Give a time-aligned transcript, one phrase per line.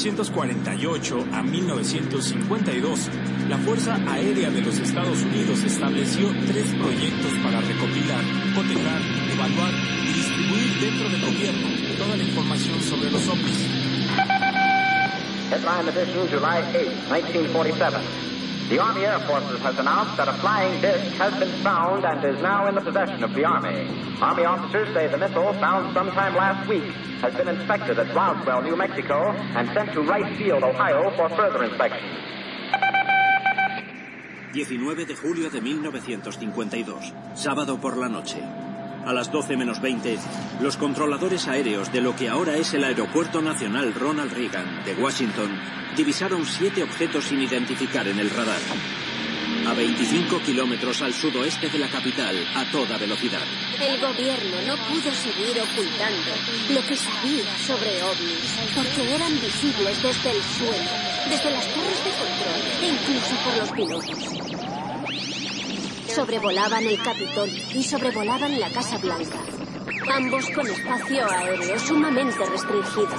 [0.00, 3.10] 1948 a 1952,
[3.50, 8.24] la Fuerza Aérea de los Estados Unidos estableció tres proyectos para recopilar,
[8.54, 9.74] cotejar, evaluar
[10.08, 11.68] y distribuir dentro del gobierno
[11.98, 13.68] toda la información sobre los ovnis.
[15.50, 18.29] Headline edition, July 8, 1947.
[18.70, 22.40] The Army Air Forces has announced that a flying disc has been found and is
[22.40, 23.88] now in the possession of the Army.
[24.22, 26.84] Army officers say the missile, found sometime last week,
[27.20, 31.64] has been inspected at Roswell, New Mexico, and sent to Wright Field, Ohio, for further
[31.64, 32.06] inspection.
[34.52, 38.40] 19 de julio de 1952, sábado por la noche.
[39.10, 40.20] A las 12 menos 20,
[40.60, 45.50] los controladores aéreos de lo que ahora es el Aeropuerto Nacional Ronald Reagan de Washington
[45.96, 48.60] divisaron siete objetos sin identificar en el radar.
[49.66, 53.42] A 25 kilómetros al sudoeste de la capital, a toda velocidad.
[53.80, 56.30] El gobierno no pudo seguir ocultando
[56.70, 60.90] lo que sabía sobre ovnis, porque eran visibles desde el suelo,
[61.28, 64.39] desde las torres de control e incluso por los pilotos
[66.19, 69.39] Sobrevolaban el Capitol y sobrevolaban la Casa Blanca.
[70.13, 73.15] Ambos con espacio aéreo sumamente restringido.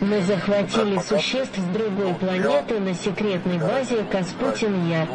[0.00, 5.08] Мы захватили существ с другой планеты на секретной базе Каспутин-Яр.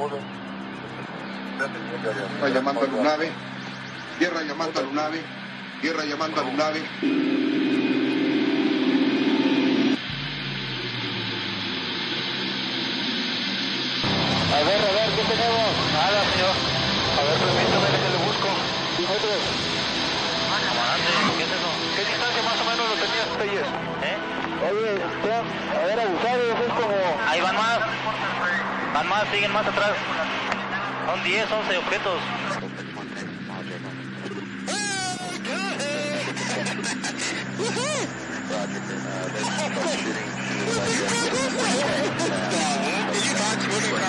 [2.39, 3.31] Tierra llamando a Lunave,
[4.19, 5.21] tierra llamando a Lunave,
[5.81, 7.70] tierra llamando a Lunave.
[14.62, 15.74] A ver, a ver, ¿qué tenemos?
[15.92, 16.54] Nada, señor.
[17.18, 18.46] A ver, permítame que le busco.
[19.10, 19.42] Metros.
[21.36, 21.70] ¿Qué es eso?
[21.96, 23.66] ¿Qué distancia más o menos lo tenías ayer?
[24.06, 24.16] ¿Eh?
[24.70, 25.42] Oye, ya,
[25.82, 26.94] a ver, abusados, es como...
[27.26, 27.80] Ahí van más.
[28.94, 29.96] Van más, siguen más atrás.
[31.06, 32.20] Son 10, 11 objetos.
[43.72, 44.04] Tonight,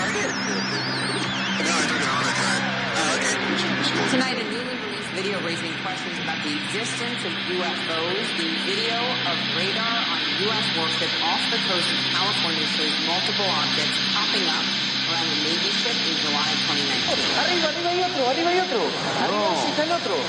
[4.36, 8.28] a newly released video raising questions about the existence of UFOs.
[8.36, 10.68] The video of radar on a U.S.
[10.76, 14.68] warship off the coast of California shows multiple objects popping up
[15.08, 17.24] around the Navy ship in July 2019.
[17.40, 18.84] Arriba, arriba hay otro, arriba hay otro.
[18.84, 20.20] Arriba sí está el otro.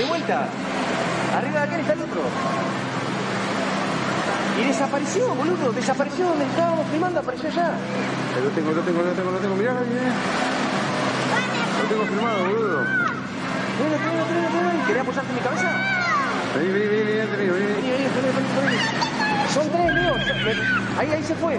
[0.00, 0.48] De vuelta.
[1.36, 2.24] Arriba de aquel está el otro.
[4.60, 5.72] Y desapareció, boludo.
[5.72, 7.72] Desapareció donde estábamos filmando, apareció allá.
[8.42, 9.56] Lo tengo, lo tengo, lo tengo, lo tengo.
[9.56, 10.12] Mirá, mirá.
[11.82, 12.78] Lo tengo filmado, boludo.
[12.78, 14.86] Ven, ven, ven, ven.
[14.86, 15.70] ¿Querés apoyarte en mi cabeza?
[16.54, 17.66] Vení, vení, vení, vení, vení, vení.
[17.66, 18.78] Vení, vení, vení, vení, vení.
[19.52, 20.14] Son tres, Leo.
[20.98, 21.58] Ahí, ahí se fue.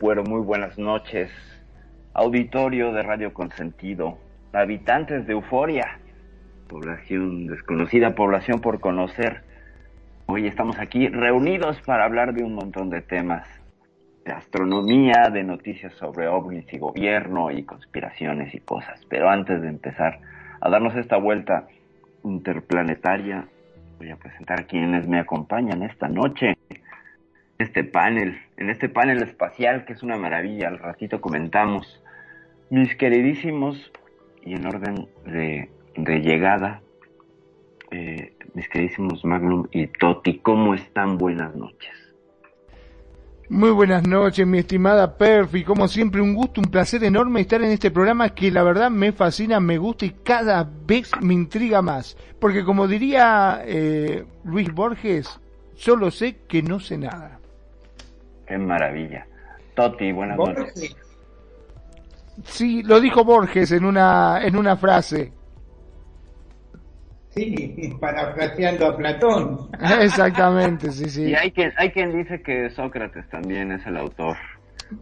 [0.00, 1.30] Pero muy buenas noches,
[2.14, 4.16] auditorio de Radio Consentido,
[4.50, 5.98] habitantes de Euforia,
[6.68, 9.42] población desconocida, población por conocer.
[10.24, 13.46] Hoy estamos aquí reunidos para hablar de un montón de temas,
[14.24, 19.04] de astronomía, de noticias sobre ovnis y gobierno y conspiraciones y cosas.
[19.10, 20.18] Pero antes de empezar
[20.62, 21.66] a darnos esta vuelta
[22.24, 23.46] interplanetaria,
[23.98, 26.56] voy a presentar quienes me acompañan esta noche
[27.60, 32.00] este panel, en este panel espacial que es una maravilla, al ratito comentamos.
[32.68, 33.90] Mis queridísimos,
[34.44, 35.68] y en orden de,
[36.20, 36.82] llegada,
[37.90, 41.16] eh, mis queridísimos Magnum y Toti, ¿cómo están?
[41.16, 41.90] Buenas noches.
[43.48, 45.64] Muy buenas noches, mi estimada Perfi.
[45.64, 49.10] Como siempre, un gusto, un placer enorme estar en este programa que la verdad me
[49.10, 52.16] fascina, me gusta y cada vez me intriga más.
[52.38, 55.40] Porque como diría eh, Luis Borges,
[55.74, 57.39] solo sé que no sé nada.
[58.50, 59.24] Qué maravilla.
[59.76, 60.96] Toti, buenas noches.
[62.42, 65.32] Sí, lo dijo Borges en una, en una frase.
[67.28, 69.70] Sí, parafraseando a Platón.
[70.00, 71.24] Exactamente, sí, sí.
[71.26, 74.36] Y hay quien, hay quien dice que Sócrates también es el autor.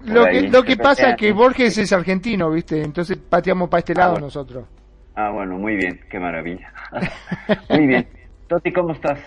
[0.05, 0.43] Lo ahí.
[0.43, 2.83] que, lo que pasa es que Borges es argentino, ¿viste?
[2.83, 4.67] Entonces pateamos para este lado nosotros.
[5.15, 6.71] Ah, bueno, muy bien, qué maravilla.
[7.71, 8.07] muy bien.
[8.47, 9.21] Toti, ¿cómo estás?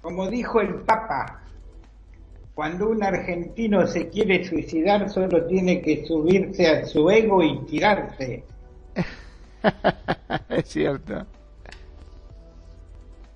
[0.00, 1.40] Como dijo el Papa,
[2.54, 8.44] cuando un argentino se quiere suicidar solo tiene que subirse a su ego y tirarse.
[10.50, 11.26] es cierto.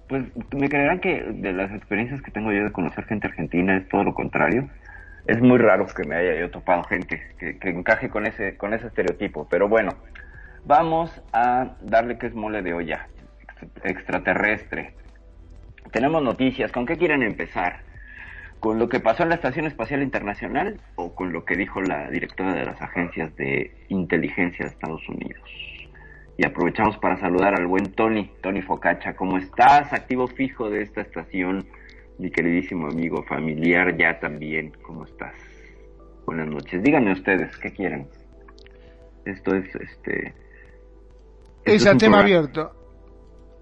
[0.09, 0.25] Pues
[0.57, 4.05] me creerán que de las experiencias que tengo yo de conocer gente argentina es todo
[4.05, 4.69] lo contrario.
[5.27, 8.73] Es muy raro que me haya yo topado gente que, que encaje con ese, con
[8.73, 9.47] ese estereotipo.
[9.51, 9.91] Pero bueno,
[10.65, 13.09] vamos a darle que es mole de olla.
[13.61, 14.95] ex- Extraterrestre.
[15.93, 16.73] Tenemos noticias.
[16.73, 17.81] ¿Con qué quieren empezar?
[18.61, 22.11] ¿Con lo que pasó en la Estación Espacial Internacional o con lo que dijo la
[22.11, 25.49] directora de las agencias de inteligencia de Estados Unidos?
[26.37, 29.15] Y aprovechamos para saludar al buen Tony, Tony Focacha.
[29.17, 29.93] ¿Cómo estás?
[29.93, 31.67] Activo fijo de esta estación,
[32.19, 34.73] mi queridísimo amigo, familiar ya también.
[34.83, 35.35] ¿Cómo estás?
[36.27, 36.83] Buenas noches.
[36.83, 38.09] Díganme ustedes, ¿qué quieren?
[39.25, 40.29] Esto es, este...
[40.29, 40.35] esto
[41.65, 42.75] Es a tema programa- abierto.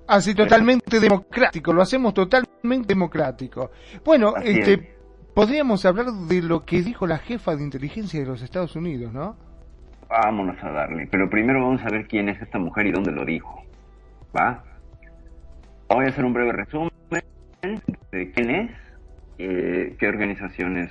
[0.09, 3.71] Así totalmente democrático, lo hacemos totalmente democrático.
[4.05, 4.81] Bueno, Así este, es.
[5.35, 9.37] podríamos hablar de lo que dijo la jefa de inteligencia de los Estados Unidos, ¿no?
[10.09, 11.09] Vámonos a darle.
[11.11, 13.63] Pero primero vamos a ver quién es esta mujer y dónde lo dijo.
[14.37, 14.63] ¿Va?
[15.89, 16.91] Voy a hacer un breve resumen
[18.13, 18.71] de quién es,
[19.39, 20.91] eh, qué organizaciones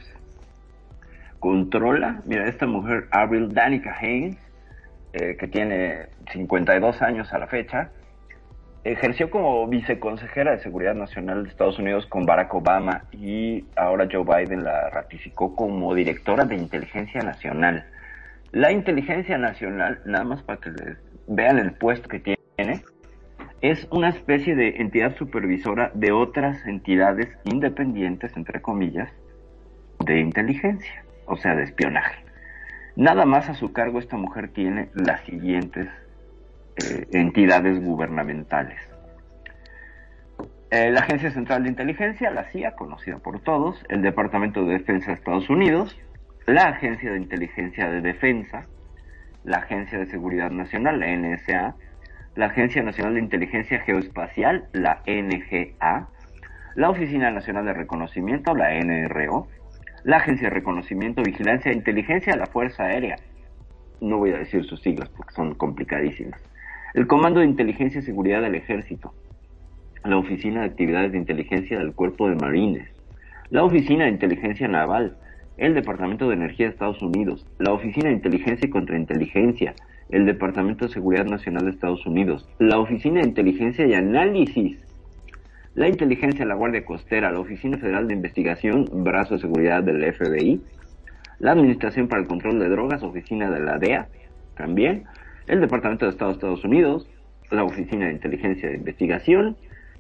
[1.39, 2.21] controla.
[2.25, 4.37] Mira, esta mujer, Avril Danica Haynes,
[5.13, 7.91] eh, que tiene 52 años a la fecha,
[8.85, 14.23] ejerció como viceconsejera de Seguridad Nacional de Estados Unidos con Barack Obama y ahora Joe
[14.23, 17.85] Biden la ratificó como directora de Inteligencia Nacional.
[18.51, 20.97] La inteligencia nacional, nada más para que les
[21.27, 22.83] vean el puesto que tiene,
[23.61, 29.11] es una especie de entidad supervisora de otras entidades independientes, entre comillas,
[30.05, 32.23] de inteligencia, o sea, de espionaje.
[32.95, 35.89] Nada más a su cargo esta mujer tiene las siguientes
[36.77, 38.79] eh, entidades gubernamentales.
[40.71, 45.07] Eh, la Agencia Central de Inteligencia, la CIA, conocida por todos, el Departamento de Defensa
[45.07, 45.97] de Estados Unidos,
[46.47, 48.65] la Agencia de Inteligencia de Defensa,
[49.43, 51.75] la Agencia de Seguridad Nacional, la NSA,
[52.35, 56.09] la Agencia Nacional de Inteligencia Geoespacial, la NGA,
[56.75, 59.47] la Oficina Nacional de Reconocimiento, la NRO,
[60.03, 63.15] la Agencia de Reconocimiento, Vigilancia e Inteligencia, la Fuerza Aérea.
[64.01, 66.41] No voy a decir sus siglas porque son complicadísimas.
[66.95, 69.13] El Comando de Inteligencia y Seguridad del Ejército,
[70.05, 72.89] la Oficina de Actividades de Inteligencia del Cuerpo de Marines,
[73.49, 75.17] la Oficina de Inteligencia Naval,
[75.57, 79.75] el Departamento de Energía de Estados Unidos, la Oficina de Inteligencia y Contrainteligencia,
[80.09, 84.77] el Departamento de Seguridad Nacional de Estados Unidos, la Oficina de Inteligencia y Análisis,
[85.73, 90.13] la Inteligencia de la Guardia Costera, la Oficina Federal de Investigación, Brazo de Seguridad del
[90.13, 90.61] FBI,
[91.39, 94.07] la Administración para el Control de Drogas, Oficina de la DEA,
[94.55, 95.03] también,
[95.47, 97.07] el Departamento de Estado de Estados Unidos,
[97.51, 99.57] la Oficina de Inteligencia de Investigación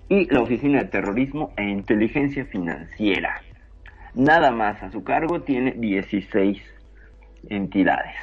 [0.09, 3.41] y la Oficina de Terrorismo e Inteligencia Financiera.
[4.13, 6.61] Nada más a su cargo tiene 16
[7.49, 8.15] entidades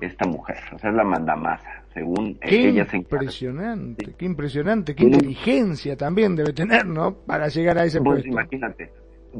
[0.00, 5.04] esta mujer, o sea, es la mandamasa, según Qué ella se impresionante, qué impresionante, qué
[5.04, 7.14] inteligencia también debe tener, ¿no?
[7.14, 8.28] Para llegar a ese Pues puesto.
[8.28, 8.90] imagínate.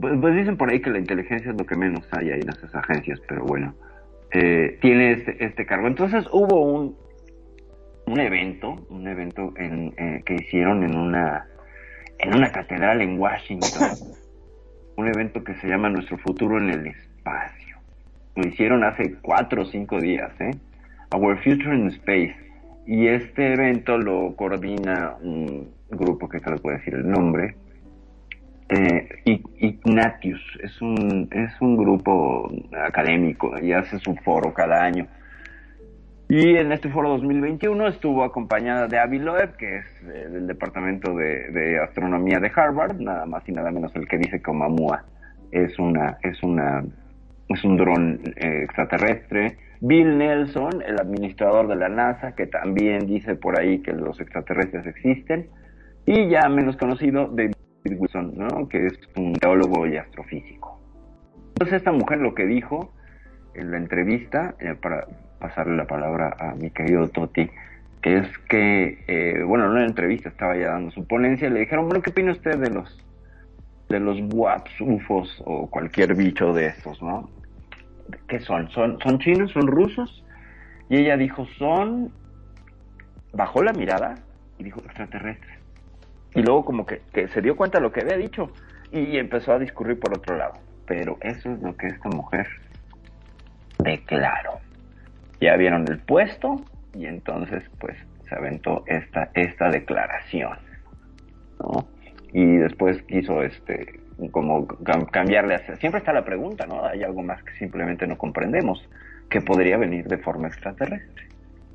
[0.00, 2.48] Pues, pues dicen por ahí que la inteligencia es lo que menos hay ahí en
[2.48, 3.74] esas agencias, pero bueno,
[4.32, 5.88] eh, tiene este, este cargo.
[5.88, 6.96] Entonces hubo un,
[8.06, 11.46] un evento, un evento en, eh, que hicieron en una,
[12.18, 13.90] en una catedral en Washington,
[14.96, 17.78] un evento que se llama Nuestro Futuro en el Espacio.
[18.36, 20.52] Lo hicieron hace cuatro o cinco días, ¿eh?
[21.14, 22.34] Our Future in Space.
[22.86, 27.54] Y este evento lo coordina un grupo que te lo puedo decir el nombre,
[28.74, 29.06] eh,
[29.58, 32.50] Ignatius es un, es un grupo
[32.86, 35.06] académico y hace su foro cada año.
[36.34, 41.14] Y en este foro 2021 estuvo acompañada de Avi Loeb, que es eh, del Departamento
[41.14, 45.04] de, Astronomía de Harvard, nada más y nada menos el que dice que Oumuamua
[45.50, 46.86] es una, es una,
[47.50, 49.58] es un dron eh, extraterrestre.
[49.82, 54.86] Bill Nelson, el administrador de la NASA, que también dice por ahí que los extraterrestres
[54.86, 55.50] existen.
[56.06, 57.52] Y ya menos conocido, David
[57.84, 58.70] Wilson, ¿no?
[58.70, 60.80] que es un teólogo y astrofísico.
[61.48, 62.94] Entonces esta mujer lo que dijo
[63.54, 65.06] en la entrevista, eh, para
[65.42, 67.50] pasarle la palabra a mi querido Toti,
[68.00, 71.86] que es que, eh, bueno, en una entrevista estaba ya dando su ponencia, le dijeron,
[71.86, 72.98] bueno, ¿qué opina usted de los
[73.88, 77.28] de los WAPs, UFOs o cualquier bicho de estos, ¿no?
[78.26, 78.70] ¿Qué son?
[78.70, 79.50] ¿Son, son chinos?
[79.52, 80.24] ¿Son rusos?
[80.88, 82.10] Y ella dijo, son...
[83.34, 84.14] Bajó la mirada
[84.58, 85.58] y dijo, extraterrestres.
[86.34, 88.50] Y luego como que, que se dio cuenta de lo que había dicho
[88.90, 90.54] y empezó a discurrir por otro lado.
[90.86, 92.46] Pero eso es lo que esta mujer
[93.78, 94.60] declaró.
[95.42, 96.62] Ya vieron el puesto
[96.94, 97.96] y entonces pues
[98.28, 100.56] se aventó esta, esta declaración.
[101.60, 101.86] ¿no?
[102.32, 105.76] Y después quiso este como cam- cambiarle hacia...
[105.76, 106.84] Siempre está la pregunta, ¿no?
[106.84, 108.88] Hay algo más que simplemente no comprendemos,
[109.28, 111.26] que podría venir de forma extraterrestre.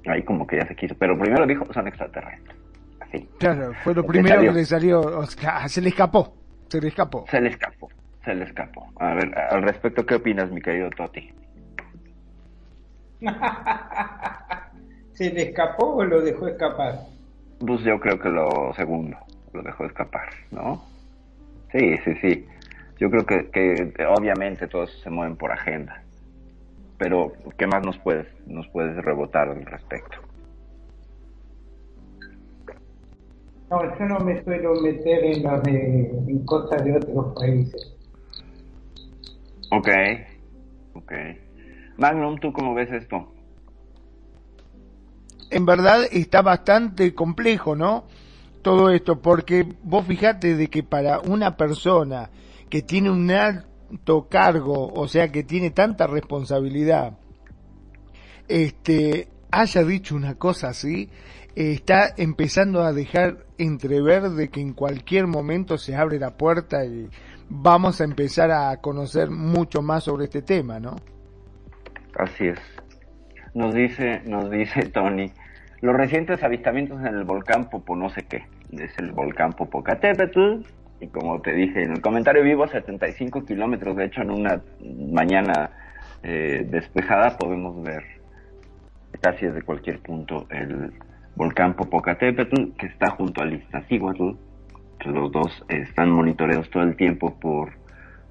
[0.07, 2.55] Ahí como que ya se quiso, pero primero dijo, son extraterrestres.
[3.01, 3.27] Así.
[3.39, 5.01] Claro, fue lo primero que le salió.
[5.01, 6.33] o sea, se le escapó.
[6.69, 7.25] Se le escapó.
[7.29, 7.89] Se le escapó,
[8.24, 8.88] se le escapó.
[9.00, 11.29] A ver, al respecto, ¿qué opinas, mi querido Toti?
[15.13, 17.00] ¿Se le escapó o lo dejó escapar?
[17.59, 19.17] Pues yo creo que lo segundo,
[19.53, 20.83] lo dejó escapar, ¿no?
[21.71, 22.47] Sí, sí, sí.
[23.00, 26.03] Yo creo que, que obviamente todos se mueven por agenda.
[26.97, 30.17] Pero, ¿qué más nos puedes, nos puedes rebotar al respecto?
[33.69, 37.93] No, yo no me suelo meter en, de, en cosas de otros países.
[39.71, 39.89] Ok,
[40.93, 41.12] ok.
[41.98, 43.32] Magnum, ¿tú cómo ves esto?
[45.50, 48.06] en verdad está bastante complejo, ¿no?
[48.62, 52.30] Todo esto, porque vos fijate de que para una persona
[52.70, 57.18] que tiene un alto cargo, o sea, que tiene tanta responsabilidad,
[58.48, 61.10] este, haya dicho una cosa así,
[61.56, 67.10] está empezando a dejar entrever de que en cualquier momento se abre la puerta y
[67.50, 70.98] vamos a empezar a conocer mucho más sobre este tema, ¿no?
[72.17, 72.59] Así es.
[73.53, 75.31] Nos dice, nos dice Tony,
[75.81, 80.63] los recientes avistamientos en el volcán Popo no sé qué, es el volcán Popocatépetl,
[81.00, 84.62] y como te dije en el comentario vivo, a 75 kilómetros, de hecho en una
[85.12, 85.69] mañana
[86.24, 88.03] eh, despejada podemos ver
[89.21, 90.93] casi desde cualquier punto el
[91.36, 94.31] volcán Popocatépetl, que está junto al Iztaccíhuatl,
[95.05, 97.74] los dos están monitoreados todo el tiempo por,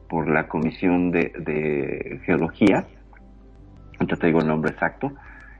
[0.08, 2.84] por la Comisión de, de Geología,
[3.98, 5.12] ahorita te digo el nombre exacto,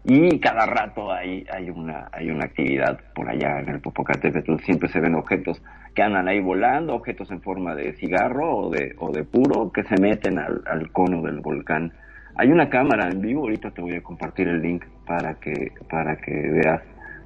[0.08, 4.88] y cada rato hay, hay, una, hay una actividad por allá en el Popocatépetl, siempre
[4.88, 5.60] se ven objetos
[5.94, 9.82] que andan ahí volando, objetos en forma de cigarro o de, o de puro que
[9.82, 11.92] se meten al, al cono del volcán.
[12.36, 16.16] Hay una cámara en vivo, ahorita te voy a compartir el link para que, para
[16.18, 16.82] que veas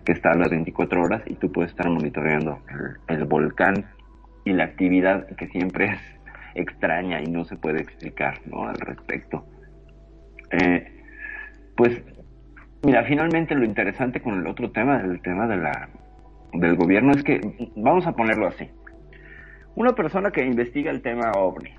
[0.06, 2.60] que está a las 24 horas y tú puedes estar monitoreando
[3.08, 3.90] el, el volcán
[4.44, 6.00] y la actividad que siempre es
[6.54, 8.66] extraña y no se puede explicar ¿no?
[8.66, 9.44] al respecto.
[10.50, 10.99] Eh,
[11.80, 11.98] pues
[12.82, 15.88] mira, finalmente lo interesante con el otro tema, el tema de la,
[16.52, 17.40] del gobierno, es que,
[17.74, 18.68] vamos a ponerlo así,
[19.76, 21.70] una persona que investiga el tema OVNI,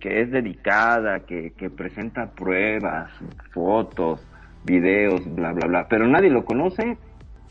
[0.00, 3.12] que es dedicada, que, que presenta pruebas,
[3.52, 4.26] fotos,
[4.64, 6.98] videos, bla, bla, bla, pero nadie lo conoce,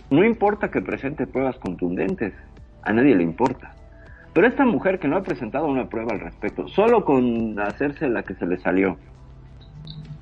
[0.10, 2.34] no importa que presente pruebas contundentes,
[2.82, 3.72] a nadie le importa.
[4.34, 8.24] Pero esta mujer que no ha presentado una prueba al respecto, solo con hacerse la
[8.24, 8.98] que se le salió,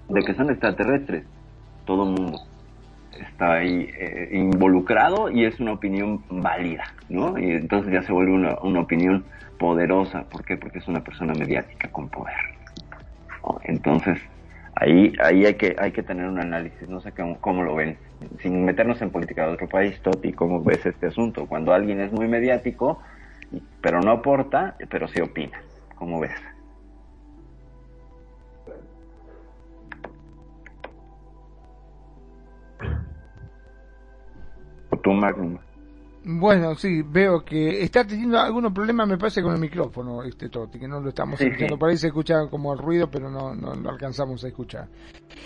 [0.09, 1.25] de que son extraterrestres,
[1.91, 2.39] todo mundo
[3.19, 7.37] está ahí eh, involucrado y es una opinión válida, ¿no?
[7.37, 9.25] Y entonces ya se vuelve una, una opinión
[9.59, 10.23] poderosa.
[10.23, 10.55] ¿Por qué?
[10.55, 12.37] Porque es una persona mediática con poder.
[13.43, 13.59] ¿no?
[13.65, 14.21] Entonces,
[14.75, 17.97] ahí, ahí hay que, hay que tener un análisis, no sé cómo, cómo lo ven,
[18.41, 21.45] sin meternos en política de otro país, Toti, ¿cómo ves este asunto?
[21.45, 23.01] Cuando alguien es muy mediático,
[23.81, 25.61] pero no aporta, pero sí opina,
[25.95, 26.31] ¿cómo ves?
[36.23, 40.77] Bueno, sí, veo que está teniendo algunos problemas, me parece, con el micrófono, este Toti,
[40.77, 41.75] que no lo estamos Sí, escuchando.
[41.75, 41.79] sí.
[41.79, 44.87] Por ahí se escucha como el ruido, pero no, no, no alcanzamos a escuchar.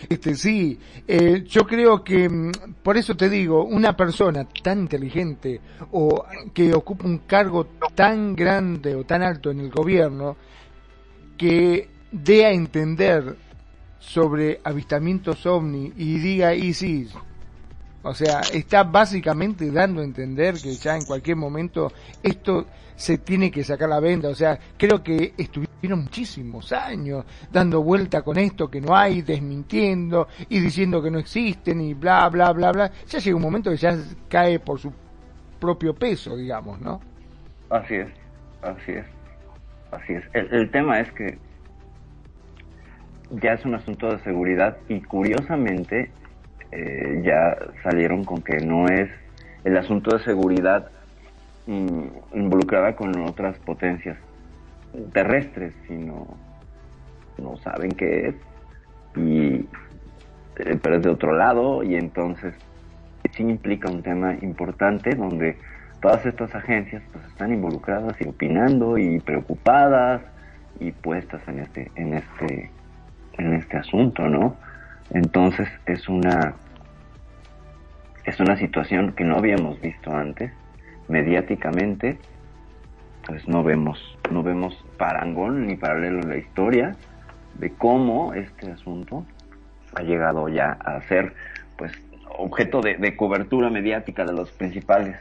[0.09, 2.51] Este, sí, eh, yo creo que, mm,
[2.83, 5.61] por eso te digo, una persona tan inteligente
[5.93, 10.35] o que ocupa un cargo tan grande o tan alto en el gobierno,
[11.37, 13.37] que dé a entender
[13.99, 17.07] sobre avistamientos ovni y diga, y sí,
[18.05, 23.49] o sea, está básicamente dando a entender que ya en cualquier momento esto se tiene
[23.49, 24.29] que sacar la venta.
[24.29, 30.27] O sea, creo que estuvieron muchísimos años dando vuelta con esto que no hay, desmintiendo
[30.49, 32.91] y diciendo que no existen y bla, bla, bla, bla.
[33.07, 33.97] Ya llega un momento que ya
[34.29, 34.93] cae por su
[35.59, 37.01] propio peso, digamos, ¿no?
[37.71, 38.09] Así es,
[38.61, 39.05] así es,
[39.89, 40.23] así es.
[40.33, 41.39] El, el tema es que
[43.31, 46.11] ya es un asunto de seguridad y curiosamente
[46.75, 49.09] eh, ya salieron con que no es
[49.63, 50.89] el asunto de seguridad
[51.67, 54.17] mm, involucrada con otras potencias
[55.13, 56.27] terrestres, sino
[57.37, 58.35] no saben qué es
[59.15, 59.67] y
[60.57, 62.53] eh, pero es de otro lado y entonces
[63.31, 65.57] sí implica un tema importante donde
[66.01, 70.21] todas estas agencias pues están involucradas y opinando y preocupadas
[70.81, 72.69] y puestas en este en este
[73.37, 74.57] en este asunto, ¿no?
[75.11, 76.55] Entonces es una
[78.25, 80.51] es una situación que no habíamos visto antes
[81.07, 82.17] mediáticamente
[83.25, 86.95] pues no vemos no vemos parangón ni paralelo en la historia
[87.59, 89.25] de cómo este asunto
[89.95, 91.33] ha llegado ya a ser
[91.77, 91.91] pues
[92.37, 95.17] objeto de, cobertura mediática de los principales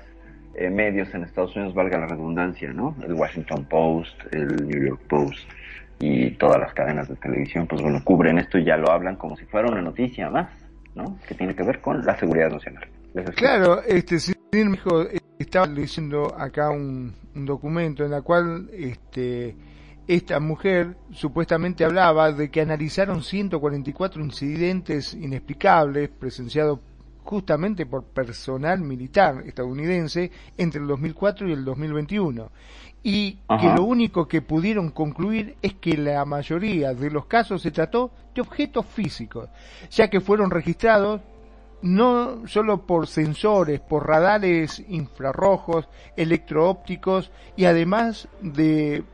[0.55, 2.97] eh, medios en Estados Unidos, valga la redundancia, ¿no?
[3.05, 5.49] El Washington Post, el New York Post
[6.01, 9.37] y todas las cadenas de televisión, pues bueno, cubren esto y ya lo hablan como
[9.37, 10.49] si fuera una noticia más,
[10.95, 11.19] ¿no?
[11.27, 12.89] Que tiene que ver con la seguridad nacional.
[13.37, 14.17] Claro, este,
[14.53, 19.55] hijo eh, estaba leyendo acá un, un documento en la cual este,
[20.09, 26.81] esta mujer supuestamente hablaba de que analizaron 144 incidentes inexplicables presenciados
[27.23, 32.51] justamente por personal militar estadounidense entre el 2004 y el 2021
[33.05, 37.71] y que lo único que pudieron concluir es que la mayoría de los casos se
[37.71, 39.51] trató de objetos físicos,
[39.91, 41.21] ya que fueron registrados
[41.85, 45.87] no solo por sensores, por radares infrarrojos,
[46.17, 49.05] electroópticos y además de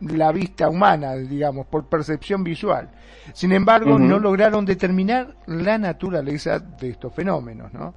[0.00, 2.90] la vista humana, digamos, por percepción visual.
[3.34, 7.94] Sin embargo, no lograron determinar la naturaleza de estos fenómenos, ¿no?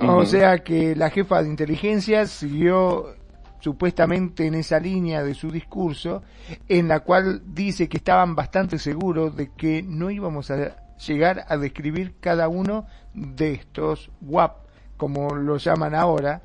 [0.00, 3.14] O sea que la jefa de inteligencia siguió
[3.60, 6.24] supuestamente en esa línea de su discurso,
[6.68, 11.56] en la cual dice que estaban bastante seguros de que no íbamos a llegar a
[11.56, 14.66] describir cada uno de estos WAP,
[14.96, 16.42] como lo llaman ahora,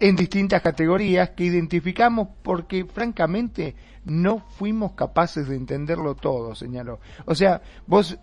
[0.00, 7.00] en distintas categorías que identificamos porque francamente no fuimos capaces de entenderlo todo, señaló.
[7.24, 8.18] O sea, vos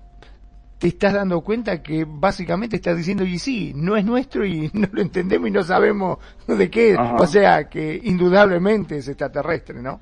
[0.78, 4.88] te estás dando cuenta que básicamente estás diciendo, y sí, no es nuestro y no
[4.91, 6.95] lo entendemos y no sabemos de qué.
[6.97, 7.15] Ajá.
[7.15, 10.02] O sea, que indudablemente es extraterrestre, ¿no?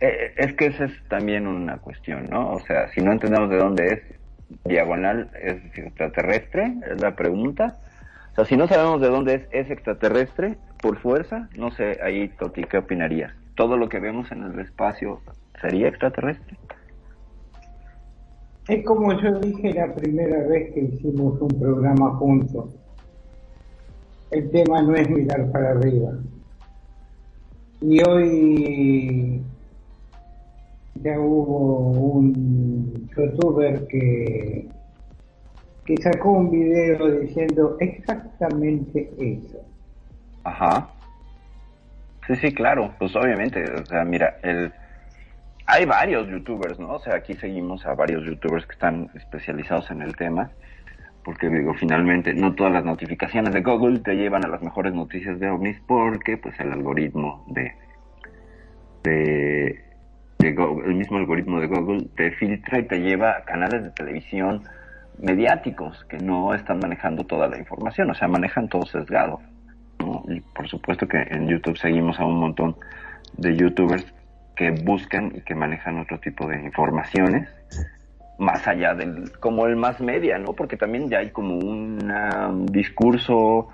[0.00, 2.52] Eh, es que esa es también una cuestión, ¿no?
[2.52, 4.00] O sea, si no entendemos de dónde es,
[4.64, 7.76] diagonal es extraterrestre, es la pregunta.
[8.32, 12.28] O sea, si no sabemos de dónde es, es extraterrestre, por fuerza, no sé, ahí
[12.38, 13.32] Toti, ¿qué opinarías?
[13.54, 15.20] ¿Todo lo que vemos en el espacio
[15.60, 16.56] sería extraterrestre?
[18.68, 22.74] Es como yo dije la primera vez que hicimos un programa juntos.
[24.30, 26.12] El tema no es mirar para arriba.
[27.80, 29.42] Y hoy
[31.02, 34.68] ya hubo un youtuber que,
[35.84, 39.58] que sacó un video diciendo exactamente eso.
[40.44, 40.88] Ajá.
[42.26, 44.72] Sí, sí, claro, pues obviamente, o sea, mira, el...
[45.66, 46.94] hay varios youtubers, ¿no?
[46.94, 50.50] O sea, aquí seguimos a varios youtubers que están especializados en el tema,
[51.24, 55.38] porque digo, finalmente, no todas las notificaciones de Google te llevan a las mejores noticias
[55.38, 57.72] de ovnis, porque pues el algoritmo de,
[59.04, 59.84] de,
[60.38, 64.62] de el mismo algoritmo de Google te filtra y te lleva a canales de televisión
[65.18, 69.40] mediáticos que no están manejando toda la información, o sea, manejan todo sesgado.
[70.28, 72.76] Y por supuesto que en YouTube seguimos a un montón
[73.36, 74.06] de youtubers
[74.54, 77.48] que buscan y que manejan otro tipo de informaciones
[78.38, 80.52] más allá del como el más media, ¿no?
[80.52, 83.68] Porque también ya hay como un discurso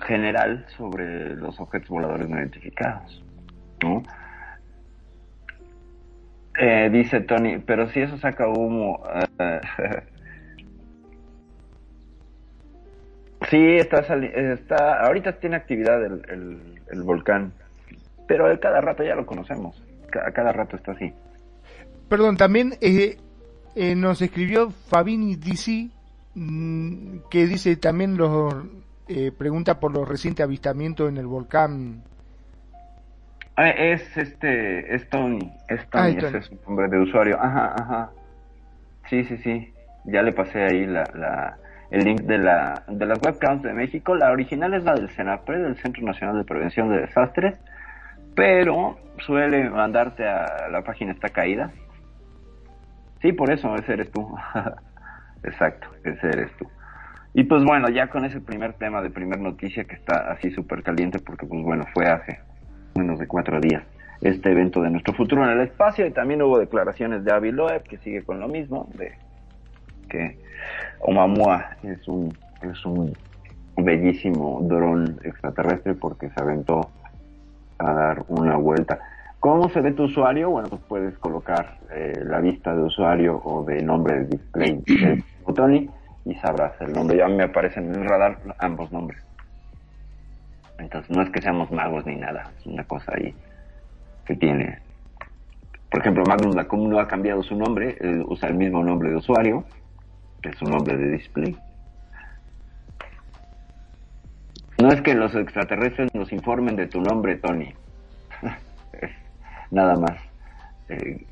[0.00, 3.24] general sobre los objetos voladores no identificados,
[3.82, 4.02] ¿no?
[6.58, 9.02] Eh, dice Tony, pero si eso saca humo.
[9.38, 9.60] eh,
[13.50, 16.22] sí, está, está ahorita tiene actividad el,
[16.90, 17.52] el- volcán,
[18.26, 19.82] pero de cada rato ya lo conocemos.
[20.10, 21.12] Ca- cada rato está así.
[22.08, 23.18] Perdón, también eh,
[23.74, 25.88] eh, nos escribió Fabini DC,
[26.34, 28.54] mm, que dice también los
[29.08, 32.02] eh, pregunta por los recientes avistamientos en el volcán.
[33.56, 36.18] Ah, es este, es Tony, es Tony.
[36.18, 37.38] ese es su nombre de usuario.
[37.40, 38.10] Ajá, ajá.
[39.08, 39.72] Sí, sí, sí.
[40.04, 41.56] Ya le pasé ahí la, la,
[41.90, 44.14] el link de la, de las webcams de México.
[44.14, 47.58] La original es la del CENAPRE, del Centro Nacional de Prevención de Desastres,
[48.34, 51.72] pero suele mandarte a la página está caída.
[53.22, 54.36] Sí, por eso, ese eres tú.
[55.42, 56.68] Exacto, ese eres tú.
[57.32, 60.82] Y pues bueno, ya con ese primer tema de primer noticia que está así súper
[60.82, 62.38] caliente porque pues bueno, fue hace
[62.96, 63.82] menos de cuatro días
[64.20, 67.82] este evento de nuestro futuro en el espacio y también hubo declaraciones de Avi Loeb
[67.82, 69.12] que sigue con lo mismo de
[70.08, 70.38] que
[71.00, 72.32] Oumuamua es un
[72.62, 73.12] es un
[73.76, 76.90] bellísimo dron extraterrestre porque se aventó
[77.78, 78.98] a dar una vuelta.
[79.38, 80.50] ¿Cómo se ve tu usuario?
[80.50, 85.22] Bueno, pues puedes colocar eh, la vista de usuario o de nombre de display de
[85.54, 85.88] Tony
[86.24, 87.18] y sabrás el nombre.
[87.18, 89.25] Ya me aparecen en el radar ambos nombres.
[90.78, 93.34] Entonces no es que seamos magos ni nada, es una cosa ahí
[94.24, 94.78] que tiene.
[95.90, 99.16] Por ejemplo, Magnus Lacum no ha cambiado su nombre, él usa el mismo nombre de
[99.16, 99.64] usuario,
[100.42, 101.56] que es su nombre de display.
[104.78, 107.72] No es que los extraterrestres nos informen de tu nombre, Tony.
[109.70, 110.18] Nada más.
[110.88, 111.24] eh,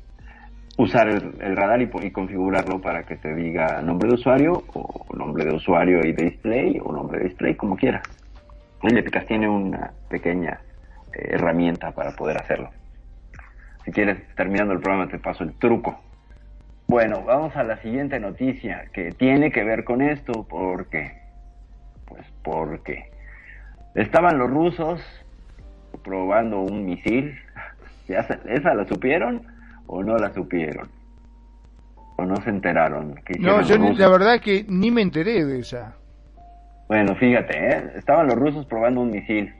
[0.77, 5.55] usar el, radar y, configurarlo para que te diga nombre de usuario o nombre de
[5.55, 8.03] usuario y display o nombre de display como quieras.
[8.97, 10.61] Epicas tiene una pequeña
[11.13, 12.69] eh, herramienta para poder hacerlo.
[13.85, 15.99] Si quieres, terminando el programa, te paso el truco.
[16.87, 21.11] Bueno, vamos a la siguiente noticia que tiene que ver con esto porque,
[22.05, 23.11] pues porque
[23.95, 25.01] estaban los rusos
[26.03, 27.37] probando un misil.
[28.07, 29.45] ¿Ya se- ¿Esa la supieron
[29.87, 30.89] o no la supieron?
[32.17, 33.15] ¿O no se enteraron?
[33.25, 35.95] que No, yo ni- la verdad que ni me enteré de esa.
[36.87, 37.91] Bueno, fíjate, ¿eh?
[37.95, 39.53] estaban los rusos probando un misil.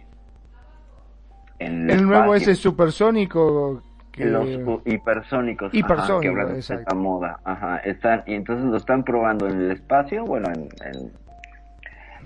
[1.60, 4.26] En El nuevo ese supersónico que...
[4.26, 5.74] Los u- hipersónicos.
[5.74, 6.82] ajá, que exacto.
[6.82, 7.40] esta moda.
[7.44, 11.12] Ajá, están, y entonces lo están probando en el espacio, bueno, en, en,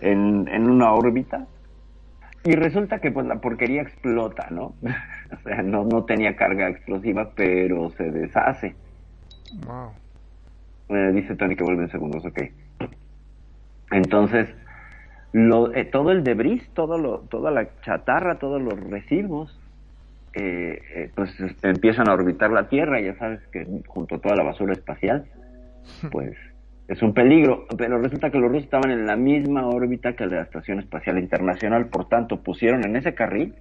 [0.01, 1.45] en, en una órbita.
[2.43, 4.75] Y resulta que pues la porquería explota, ¿no?
[5.31, 8.75] o sea, no, no tenía carga explosiva, pero se deshace.
[9.65, 9.91] Wow.
[10.89, 12.41] Eh, dice Tony que vuelve en segundos, ok.
[13.91, 14.47] Entonces,
[15.31, 19.59] lo, eh, todo el debris, todo lo, toda la chatarra, todos los residuos,
[20.33, 24.35] eh, eh, pues es- empiezan a orbitar la Tierra, ya sabes que junto a toda
[24.35, 25.25] la basura espacial,
[26.11, 26.35] pues
[26.87, 30.41] es un peligro, pero resulta que los rusos estaban en la misma órbita que la
[30.41, 33.53] Estación Espacial Internacional, por tanto pusieron en ese carril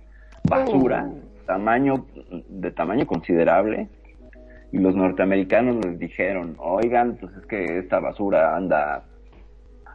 [0.48, 1.06] basura,
[1.46, 2.06] tamaño,
[2.48, 3.88] de tamaño considerable,
[4.72, 9.02] y los norteamericanos les dijeron, oigan, pues es que esta basura anda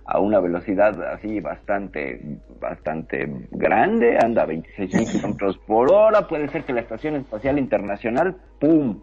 [0.05, 2.21] a una velocidad así bastante,
[2.59, 7.57] bastante grande, anda a 26 mil kilómetros por hora, puede ser que la Estación Espacial
[7.57, 8.99] Internacional, ¡pum!,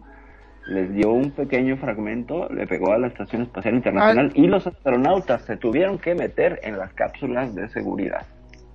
[0.67, 5.41] les dio un pequeño fragmento, le pegó a la Estación Espacial Internacional y los astronautas
[5.43, 8.25] se tuvieron que meter en las cápsulas de seguridad.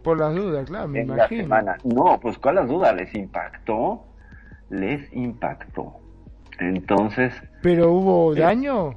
[0.03, 1.43] Por las dudas, claro, me en la imagino.
[1.45, 1.77] semana.
[1.85, 4.05] No, pues cuál las dudas, les impactó,
[4.69, 5.95] les impactó.
[6.59, 8.95] Entonces, ¿Pero hubo daño?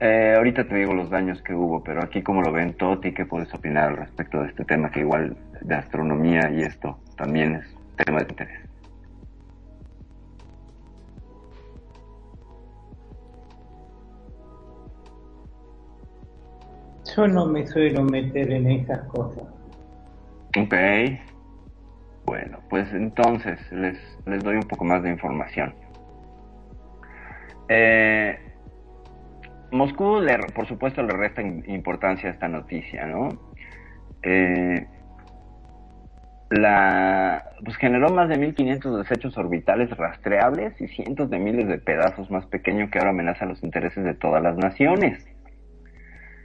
[0.00, 3.26] Eh, ahorita te digo los daños que hubo, pero aquí como lo ven, Toti, ¿qué
[3.26, 7.76] puedes opinar al respecto de este tema que igual de astronomía y esto también es
[8.04, 8.60] tema de interés?
[17.16, 19.44] Yo no me suelo meter en esas cosas.
[20.56, 20.74] Ok.
[22.24, 25.74] Bueno, pues entonces les, les doy un poco más de información.
[27.68, 28.49] Eh,
[29.72, 33.28] Moscú, le, por supuesto, le resta importancia a esta noticia, ¿no?
[34.22, 34.86] Eh,
[36.50, 42.30] la, pues generó más de 1.500 desechos orbitales rastreables y cientos de miles de pedazos
[42.30, 45.24] más pequeños que ahora amenazan los intereses de todas las naciones.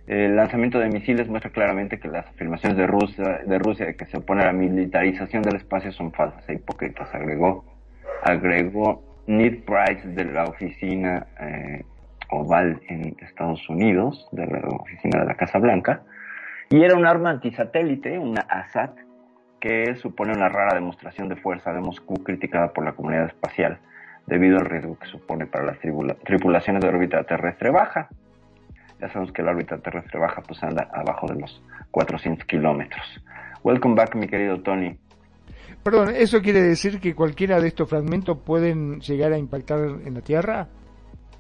[0.06, 4.06] El lanzamiento de misiles muestra claramente que las afirmaciones de Rusia, de Rusia de que
[4.06, 7.66] se opone a la militarización del espacio son falsas e hipócritas, agregó,
[8.22, 11.84] agregó Ned Price de la oficina eh,
[12.30, 16.04] Oval en Estados Unidos, de la oficina de la Casa Blanca,
[16.70, 18.98] y era un arma antisatélite, una ASAT,
[19.60, 23.80] que supone una rara demostración de fuerza de Moscú criticada por la comunidad espacial
[24.28, 28.10] debido al riesgo que supone para las tripulaciones de órbita terrestre baja.
[29.00, 33.06] Ya sabemos que la órbita terrestre baja pues anda abajo de los 400 kilómetros.
[33.64, 34.98] Welcome back, mi querido Tony.
[35.84, 40.22] Perdón, ¿eso quiere decir que cualquiera de estos fragmentos pueden llegar a impactar en la
[40.22, 40.68] Tierra?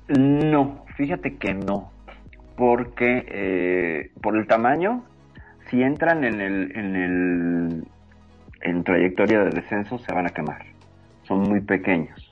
[0.07, 1.91] No, fíjate que no,
[2.55, 5.03] porque eh, por el tamaño,
[5.69, 7.87] si entran en el, en el
[8.61, 10.61] en trayectoria de descenso se van a quemar.
[11.23, 12.31] Son muy pequeños.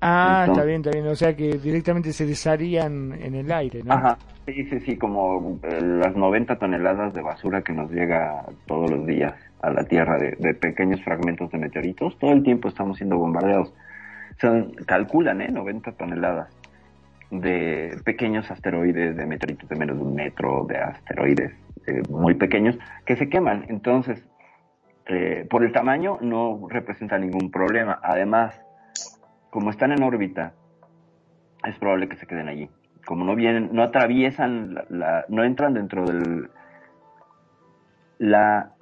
[0.00, 1.06] Ah, Entonces- está bien, está bien.
[1.06, 3.92] O sea que directamente se desharían en el aire, ¿no?
[3.94, 8.90] Ajá, sí, sí, sí, como eh, las 90 toneladas de basura que nos llega todos
[8.90, 12.18] los días a la Tierra de, de pequeños fragmentos de meteoritos.
[12.18, 13.72] Todo el tiempo estamos siendo bombardeados.
[14.40, 15.48] Son, calculan, ¿eh?
[15.52, 16.48] 90 toneladas
[17.32, 21.52] de pequeños asteroides, de meteoritos de menos de un metro, de asteroides
[21.86, 23.64] eh, muy pequeños que se queman.
[23.68, 24.22] Entonces,
[25.06, 27.98] eh, por el tamaño no representa ningún problema.
[28.02, 28.60] Además,
[29.48, 30.52] como están en órbita,
[31.64, 32.68] es probable que se queden allí.
[33.06, 36.50] Como no vienen, no atraviesan, la, no entran dentro del
[38.18, 38.72] la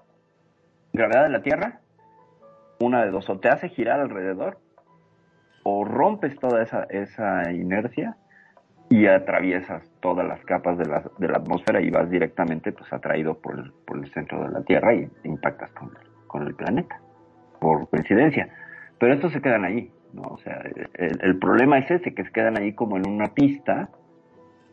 [0.92, 1.80] gravedad de la Tierra,
[2.80, 4.58] una de dos, o te hace girar alrededor,
[5.62, 8.16] o rompes toda esa, esa inercia
[8.90, 13.38] y atraviesas todas las capas de la, de la atmósfera y vas directamente pues atraído
[13.38, 15.92] por el, por el centro de la Tierra y impactas con,
[16.26, 17.00] con el planeta,
[17.61, 18.48] por coincidencia.
[18.98, 20.22] Pero estos se quedan allí, ¿no?
[20.22, 20.61] O sea,
[20.94, 23.90] el, el problema es ese, que se quedan allí como en una pista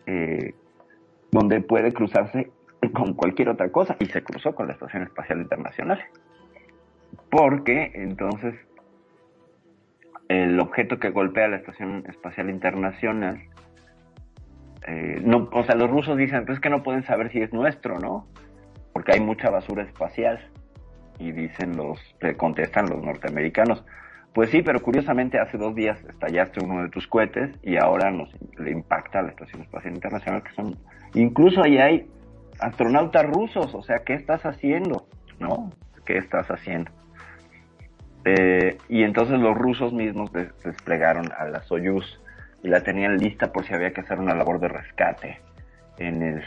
[0.08, 0.56] eh,
[1.32, 2.50] donde puede cruzarse
[2.94, 6.00] con cualquier otra cosa, y se cruzó con la Estación Espacial Internacional.
[7.30, 8.56] Porque entonces
[10.28, 13.42] el objeto que golpea la Estación Espacial Internacional,
[14.86, 17.52] eh, no, o sea, los rusos dicen, pues es que no pueden saber si es
[17.54, 18.28] nuestro, ¿no?
[18.94, 20.40] Porque hay mucha basura espacial.
[21.20, 23.84] Y dicen los, le contestan los norteamericanos,
[24.34, 28.12] pues sí, pero curiosamente hace dos días estallaste uno de tus cohetes y ahora
[28.60, 30.78] le impacta a la Estación Espacial Internacional, que son,
[31.16, 32.08] incluso ahí hay
[32.60, 35.08] astronautas rusos, o sea, ¿qué estás haciendo?
[35.40, 35.72] ¿No?
[36.06, 36.92] ¿Qué estás haciendo?
[38.26, 42.22] Eh, y entonces los rusos mismos des- desplegaron a la Soyuz
[42.64, 45.40] y la tenían lista por si había que hacer una labor de rescate
[45.98, 46.44] en el,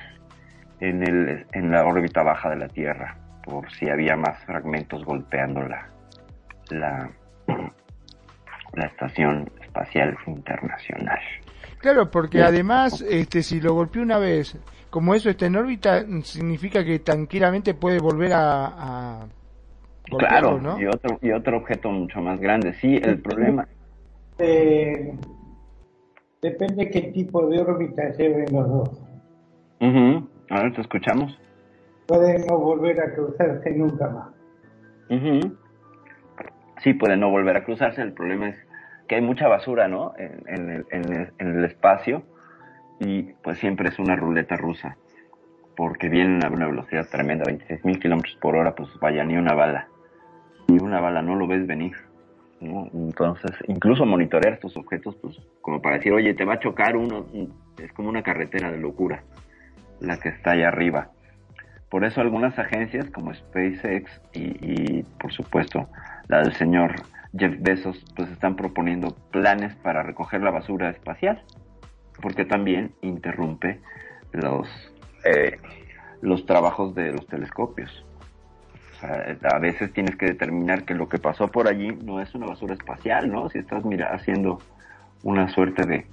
[0.80, 5.62] en el, en la órbita baja de la Tierra, por si había más fragmentos golpeando
[5.62, 5.88] la,
[6.70, 7.10] la,
[8.74, 11.18] la estación espacial internacional.
[11.78, 14.58] Claro, porque además, este, si lo golpeó una vez,
[14.90, 19.26] como eso está en órbita, significa que tranquilamente puede volver a, a
[20.10, 20.80] golpearlo, Claro, ¿no?
[20.80, 22.74] y otro y otro objeto mucho más grande.
[22.74, 23.66] Sí, el problema.
[24.38, 25.14] Eh,
[26.42, 28.90] depende qué tipo de órbita lleven los dos.
[29.80, 31.38] Ujú, Ahora te escuchamos.
[32.06, 34.28] Pueden no volver a cruzarse nunca más.
[35.10, 35.56] Ujú.
[36.82, 38.02] Sí, puede no volver a cruzarse.
[38.02, 38.56] El problema es
[39.06, 40.12] que hay mucha basura, ¿no?
[40.18, 42.22] En, en el, en el- en el espacio
[43.00, 44.96] y pues siempre es una ruleta rusa.
[45.76, 49.54] Porque vienen a una velocidad tremenda, 26 mil kilómetros por hora, pues vaya, ni una
[49.54, 49.88] bala.
[50.68, 51.92] Ni una bala, no lo ves venir.
[52.60, 52.88] ¿No?
[52.92, 57.26] Entonces, incluso monitorear estos objetos, pues como para decir, oye, te va a chocar uno,
[57.78, 59.22] es como una carretera de locura,
[60.00, 61.10] la que está allá arriba.
[61.88, 65.88] Por eso algunas agencias como SpaceX y, por supuesto
[66.28, 66.94] la del señor
[67.36, 71.42] Jeff Bezos pues están proponiendo planes para recoger la basura espacial
[72.22, 73.80] porque también interrumpe
[74.32, 74.68] los
[75.24, 75.58] eh,
[76.22, 78.04] los trabajos de los telescopios.
[79.02, 82.74] A veces tienes que determinar que lo que pasó por allí no es una basura
[82.74, 83.48] espacial, ¿no?
[83.48, 84.60] Si estás mira, haciendo
[85.22, 86.06] una suerte de,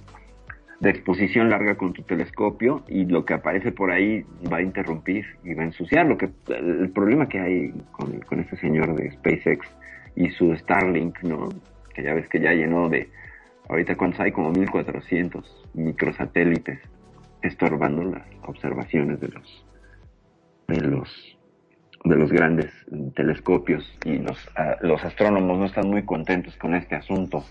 [0.88, 5.54] exposición larga con tu telescopio y lo que aparece por ahí va a interrumpir y
[5.54, 6.06] va a ensuciar.
[6.06, 9.68] Lo que el, el problema que hay con, con este señor de SpaceX
[10.16, 11.48] y su Starlink, ¿no?
[11.94, 13.08] Que ya ves que ya llenó de
[13.68, 16.80] ahorita cuántos hay como 1400 microsatélites
[17.42, 19.64] estorbando las observaciones de los
[20.68, 21.37] de los
[22.04, 22.70] de los grandes
[23.14, 27.44] telescopios y los ah, los astrónomos no están muy contentos con este asunto.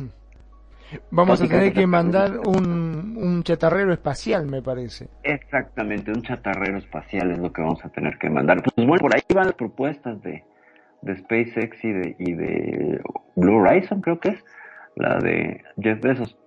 [1.12, 5.10] Vamos a tener que mandar un, un chatarrero espacial, me parece.
[5.24, 8.64] Exactamente, un chatarrero espacial es lo que vamos a tener que mandar.
[8.64, 10.44] Pues bueno, por ahí van las propuestas de,
[11.02, 13.02] de SpaceX y de, y de
[13.36, 14.46] Blue Horizon, creo que es,
[14.96, 16.38] la de Jeff Bezos,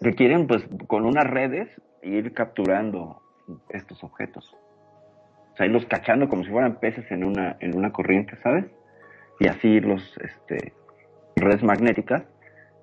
[0.00, 1.68] que quieren pues con unas redes
[2.02, 3.20] ir capturando
[3.68, 4.56] estos objetos.
[5.52, 8.66] O sea, irlos cachando como si fueran peces en una, en una corriente, ¿sabes?
[9.38, 10.72] Y así irlos, este,
[11.36, 12.24] redes magnéticas,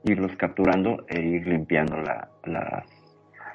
[0.04, 2.86] irlos capturando e ir limpiando la, las,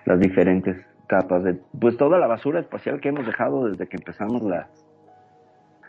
[0.05, 4.43] las diferentes capas de pues toda la basura espacial que hemos dejado desde que empezamos
[4.43, 4.69] la,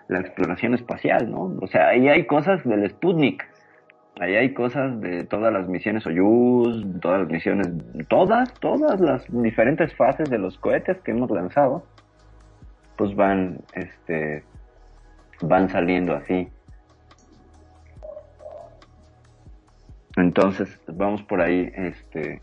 [0.08, 1.58] la exploración espacial, ¿no?
[1.62, 3.44] O sea, ahí hay cosas del Sputnik,
[4.20, 7.68] ahí hay cosas de todas las misiones Soyuz, todas las misiones,
[8.08, 11.84] todas, todas las diferentes fases de los cohetes que hemos lanzado,
[12.98, 14.44] pues van, este,
[15.42, 16.48] van saliendo así.
[20.18, 22.42] Entonces, vamos por ahí, este,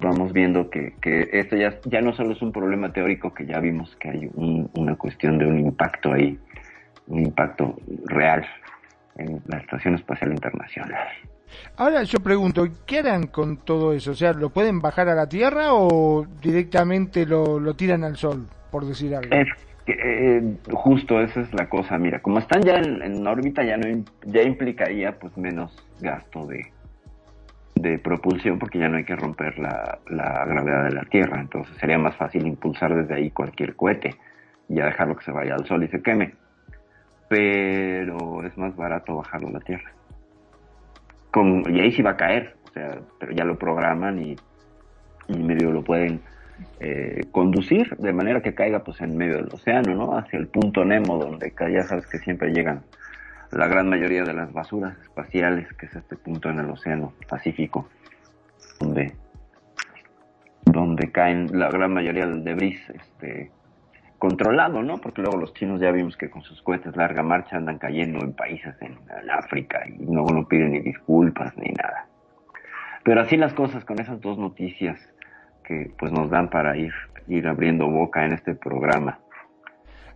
[0.00, 3.60] vamos viendo que, que esto ya, ya no solo es un problema teórico, que ya
[3.60, 6.38] vimos que hay un- una cuestión de un impacto ahí,
[7.06, 8.46] un impacto real
[9.16, 10.98] en la Estación Espacial Internacional.
[11.76, 14.12] Ahora yo pregunto, ¿qué harán con todo eso?
[14.12, 18.46] O sea, ¿lo pueden bajar a la Tierra o directamente lo, lo tiran al Sol,
[18.70, 19.34] por decir algo?
[19.34, 19.48] Es
[19.86, 24.04] que, eh, justo esa es la cosa, mira, como están ya en, órbita ya no
[24.26, 26.66] ya implicaría pues menos gasto de,
[27.74, 31.76] de propulsión porque ya no hay que romper la, la gravedad de la Tierra, entonces
[31.78, 34.14] sería más fácil impulsar desde ahí cualquier cohete
[34.68, 36.34] y ya dejarlo que se vaya al Sol y se queme.
[37.28, 39.90] Pero es más barato bajarlo a la Tierra.
[41.32, 44.36] Con, sí va a caer, o sea, pero ya lo programan y,
[45.28, 46.20] y medio lo pueden
[46.80, 50.16] eh, conducir de manera que caiga pues en medio del océano, ¿no?
[50.16, 52.82] Hacia el punto Nemo, donde ya sabes que siempre llegan
[53.50, 57.88] la gran mayoría de las basuras espaciales, que es este punto en el océano Pacífico,
[58.80, 59.12] donde,
[60.64, 63.50] donde caen la gran mayoría del debris este,
[64.22, 64.98] controlado, ¿no?
[64.98, 68.32] Porque luego los chinos ya vimos que con sus cohetes larga marcha andan cayendo en
[68.34, 72.06] países en, en África y luego no piden ni disculpas ni nada.
[73.02, 74.96] Pero así las cosas con esas dos noticias
[75.64, 76.92] que pues nos dan para ir,
[77.26, 79.18] ir abriendo boca en este programa.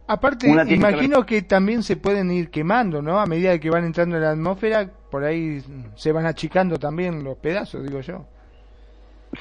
[0.07, 3.19] Aparte, que imagino que, también se pueden ir quemando, ¿no?
[3.19, 5.65] A medida que van entrando en la atmósfera, por ahí
[5.97, 8.25] se van achicando también los pedazos, digo yo.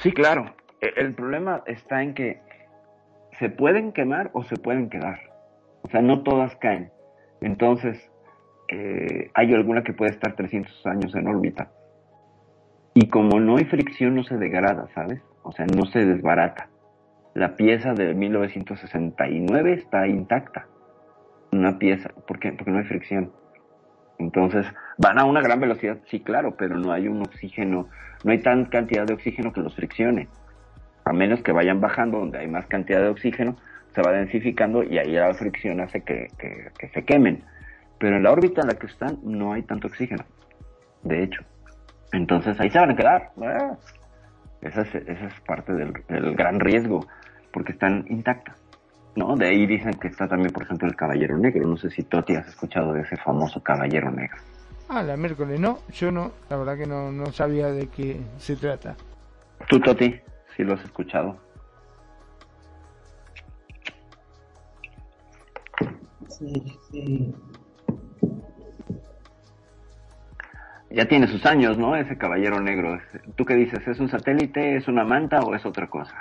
[0.02, 0.56] Sí, claro.
[0.80, 2.40] E- El problema está en que
[3.38, 5.20] se pueden quemar o se pueden quedar.
[5.82, 6.90] O sea, no todas caen.
[7.40, 8.10] Entonces,
[8.68, 11.70] eh, hay alguna que puede estar 300 años en órbita.
[12.94, 15.20] Y como no hay fricción, no se degrada, ¿sabes?
[15.42, 16.70] O sea, no se desbarata.
[17.34, 20.66] La pieza de 1969 está intacta.
[21.52, 22.52] Una pieza, ¿por qué?
[22.52, 23.32] Porque no hay fricción.
[24.18, 27.88] Entonces, van a una gran velocidad, sí, claro, pero no hay un oxígeno,
[28.24, 30.28] no hay tan cantidad de oxígeno que los friccione.
[31.06, 33.56] A menos que vayan bajando, donde hay más cantidad de oxígeno,
[33.94, 37.42] se va densificando y ahí la fricción hace que, que- que se quemen.
[37.98, 40.24] Pero en la órbita en la que están no hay tanto oxígeno,
[41.02, 41.42] de hecho.
[42.12, 43.30] Entonces ahí se van a quedar.
[43.42, 43.76] Ah,
[44.60, 47.06] Esa es, esa es parte del, del gran riesgo,
[47.52, 48.56] porque están intactas.
[49.14, 49.34] ¿no?
[49.36, 51.66] De ahí dicen que está también, por ejemplo, el Caballero Negro.
[51.66, 54.36] No sé si Toti has escuchado de ese famoso Caballero Negro.
[54.90, 58.56] Ah, la miércoles no, yo no, la verdad que no, no sabía de qué se
[58.56, 58.94] trata.
[59.68, 60.14] ¿Tú, Toti,
[60.56, 61.36] si lo has escuchado?
[66.28, 67.34] Sí, sí.
[70.90, 71.94] Ya tiene sus años, ¿no?
[71.94, 72.98] Ese Caballero Negro.
[73.36, 73.86] ¿Tú qué dices?
[73.86, 76.14] ¿Es un satélite, es una manta o es otra cosa?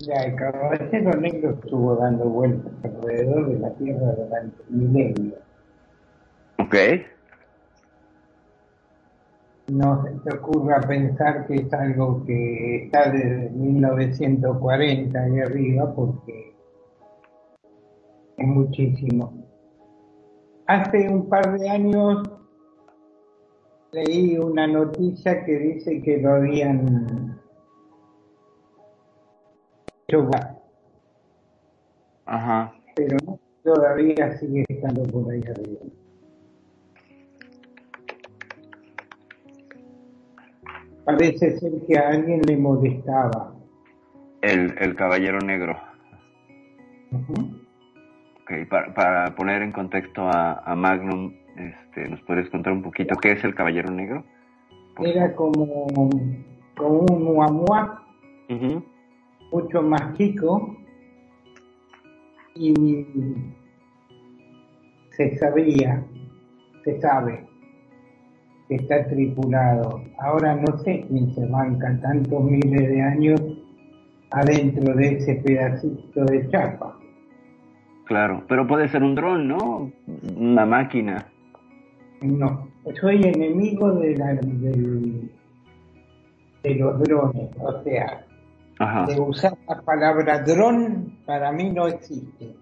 [0.00, 5.38] Ya, el caballero negro estuvo dando vueltas alrededor de la Tierra durante milenios.
[6.56, 6.74] Ok.
[9.70, 16.56] No se te ocurra pensar que es algo que está desde 1940 y arriba, porque
[18.36, 19.32] es muchísimo.
[20.66, 22.28] Hace un par de años
[23.92, 27.38] leí una noticia que dice que lo habían
[30.08, 30.28] hecho
[32.26, 32.72] Ajá.
[32.96, 35.99] pero no, todavía sigue estando por ahí arriba.
[41.10, 43.52] Parece ser que a alguien le molestaba.
[44.42, 45.76] El, el Caballero Negro.
[47.12, 53.16] Ok, para, para poner en contexto a, a Magnum, este, ¿nos podrías contar un poquito
[53.16, 54.24] qué es el Caballero Negro?
[55.00, 55.86] Era como,
[56.76, 58.06] como un muamua,
[59.50, 60.76] mucho más chico,
[62.54, 62.94] y
[65.10, 66.04] se sabía,
[66.84, 67.49] se sabe
[68.76, 70.02] está tripulado.
[70.18, 73.40] Ahora no sé quién se banca tantos miles de años
[74.30, 76.96] adentro de ese pedacito de chapa.
[78.06, 79.90] Claro, pero puede ser un dron, ¿no?
[80.36, 81.26] Una máquina.
[82.22, 82.68] No,
[83.00, 85.30] soy enemigo de, la, del-
[86.62, 88.26] de los drones, o sea,
[88.78, 89.06] Ajá.
[89.06, 92.54] de usar la palabra dron para mí no existe.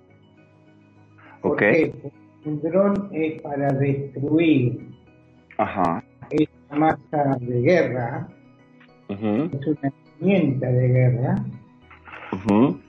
[1.42, 1.58] ¿Por Ok.
[1.58, 1.92] qué?
[2.02, 2.16] Porque
[2.48, 4.87] un dron es para destruir,
[5.58, 6.04] Ajá.
[6.30, 8.28] es una masa de guerra,
[9.08, 9.50] es una
[9.82, 11.44] herramienta de guerra,
[12.32, 12.80] ujú.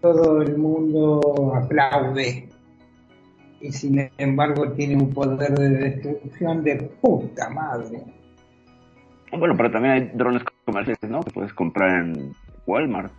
[0.00, 2.48] todo el mundo aplaude
[3.60, 8.02] y sin embargo tiene un poder de destrucción de puta madre.
[9.30, 11.20] Bueno, pero también hay drones comerciales, ¿no?
[11.20, 12.32] Que puedes comprar en
[12.66, 13.12] Walmart.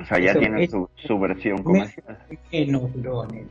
[0.00, 2.18] O sea, ya tienen su versión comercial.
[2.50, 3.46] Menos drones.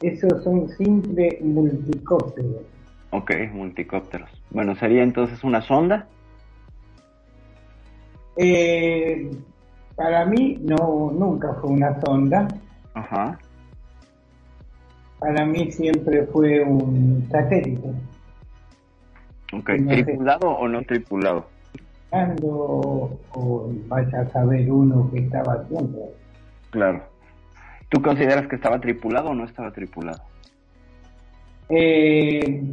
[0.00, 2.73] Esos son simples multicópteros.
[3.16, 4.28] Ok, multicópteros.
[4.50, 6.08] Bueno, sería entonces una sonda.
[8.36, 9.30] Eh,
[9.94, 12.48] para mí no nunca fue una sonda,
[12.94, 13.38] Ajá.
[15.20, 17.88] para mí siempre fue un satélite.
[19.52, 20.02] Ok, No sé.
[20.02, 21.46] ¿tripulado o no tripulado?
[22.10, 26.00] Ando, o vaya a saber uno que estaba haciendo.
[26.70, 27.04] Claro.
[27.90, 30.20] ¿Tú consideras que estaba tripulado o no estaba tripulado?
[31.68, 32.64] Eh,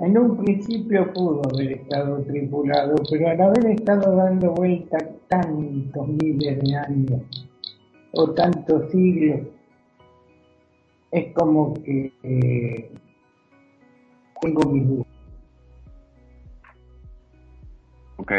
[0.00, 6.60] en un principio pudo haber estado tripulado, pero al haber estado dando vueltas tantos miles
[6.60, 7.22] de años
[8.12, 9.40] o tantos siglos,
[11.10, 12.90] es como que eh,
[14.40, 15.06] tengo mis dudas.
[18.16, 18.32] Ok.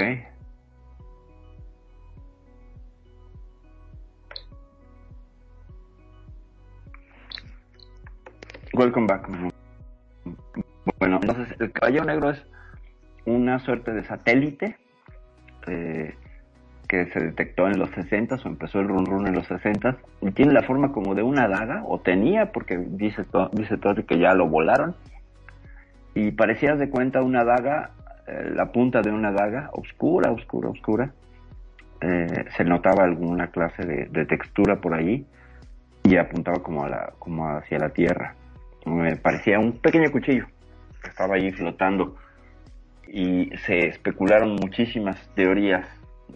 [8.74, 9.56] Welcome back.
[11.00, 12.46] Bueno, entonces el caballero negro es
[13.26, 14.78] una suerte de satélite
[15.68, 16.14] eh,
[16.88, 20.32] que se detectó en los 60 o empezó el run run en los 60 y
[20.32, 24.20] tiene la forma como de una daga o tenía porque dice to- dice Todd que
[24.20, 24.96] ya lo volaron.
[26.14, 27.92] Y parecía de cuenta una daga
[28.28, 31.12] eh, la punta de una daga oscura oscura oscura.
[32.02, 35.26] Eh, se notaba alguna clase de, de textura por allí
[36.04, 38.36] y apuntaba como a la como hacia la tierra.
[38.86, 40.46] Me parecía un pequeño cuchillo
[41.08, 42.16] estaba allí flotando
[43.08, 45.88] y se especularon muchísimas teorías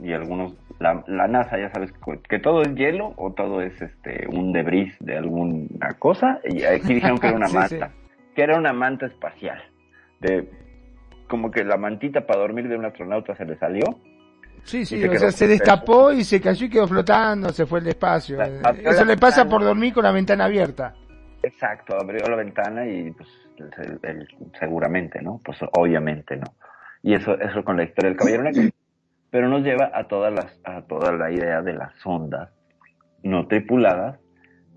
[0.02, 1.92] y algunos la, la NASA ya sabes
[2.30, 6.94] que, todo es hielo o todo es este un debris de alguna cosa y aquí
[6.94, 7.92] dijeron que era una Sí, manta
[8.36, 9.62] que era una manta espacial
[10.22, 10.50] de
[11.28, 13.84] como que la mantita para dormir de un astronauta se le salió
[14.64, 17.80] Sí, sí, se o sea, se destapó y se cayó y quedó flotando, se fue
[17.80, 18.38] al espacio.
[18.38, 20.96] La- Eso le pasa por dormir con la ventana abierta.
[21.42, 24.28] Exacto, abrió la ventana y pues el- el-
[24.60, 25.40] seguramente, ¿no?
[25.44, 26.54] Pues obviamente no.
[27.02, 28.64] Y eso, eso con la historia del Caballero Negro.
[29.32, 32.50] Pero nos lleva a todas las, a toda la idea de las sondas
[33.24, 34.20] no tripuladas,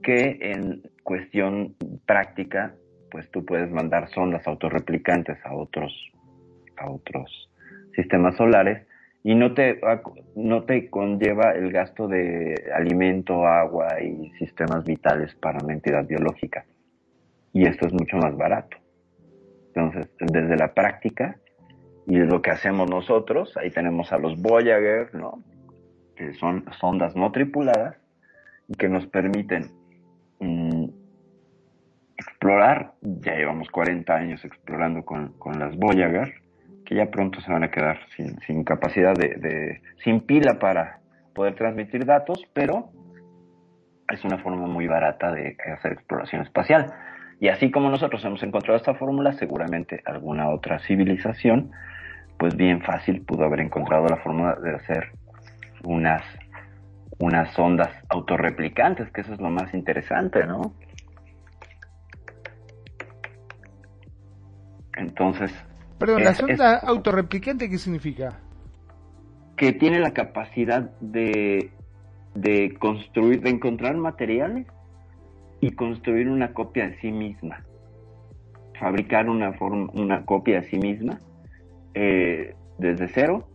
[0.02, 1.74] que en cuestión
[2.06, 2.74] práctica,
[3.10, 5.92] pues tú puedes mandar sondas autorreplicantes a otros,
[6.76, 7.48] a otros
[7.94, 8.86] sistemas solares
[9.24, 9.80] y no te,
[10.34, 16.64] no te conlleva el gasto de alimento, agua y sistemas vitales para una entidad biológica.
[17.52, 18.76] Y esto es mucho más barato.
[19.74, 21.36] Entonces, desde la práctica
[22.06, 25.42] y lo que hacemos nosotros, ahí tenemos a los Voyager, ¿no?
[26.16, 27.96] Que son sondas no tripuladas
[28.68, 29.70] y que nos permiten
[30.40, 30.86] mm,
[32.16, 32.94] explorar.
[33.00, 36.41] Ya llevamos 40 años explorando con, con las Voyager,
[36.94, 41.00] ya pronto se van a quedar sin, capacidad de, de, sin pila para
[41.34, 42.90] poder transmitir datos, pero
[44.08, 46.92] es una forma muy barata de hacer exploración espacial.
[47.40, 51.72] Y así como nosotros hemos encontrado esta fórmula, seguramente alguna otra civilización,
[52.38, 55.12] pues bien fácil pudo haber encontrado la fórmula de hacer
[55.84, 56.22] unas,
[57.18, 60.74] unas ondas autorreplicantes, que eso es lo más interesante, ¿no?
[64.96, 65.52] Entonces...
[66.06, 68.38] Perdón, ¿la es- sonda autorreplicante qué significa?
[69.56, 71.70] que tiene la capacidad de,
[72.34, 74.66] de construir, de encontrar materiales
[75.60, 77.62] y construir una copia de sí misma.
[78.80, 81.20] Fabricar una, forma, una copia de sí misma
[81.94, 83.46] eh, desde cero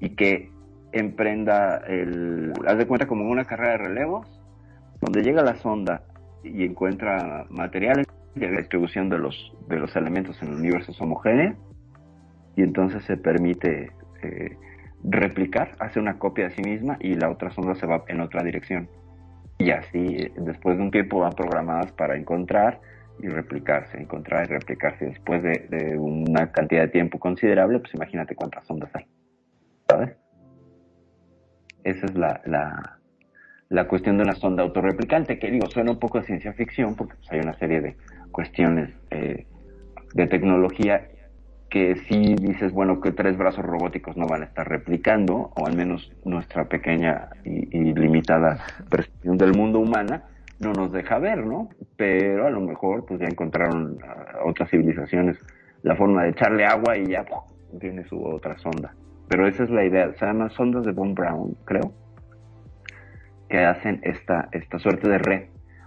[0.00, 0.50] y que
[0.92, 4.26] emprenda el, haz de cuenta como una carrera de relevos,
[5.00, 6.02] donde llega la sonda
[6.42, 11.00] y encuentra materiales y la distribución de los, de los elementos en el universo es
[11.00, 11.54] homogénea
[12.56, 13.90] y entonces se permite
[14.22, 14.56] eh,
[15.02, 18.42] replicar, hace una copia de sí misma y la otra sonda se va en otra
[18.42, 18.88] dirección.
[19.58, 22.80] Y así, después de un tiempo, van programadas para encontrar
[23.20, 25.06] y replicarse, encontrar y replicarse.
[25.06, 29.06] Después de, de una cantidad de tiempo considerable, pues imagínate cuántas sondas hay.
[29.88, 30.16] ¿Sabes?
[31.84, 32.98] Esa es la, la,
[33.68, 37.14] la cuestión de una sonda autorreplicante, que digo, suena un poco de ciencia ficción, porque
[37.16, 37.96] pues, hay una serie de
[38.32, 39.46] cuestiones eh,
[40.14, 41.08] de tecnología
[41.74, 45.74] que si dices, bueno, que tres brazos robóticos no van a estar replicando, o al
[45.74, 50.22] menos nuestra pequeña y, limitada percepción del mundo humana
[50.60, 51.70] no nos deja ver, ¿no?
[51.96, 53.98] Pero a lo mejor pues ya encontraron
[54.44, 55.36] otras civilizaciones
[55.82, 57.40] la forma de echarle agua y ya ¡pum!
[57.80, 58.94] tiene su otra sonda.
[59.28, 61.92] Pero esa es la idea, se llaman sondas de Von Braun, creo,
[63.48, 65.42] que hacen esta, esta suerte de red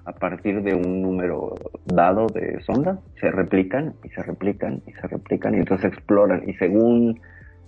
[0.08, 1.53] a partir de un número
[1.86, 6.47] dado de sondas, se replican y se replican y se replican y entonces exploran.
[6.47, 7.20] Y según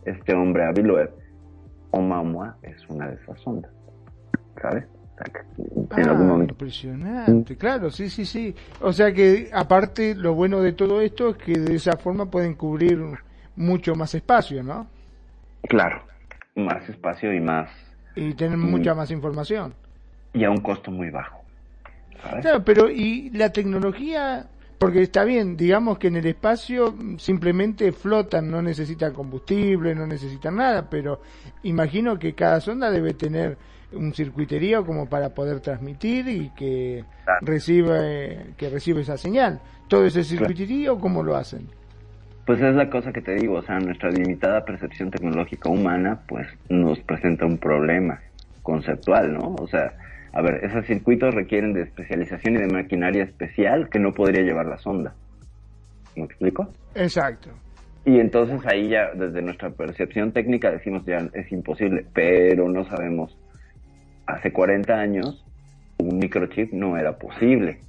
[0.06, 1.10] este hombre Aviloev,
[1.92, 3.72] Oumuamua es una de esas sondas,
[4.62, 4.86] ¿sabes?
[5.66, 6.54] En Ah, algún momento.
[6.54, 8.56] impresionante, claro, sí, sí, sí.
[8.80, 12.54] O sea que aparte lo bueno de todo esto es que de esa forma pueden
[12.56, 13.04] cubrir
[13.58, 14.88] mucho más espacio, ¿no?
[15.64, 16.04] Claro,
[16.56, 17.70] más espacio y más
[18.16, 19.74] Y tener mucha más información.
[20.32, 21.39] y a un costo muy bajo.
[22.42, 24.48] Claro, pero y la tecnología,
[24.78, 30.58] porque está bien, digamos que en el espacio simplemente flotan, no necesitan combustible, no necesitan
[30.58, 31.22] nada, pero
[31.64, 33.58] imagino que cada sonda debe tener
[33.92, 37.04] un circuiterío como para poder transmitir y que
[37.42, 39.60] reciba eh, que reciba esa señal.
[39.88, 41.68] Todo ese circuiterío, ¿cómo lo hacen?
[42.46, 46.48] Pues es la cosa que te digo, o sea, nuestra limitada percepción tecnológica humana, pues
[46.68, 48.20] nos presenta un problema
[48.64, 49.56] conceptual, ¿no?
[49.60, 49.94] O sea,
[50.32, 54.68] a ver, esos circuitos requieren de especialización y de maquinaria especial que no podría llevar
[54.68, 55.16] la sonda.
[56.16, 56.70] ¿Me explico?
[56.96, 57.50] Exacto.
[58.06, 63.38] Y entonces ahí ya, desde nuestra percepción técnica, decimos ya es imposible, pero no sabemos.
[64.26, 65.46] Hace 40 años,
[65.98, 67.80] un microchip no era posible,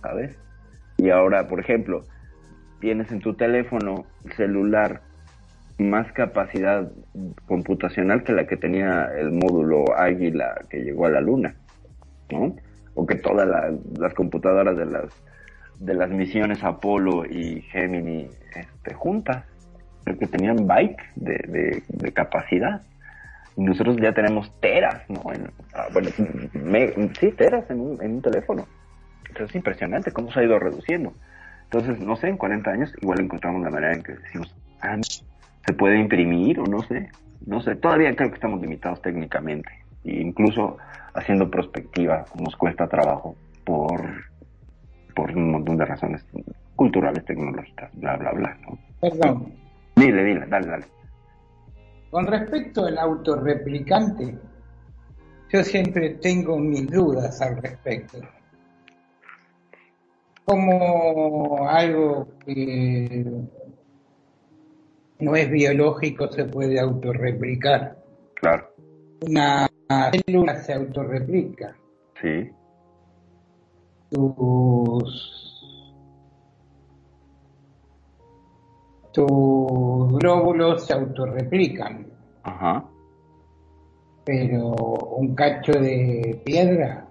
[0.00, 0.38] ¿sabes?
[0.96, 2.02] Y ahora, por ejemplo,
[2.80, 5.02] tienes en tu teléfono celular
[5.78, 6.90] más capacidad
[7.46, 11.54] computacional que la que tenía el módulo Águila que llegó a la Luna,
[12.32, 12.56] ¿no?
[12.94, 15.04] O que todas la- las computadoras de las
[15.78, 19.44] de las misiones Apolo y Gemini este, juntas,
[20.04, 22.82] creo que tenían byte de, de- de capacidad.
[23.56, 25.22] Nosotros ya tenemos teras, ¿no?
[25.32, 26.10] En- ah, bueno,
[26.52, 28.64] me- sí, teras en un, en un teléfono.
[29.28, 31.12] Entonces es impresionante cómo se ha ido reduciendo.
[31.64, 34.98] Entonces, no sé, en 40 años igual encontramos la manera en que decimos, ah,
[35.66, 37.08] se puede imprimir o no sé,
[37.46, 39.70] no sé, todavía creo que estamos limitados técnicamente.
[40.04, 40.78] E incluso
[41.14, 44.00] haciendo prospectiva nos cuesta trabajo por,
[45.14, 46.24] por un montón de razones
[46.76, 48.58] culturales, tecnológicas, bla, bla, bla.
[48.62, 48.78] ¿no?
[49.00, 49.52] Perdón,
[49.96, 50.84] Dile, dile, dale, dale.
[52.10, 54.38] con respecto al autorreplicante,
[55.50, 58.18] yo siempre tengo mis dudas al respecto.
[60.44, 63.24] Como algo que
[65.20, 67.96] no es biológico se puede autorreplicar.
[68.34, 68.74] Claro,
[69.28, 69.68] Una
[70.10, 71.76] célula se autorreplica.
[72.20, 72.50] sí,
[74.10, 75.28] tus
[79.12, 82.06] tus glóbulos se autorreplican,
[82.42, 82.84] ajá,
[84.24, 84.70] pero
[85.16, 87.08] un cacho de piedra.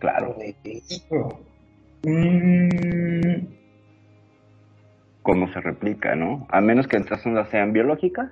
[0.00, 0.34] Claro.
[0.38, 1.40] de hierro,
[2.04, 3.58] mm,
[5.28, 6.46] Cómo se replica, ¿no?
[6.48, 8.30] A menos que estas ondas sean biológicas,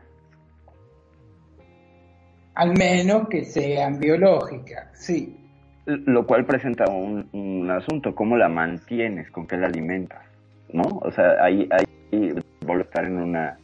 [2.57, 5.37] al menos que sean biológicas, sí.
[5.85, 9.31] lo cual presenta un, un asunto, ¿cómo la mantienes?
[9.31, 10.25] ¿Con qué la alimentas?
[10.73, 10.83] ¿No?
[11.03, 12.33] O sea, ahí, ahí
[12.63, 13.59] vuelvo a estar en una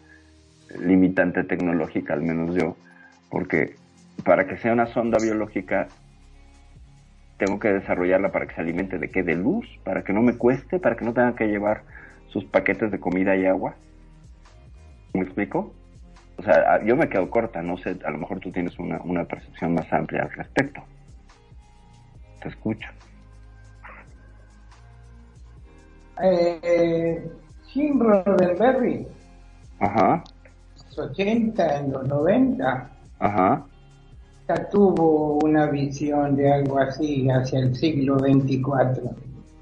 [0.78, 2.76] limitante tecnológica, al menos yo,
[3.30, 3.74] porque
[4.24, 5.88] para que sea una sonda biológica
[7.38, 9.22] tengo que desarrollarla para que se alimente de qué?
[9.22, 11.82] De luz, para que no me cueste, para que no tenga que llevar
[12.28, 13.74] sus paquetes de comida y agua.
[15.14, 15.74] ¿Me explico?
[16.42, 19.24] O sea, yo me quedo corta, no sé, a lo mejor tú tienes una, una
[19.24, 20.82] percepción más amplia al respecto.
[22.42, 22.88] Te escucho.
[26.20, 27.30] Eh,
[27.68, 29.06] Jim Roddenberry,
[29.78, 30.24] Ajá,
[30.74, 32.90] los 80, en los 90,
[33.20, 33.64] ajá,
[34.48, 39.02] ya tuvo una visión de algo así hacia el siglo 24.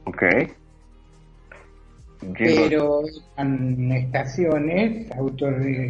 [0.07, 0.22] ok.
[2.21, 3.03] Pero
[3.37, 5.07] eran estaciones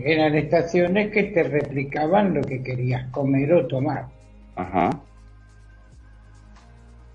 [0.04, 4.06] eran estaciones que te replicaban lo que querías comer o tomar
[4.54, 4.90] Ajá.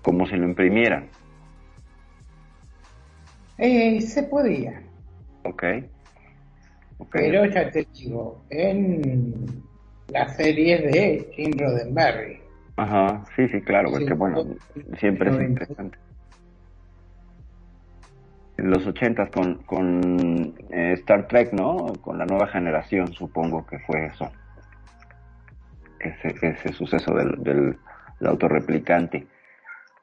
[0.02, 1.08] Como si lo imprimieran.
[3.58, 4.82] Eh, se podía
[5.44, 5.64] Ok.
[6.98, 7.12] Ok.
[7.12, 9.34] pero ya te digo en
[10.08, 12.40] las series de Jim Roddenberry
[12.76, 14.44] Ajá, sí, sí, claro, porque bueno,
[14.98, 15.96] siempre es interesante.
[18.58, 21.92] En los ochentas con, con eh, Star Trek, ¿no?
[22.00, 24.30] Con la nueva generación, supongo que fue eso.
[26.00, 27.76] Ese, ese suceso del, del,
[28.20, 29.26] del autorreplicante.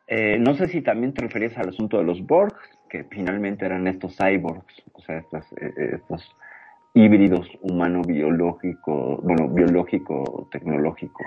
[0.08, 3.88] Eh, no sé si también te referías al asunto de los Borgs, que finalmente eran
[3.88, 6.36] estos cyborgs, o sea, estos, eh, estos
[6.94, 11.24] híbridos humano-biológico, bueno, biológico-tecnológico.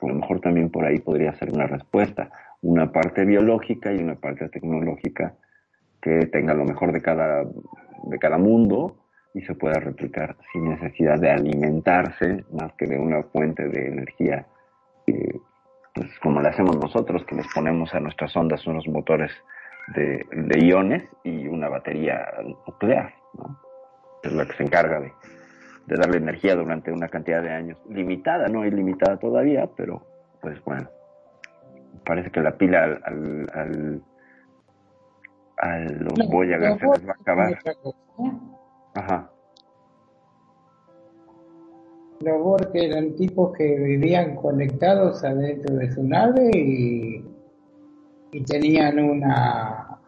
[0.00, 2.30] A lo mejor también por ahí podría ser una respuesta,
[2.62, 5.34] una parte biológica y una parte tecnológica
[6.02, 7.44] que tenga lo mejor de cada,
[8.04, 8.96] de cada mundo
[9.34, 14.46] y se pueda replicar sin necesidad de alimentarse más que de una fuente de energía
[15.94, 19.30] pues como lo hacemos nosotros, que les ponemos a nuestras ondas unos motores
[19.94, 22.26] de, de iones y una batería
[22.66, 23.58] nuclear, ¿no?
[24.22, 25.12] Es la que se encarga de,
[25.86, 30.06] de darle energía durante una cantidad de años, limitada, no ilimitada todavía, pero
[30.40, 30.88] pues bueno,
[32.04, 34.02] parece que la pila al, al, al-
[35.60, 37.58] a los No, Voyager se les va a acabar.
[38.94, 39.30] Ajá,
[42.20, 47.24] los Borg eran tipos que vivían conectados adentro de su nave y,
[48.32, 49.98] y tenían una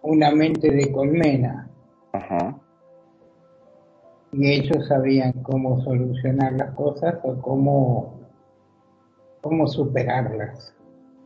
[0.00, 1.68] una mente de colmena
[2.12, 2.58] ajá,
[4.32, 8.20] y ellos sabían cómo solucionar las cosas o cómo,
[9.42, 10.74] cómo superarlas.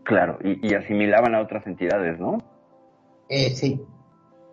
[0.03, 2.39] claro, y, y asimilaban a otras entidades, ¿no?
[3.31, 3.81] Eh, sí,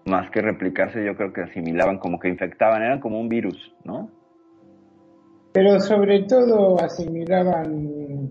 [0.05, 4.09] Más que replicarse, yo creo que asimilaban como que infectaban, eran como un virus, ¿no?
[5.57, 8.29] pero sobre todo asimilaban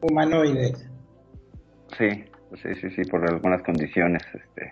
[0.00, 0.88] humanoides.
[1.98, 2.08] Sí,
[2.62, 4.70] sí, sí, sí, por algunas condiciones este,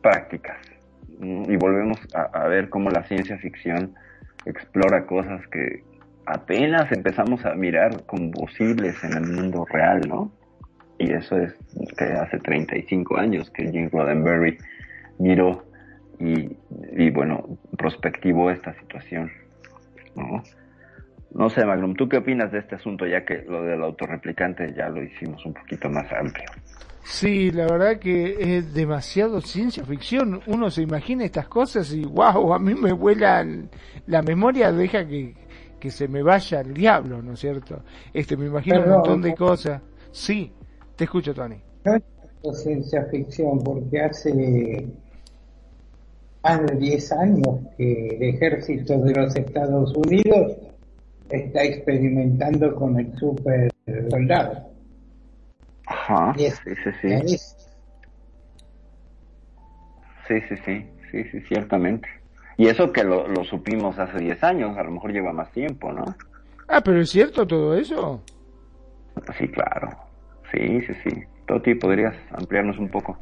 [0.00, 0.56] prácticas.
[1.18, 3.94] Mm, Y volvemos a, a ver cómo la ciencia ficción
[4.46, 5.84] explora cosas que
[6.24, 10.32] apenas empezamos a mirar como posibles en el mundo real, ¿no?
[10.98, 11.54] Y eso es
[11.98, 14.58] que hace 35 años que Jim Roddenberry
[15.18, 15.64] miró
[16.20, 16.56] y,
[16.96, 19.30] y bueno, prospectivó esta situación.
[20.14, 20.42] ¿no?
[21.34, 23.06] no sé, Magnum, ¿tú qué opinas de este asunto?
[23.06, 26.46] Ya que lo del autorreplicante ya lo hicimos un poquito más amplio.
[27.02, 30.40] Sí, la verdad que es demasiado ciencia ficción.
[30.46, 33.68] Uno se imagina estas cosas y wow, a mí me vuela el-
[34.06, 35.34] la memoria, deja que,
[35.80, 37.82] que se me vaya el diablo, ¿no es cierto?
[38.14, 39.82] Este, me imagino un montón de cosas.
[40.12, 40.52] Sí,
[40.96, 41.56] te escucho, Tony.
[41.84, 44.86] No es ciencia ficción, porque hace
[46.42, 50.52] más de 10 años que el ejército de los Estados Unidos
[51.30, 53.70] está experimentando con el super
[54.10, 54.70] soldado.
[55.86, 57.08] Ajá, sí, sí, sí.
[57.12, 57.56] es-
[60.26, 62.08] Sí, sí, sí, sí, sí, ciertamente.
[62.56, 65.92] Y eso que lo, lo supimos hace 10 años, a lo mejor lleva más tiempo,
[65.92, 66.04] ¿no?
[66.68, 68.22] Ah, pero es cierto todo eso.
[69.38, 69.90] Sí, claro.
[70.52, 71.22] Sí, sí, sí.
[71.46, 73.18] Toti, ¿podrías ampliarnos un poco?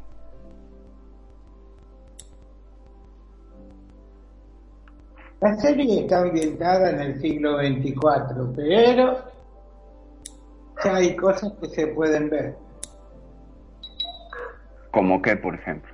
[5.41, 9.17] La serie está ambientada en el siglo 24, pero
[10.83, 12.55] ya hay cosas que se pueden ver.
[14.91, 15.91] ¿Como qué, por ejemplo?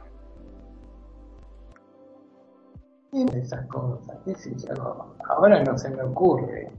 [3.12, 5.16] Esas cosas, qué sé yo.
[5.28, 6.70] Ahora no se me ocurre.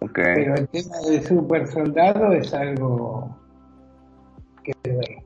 [0.00, 0.14] Ok.
[0.14, 3.36] Pero el tema del super soldado es algo
[4.64, 5.24] que se ve.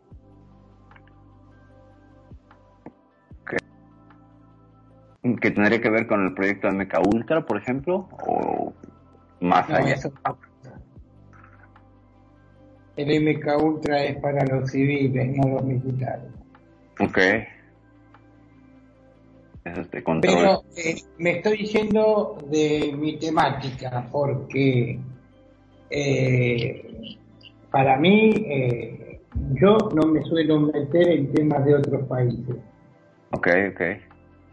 [5.41, 8.09] ¿Que tendría que ver con el proyecto MK Ultra, por ejemplo?
[8.27, 8.73] ¿O
[9.41, 9.95] más No, allá?
[9.95, 10.39] eso no.
[12.97, 16.31] El MK Ultra es para los civiles, no los militares.
[17.01, 17.19] Ok.
[19.65, 20.35] Eso es de control.
[20.37, 24.99] Pero eh, me estoy yendo de mi temática porque
[25.91, 27.17] eh,
[27.71, 28.98] para mí eh,
[29.35, 32.57] yo no me suelo meter en temas de otros países.
[33.33, 33.81] Ok, ok.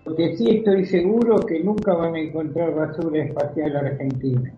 [0.05, 4.53] Lo que sí estoy seguro que nunca van a encontrar basura espacial argentina.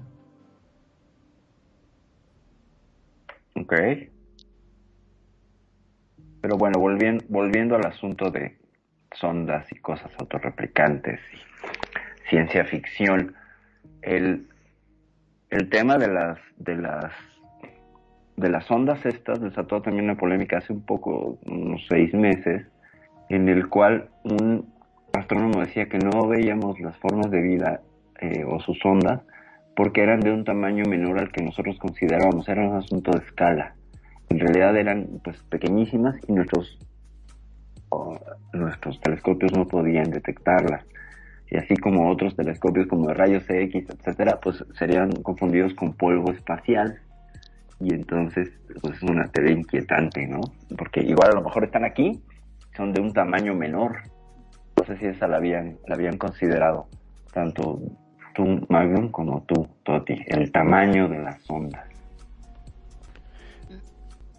[3.56, 3.74] Ok.
[6.42, 8.58] Pero bueno, volviendo, volviendo al asunto de
[9.14, 13.34] sondas y cosas autorreplicantes y ciencia ficción,
[14.02, 14.48] el,
[15.50, 17.14] el tema de las, de las
[18.38, 22.66] de las ondas estas desató también una polémica hace un poco, unos seis meses,
[23.30, 24.74] en el cual un
[25.14, 27.82] astrónomo decía que no veíamos las formas de vida
[28.22, 29.22] eh, o sus ondas
[29.76, 33.76] porque eran de un tamaño menor al que nosotros considerábamos, era un asunto de escala.
[34.30, 36.80] En realidad eran pues pequeñísimas y nuestros
[38.54, 40.86] nuestros telescopios no podían detectarlas.
[41.50, 46.32] Y así como otros telescopios como de rayos X, etcétera, pues serían confundidos con polvo
[46.32, 47.00] espacial.
[47.80, 48.50] Y entonces,
[48.82, 50.42] pues es una teoría inquietante, ¿no?
[50.78, 52.20] Porque igual a lo mejor están aquí,
[52.76, 53.98] son de un tamaño menor.
[54.78, 56.88] No sé si esa la habían, la habían considerado,
[57.34, 57.80] tanto
[58.34, 61.86] tú, Magnum, como tú, Toti, el tamaño de las ondas.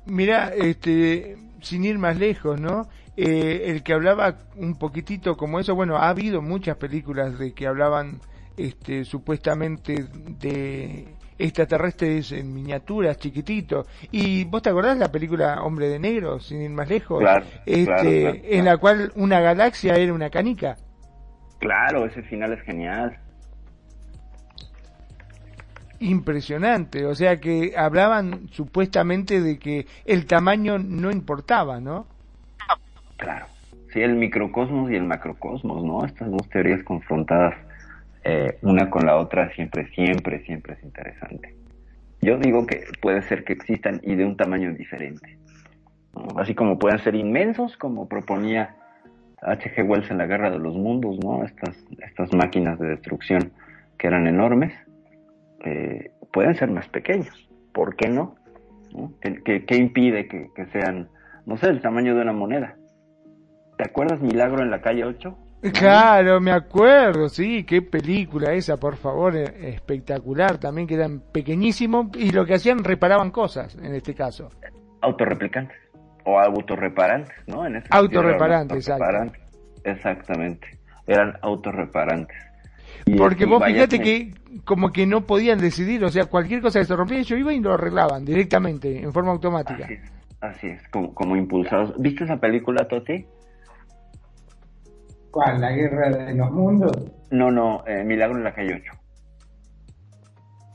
[0.06, 2.88] Mira, este, sin ir más lejos, ¿no?
[3.16, 7.66] Eh, el que hablaba un poquitito como eso, bueno, ha habido muchas películas de que
[7.66, 8.20] hablaban,
[8.56, 10.06] este, supuestamente
[10.40, 13.86] de extraterrestres en miniaturas, chiquititos.
[14.10, 17.20] ¿Y vos te acordás la película Hombre de Negro, sin ir más lejos?
[17.20, 20.76] Claro, este, claro, claro, En la cual una galaxia era una canica.
[21.58, 23.18] Claro, ese final es genial.
[26.00, 32.06] Impresionante, o sea que hablaban supuestamente de que el tamaño no importaba, ¿no?
[33.16, 33.46] Claro.
[33.92, 36.04] Sí, el microcosmos y el macrocosmos, ¿no?
[36.04, 37.54] Estas dos teorías confrontadas
[38.28, 41.54] eh, una con la otra siempre, siempre, siempre es interesante.
[42.20, 45.38] Yo digo que puede ser que existan y de un tamaño diferente.
[46.36, 48.74] Así como pueden ser inmensos, como proponía
[49.42, 49.82] H.G.
[49.88, 51.44] Wells en la Guerra de los Mundos, ¿no?
[51.44, 51.76] Estas,
[52.06, 53.52] estas máquinas de destrucción
[53.98, 54.72] que eran enormes,
[55.64, 57.48] eh, pueden ser más pequeños.
[57.72, 58.34] ¿Por qué no?
[58.92, 59.12] ¿No?
[59.20, 61.08] ¿Qué, qué- qué impide que, que sean,
[61.46, 62.76] no sé, el tamaño de una moneda?
[63.76, 65.38] ¿Te acuerdas Milagro en la calle 8?
[65.60, 72.08] Claro, me acuerdo, sí, qué película esa, por favor, eh, espectacular, también que eran pequeñísimos
[72.16, 74.50] y lo que hacían reparaban cosas, en este caso.
[75.00, 75.76] Autorreplicantes
[76.24, 77.66] o autorreparantes, ¿no?
[77.66, 79.42] En ese Autorreparantes, autorreparantes.
[79.84, 82.36] Exactamente, eran autorreparantes.
[83.06, 86.78] Y- Porque vos fíjate que- que como que no podían decidir, o sea, cualquier cosa
[86.78, 89.84] que se rompía, ellos iban y lo arreglaban directamente, en forma automática.
[89.84, 91.94] Así es, así es como, como impulsados.
[91.98, 93.26] ¿Viste esa película, Toti?
[95.30, 95.60] ¿Cuál?
[95.60, 96.92] ¿La guerra de los mundos?
[97.30, 98.92] No, no, eh, Milagro en la calle 8.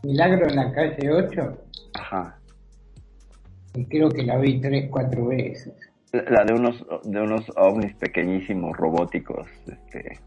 [0.03, 1.57] ¿Milagro en la calle 8?
[1.99, 2.37] Ajá.
[3.75, 5.73] Y creo que la vi tres, cuatro veces.
[6.11, 10.19] La de unos, de unos ovnis pequeñísimos, robóticos, este,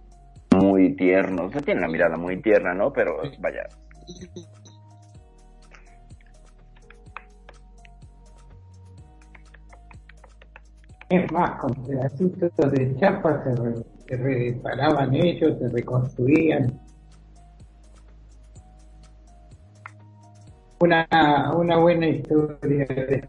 [0.57, 1.55] muy tiernos.
[1.55, 2.93] No tiene la mirada muy tierna, ¿no?
[2.93, 3.62] Pero vaya.
[11.09, 16.80] Es más, con pedacitos de chapa se, re- se reparaban ellos, se reconstruían.
[20.78, 23.28] Una, una buena historia de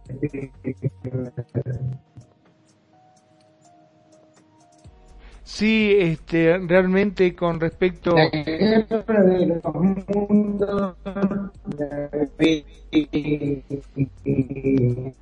[5.44, 8.14] Sí, este, realmente con respecto...
[8.16, 10.96] La guerra de los mundos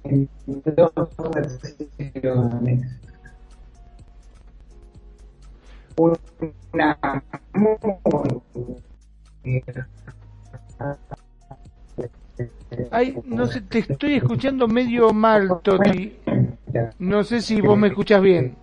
[0.04, 0.28] en
[0.76, 0.94] dos
[1.34, 2.82] versiones.
[12.92, 16.18] Ay, no sé, te estoy escuchando medio mal, Toti.
[17.00, 18.56] No sé si vos me escuchas bien.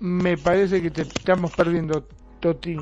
[0.00, 2.06] Me parece que te estamos perdiendo,
[2.40, 2.76] Toti.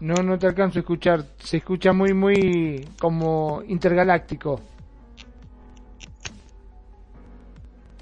[0.00, 1.24] No, no te alcanzo a escuchar.
[1.38, 4.60] Se escucha muy, muy como intergaláctico.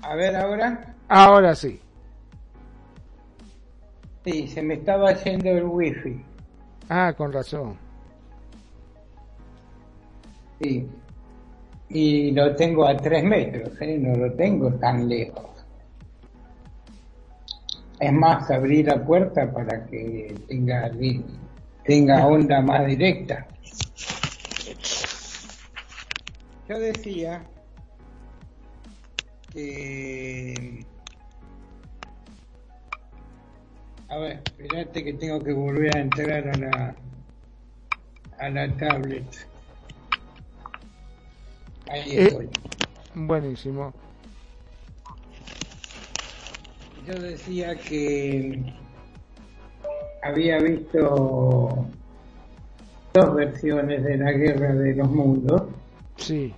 [0.02, 0.94] A ver ahora.
[1.08, 1.80] Ahora sí.
[4.24, 6.22] Sí, se me estaba haciendo el wifi.
[6.88, 7.76] Ah, con razón.
[10.60, 10.88] Sí.
[11.88, 13.98] Y lo tengo a tres metros, ¿eh?
[13.98, 15.55] no lo tengo tan lejos.
[17.98, 20.90] Es más, abrí la puerta para que tenga,
[21.84, 23.46] tenga onda más directa.
[26.68, 27.42] Yo decía
[29.52, 30.84] que...
[34.08, 36.94] A ver, espérate que tengo que volver a entrar a la,
[38.38, 39.24] a la tablet.
[41.90, 42.48] Ahí Eh, estoy.
[43.14, 43.92] buenísimo.
[47.06, 48.60] Yo decía que
[50.24, 51.86] había visto
[53.14, 55.62] dos versiones de la Guerra de los Mundos.
[56.16, 56.52] Sí.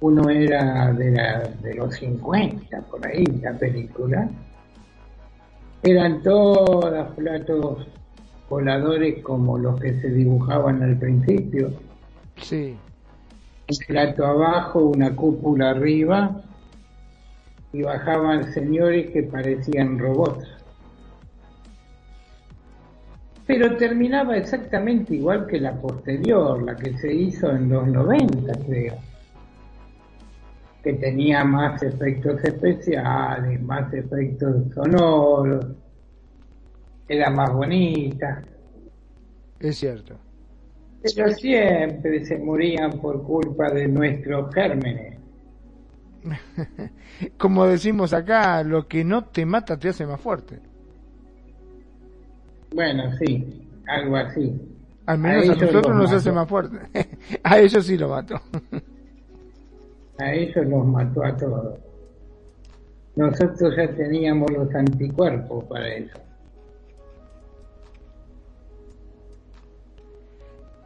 [0.00, 4.28] Uno era de, la, de los 50, por ahí, la película.
[5.82, 7.86] Eran todos platos
[8.50, 11.72] voladores como los que se dibujaban al principio.
[12.42, 12.76] Sí.
[13.70, 16.42] un plato abajo, una cúpula arriba,
[17.72, 20.46] y bajaban señores que parecían robots.
[23.46, 28.94] Pero terminaba exactamente igual que la posterior, la que se hizo en los 90, creo.
[30.82, 35.66] Que tenía más efectos especiales, más efectos sonoros,
[37.08, 38.42] era más bonita.
[39.60, 40.16] Es cierto.
[41.02, 45.15] Pero siempre se morían por culpa de nuestros gérmenes.
[47.38, 50.60] Como decimos acá, lo que no te mata te hace más fuerte.
[52.74, 54.52] Bueno, sí, algo así.
[55.06, 56.34] Al menos a, nosotros nos hace mató.
[56.40, 57.08] más fuerte.
[57.44, 58.40] a ellos sí lo mato.
[60.18, 61.78] A ellos los mató a todos.
[63.16, 66.18] Nosotros ya teníamos los anticuerpos para eso.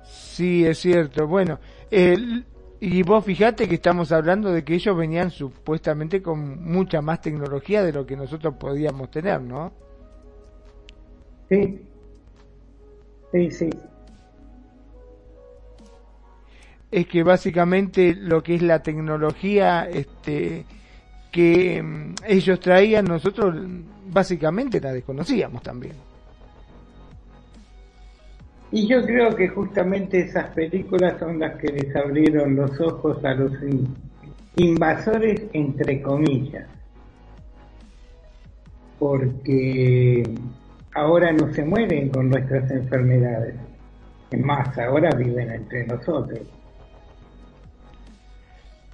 [0.03, 1.27] Sí, es cierto.
[1.29, 1.61] Bueno,
[1.93, 2.45] el-
[2.81, 7.83] y vos fijate que estamos hablando de que ellos venían supuestamente con mucha más tecnología
[7.83, 9.71] de lo que nosotros podíamos tener, ¿no?
[11.51, 11.79] Sí,
[13.33, 13.71] sí, sí.
[16.91, 20.65] Es que básicamente lo que es la tecnología este,
[21.31, 23.55] que mm, ellos traían, nosotros
[24.09, 26.10] básicamente la desconocíamos también.
[28.73, 33.35] Y yo creo que justamente esas películas son las que les abrieron los ojos a
[33.35, 33.95] los in-
[34.57, 36.69] invasores, entre comillas.
[38.99, 40.23] Porque
[40.95, 43.55] ahora no se mueren con nuestras enfermedades.
[44.31, 46.41] Es más, ahora viven entre nosotros.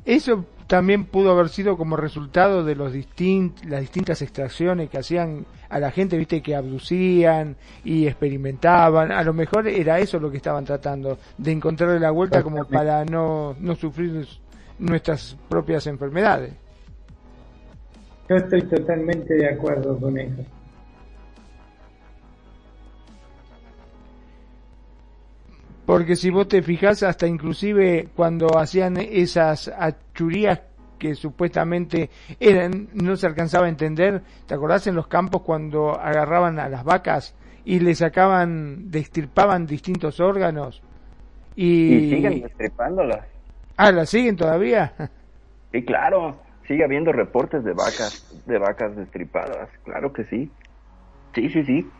[0.07, 5.46] Eso también pudo haber sido como resultado de los distint las distintas extracciones que hacían
[5.68, 9.12] a la gente, viste, que abducían y experimentaban.
[9.12, 13.04] A lo mejor era eso lo que estaban tratando, de encontrarle la vuelta como para
[13.04, 14.26] no, no sufrir
[14.78, 16.52] nuestras propias enfermedades.
[18.28, 20.44] Yo estoy totalmente de acuerdo con eso.
[25.87, 30.61] Porque si vos te fijas, hasta inclusive cuando hacían esas achurías
[30.99, 32.11] que supuestamente
[32.41, 36.84] eran, no se alcanzaba a entender, ¿te acordás en los campos cuando agarraban a las
[36.84, 37.34] vacas
[37.64, 40.82] y le sacaban, destrippaban distintos órganos?
[41.55, 43.24] Y, Y siguen destripándolas.
[43.76, 44.93] Ah, ¿la siguen todavía?
[45.72, 46.39] Sí, claro.
[46.66, 49.68] Sigue habiendo reportes de vacas, de vacas destripadas.
[49.84, 50.51] Claro que sí.
[51.34, 51.91] Sí, sí, sí.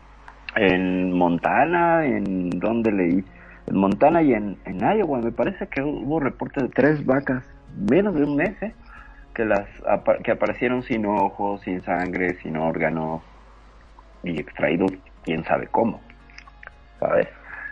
[0.55, 3.23] En Montana, en donde leí,
[3.67, 7.43] en Montana y en, en Iowa, me parece que hubo reportes de tres vacas,
[7.89, 8.73] menos de un mes, ¿eh?
[9.33, 9.67] que las
[10.23, 13.21] que aparecieron sin ojos, sin sangre, sin órganos
[14.23, 14.91] y extraídos,
[15.23, 16.01] quién sabe cómo.
[16.99, 17.27] ¿Sabes?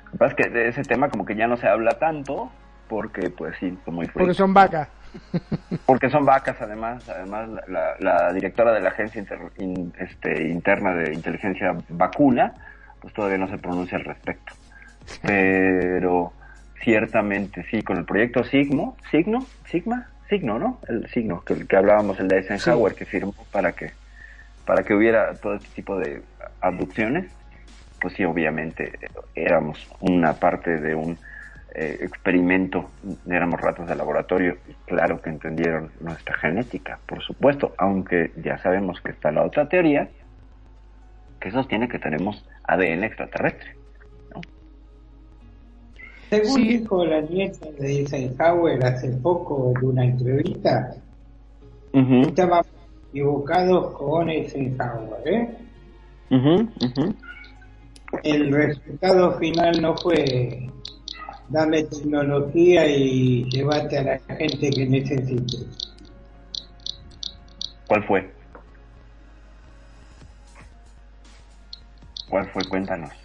[0.06, 2.52] Lo que pasa es que de ese tema como que ya no se habla tanto
[2.88, 4.90] porque pues sí, muy Porque son vacas.
[5.88, 10.50] porque son vacas además además la, la- la directora de la agencia inter- in- este,
[10.50, 12.54] interna de inteligencia vacuna
[13.02, 14.54] pues todavía no se pronuncia al respecto
[15.22, 16.34] pero
[16.84, 22.20] ciertamente sí con el proyecto Sigmo Signo Sigma Signo no el signo que, que hablábamos
[22.20, 23.92] el de Eisenhower que firmó para que
[24.66, 26.22] para que hubiera todo este tipo de
[26.62, 27.32] abducciones
[28.00, 29.00] pues sí obviamente
[29.36, 31.18] éramos una parte de un
[31.78, 32.90] eh, experimento,
[33.30, 39.02] éramos ratas de laboratorio, y claro que entendieron nuestra genética, por supuesto, aunque ya sabemos
[39.02, 40.08] que está la otra teoría,
[41.42, 43.76] que sostiene que tenemos ADN extraterrestre.
[46.30, 50.96] Según dijo la nieta de Eisenhower hace poco en una entrevista,
[51.94, 52.64] estaban
[53.10, 55.50] equivocados con Eisenhower, ¿eh?
[58.24, 60.70] El resultado final no fue
[61.50, 65.68] dame tecnología y llévate a la gente que necesites.
[67.88, 68.32] ¿Cuál fue?
[72.30, 72.64] ¿Cuál fue?
[72.66, 73.25] Cuéntanos.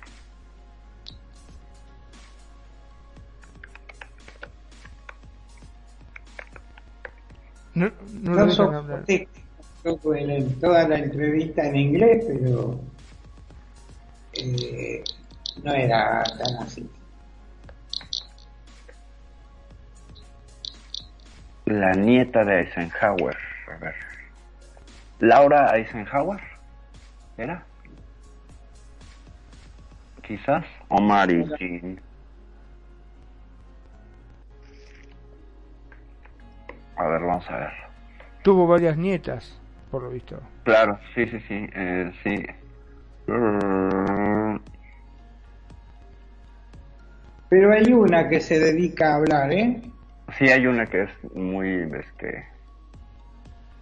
[7.74, 7.92] No, no
[8.22, 9.04] No lo dejan son hablar.
[9.82, 12.80] poco en el- toda la entrevista en inglés, pero
[14.32, 15.02] eh,
[15.62, 16.88] no era tan así.
[21.66, 23.36] La nieta de Eisenhower.
[23.72, 23.94] A ver.
[25.20, 26.40] Laura Eisenhower.
[27.36, 27.64] ¿Era?
[30.22, 30.64] Quizás.
[30.88, 32.00] O Mary Jean.
[37.00, 37.70] A ver, vamos a ver.
[38.44, 39.58] Tuvo varias nietas,
[39.90, 40.38] por lo visto.
[40.64, 41.66] Claro, sí, sí, sí.
[41.74, 42.34] eh, sí.
[47.48, 49.80] Pero hay una que se dedica a hablar, ¿eh?
[50.38, 52.44] Sí, hay una que es muy, este,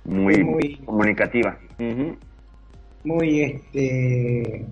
[0.05, 1.59] muy, Muy- comunicativa.
[3.03, 4.65] Muy, este...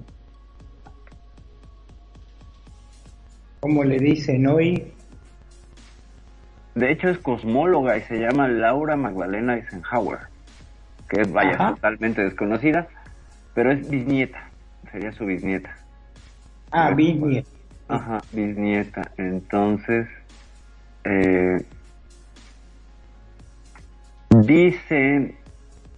[3.60, 4.95] ¿Cómo le dicen hoy?
[6.76, 10.18] De hecho es cosmóloga y se llama Laura Magdalena Eisenhower,
[11.08, 11.70] que es, vaya, Ajá.
[11.70, 12.86] totalmente desconocida,
[13.54, 14.50] pero es bisnieta,
[14.92, 15.74] sería su bisnieta.
[16.70, 17.48] Ah, bisnieta.
[17.88, 19.00] Ajá, bisnieta.
[19.16, 20.06] Entonces,
[21.04, 21.64] eh,
[24.42, 25.34] dice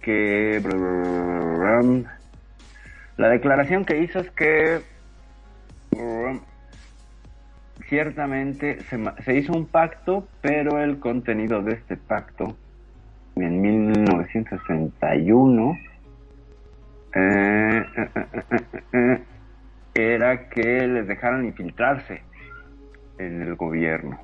[0.01, 0.61] que
[3.17, 4.81] la declaración que hizo es que
[7.89, 12.55] ciertamente se, se hizo un pacto, pero el contenido de este pacto
[13.35, 15.77] en 1961
[17.15, 18.25] eh, eh, eh,
[18.93, 19.19] eh,
[19.95, 22.21] era que les dejaran infiltrarse
[23.17, 24.19] en el gobierno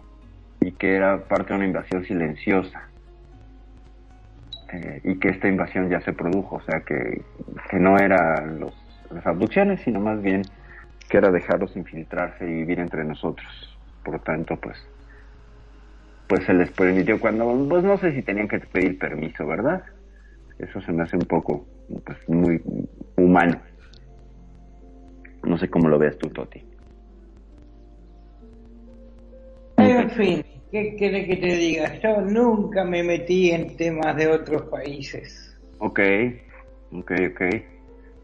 [0.61, 2.88] y que era parte de una invasión silenciosa
[5.03, 7.22] y que esta invasión ya se produjo, o sea que,
[7.70, 8.74] que no eran los,
[9.09, 10.41] las abducciones, sino más bien
[11.10, 13.47] que era dejarlos infiltrarse y vivir entre nosotros.
[14.03, 14.78] Por tanto, pues,
[16.28, 19.84] pues se les permitió cuando, pues no sé si tenían que pedir permiso, ¿verdad?
[20.58, 21.68] Eso se me hace un poco,
[22.06, 22.62] pues, muy
[23.18, 23.62] humano.
[25.43, 26.64] No sé cómo lo ves tú, Toti.
[29.78, 31.99] En fin, ¿qué querés que te diga?
[31.99, 35.56] Yo nunca me metí en temas de otros países.
[35.78, 35.99] Ok,
[36.91, 37.41] ok, ok.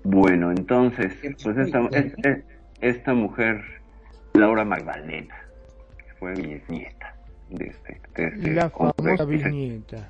[0.03, 1.13] Bueno, entonces,
[1.43, 2.45] pues esta, es- es-
[2.81, 3.63] esta mujer,
[4.33, 5.35] Laura Magdalena,
[5.97, 7.15] que fue bisnieta
[7.49, 9.17] de este, de este La hombre.
[9.17, 10.09] famosa viñeta.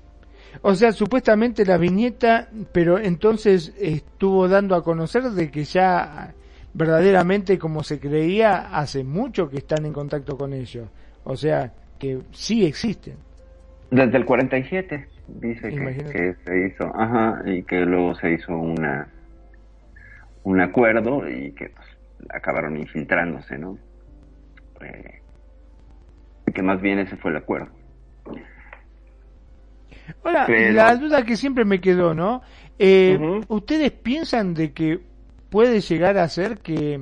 [0.61, 6.33] O sea, supuestamente la viñeta, pero entonces estuvo dando a conocer de que ya
[6.73, 10.89] verdaderamente, como se creía, hace mucho que están en contacto con ellos.
[11.23, 13.15] O sea, que sí existen.
[13.91, 19.07] Desde el 47, dice que, que se hizo, ajá, y que luego se hizo una
[20.43, 21.69] un acuerdo y que
[22.29, 23.77] acabaron infiltrándose, ¿no?
[24.81, 25.21] Eh,
[26.53, 27.69] que más bien ese fue el acuerdo.
[30.23, 32.41] Ahora, Pero- la duda que siempre me quedó, ¿no?
[32.77, 33.17] Eh,
[33.47, 34.99] ¿Ustedes piensan de que
[35.49, 37.01] puede llegar a ser que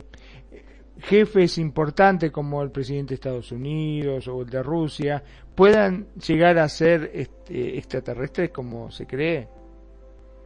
[0.99, 5.23] jefes importantes como el presidente de Estados Unidos o el de Rusia
[5.55, 9.47] puedan llegar a ser este, extraterrestres como se cree?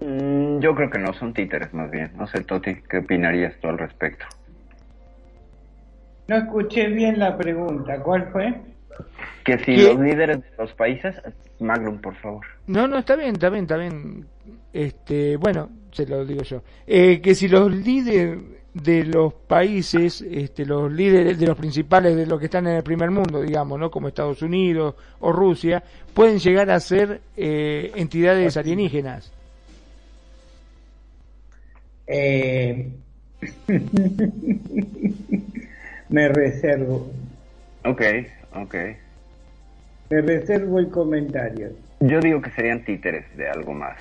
[0.01, 2.11] Mm, Yo creo que no, son títeres más bien.
[2.15, 4.25] No sé, Toti, ¿qué opinarías tú al respecto?
[6.27, 8.01] No escuché bien la pregunta.
[8.01, 8.61] ¿Cuál fue?
[9.43, 9.83] Que si ¿Qué?
[9.83, 11.15] los líderes de los países,
[11.59, 12.45] Magnum, por favor.
[12.67, 14.25] No, no, está bien, está bien, está bien.
[14.71, 16.61] Este, bueno, se lo digo yo.
[16.87, 18.39] Eh, que si los líderes
[18.73, 22.83] de los países, este, los líderes de los principales de los que están en el
[22.83, 23.91] primer mundo, digamos, ¿no?
[23.91, 29.31] Como Estados Unidos o Rusia, pueden llegar a ser eh, entidades alienígenas.
[32.07, 32.91] Eh,
[36.09, 37.11] me reservo.
[37.85, 38.01] Ok,
[38.53, 38.75] ok.
[40.09, 41.71] Me reservo el comentario.
[41.99, 43.97] Yo digo que serían títeres de algo más,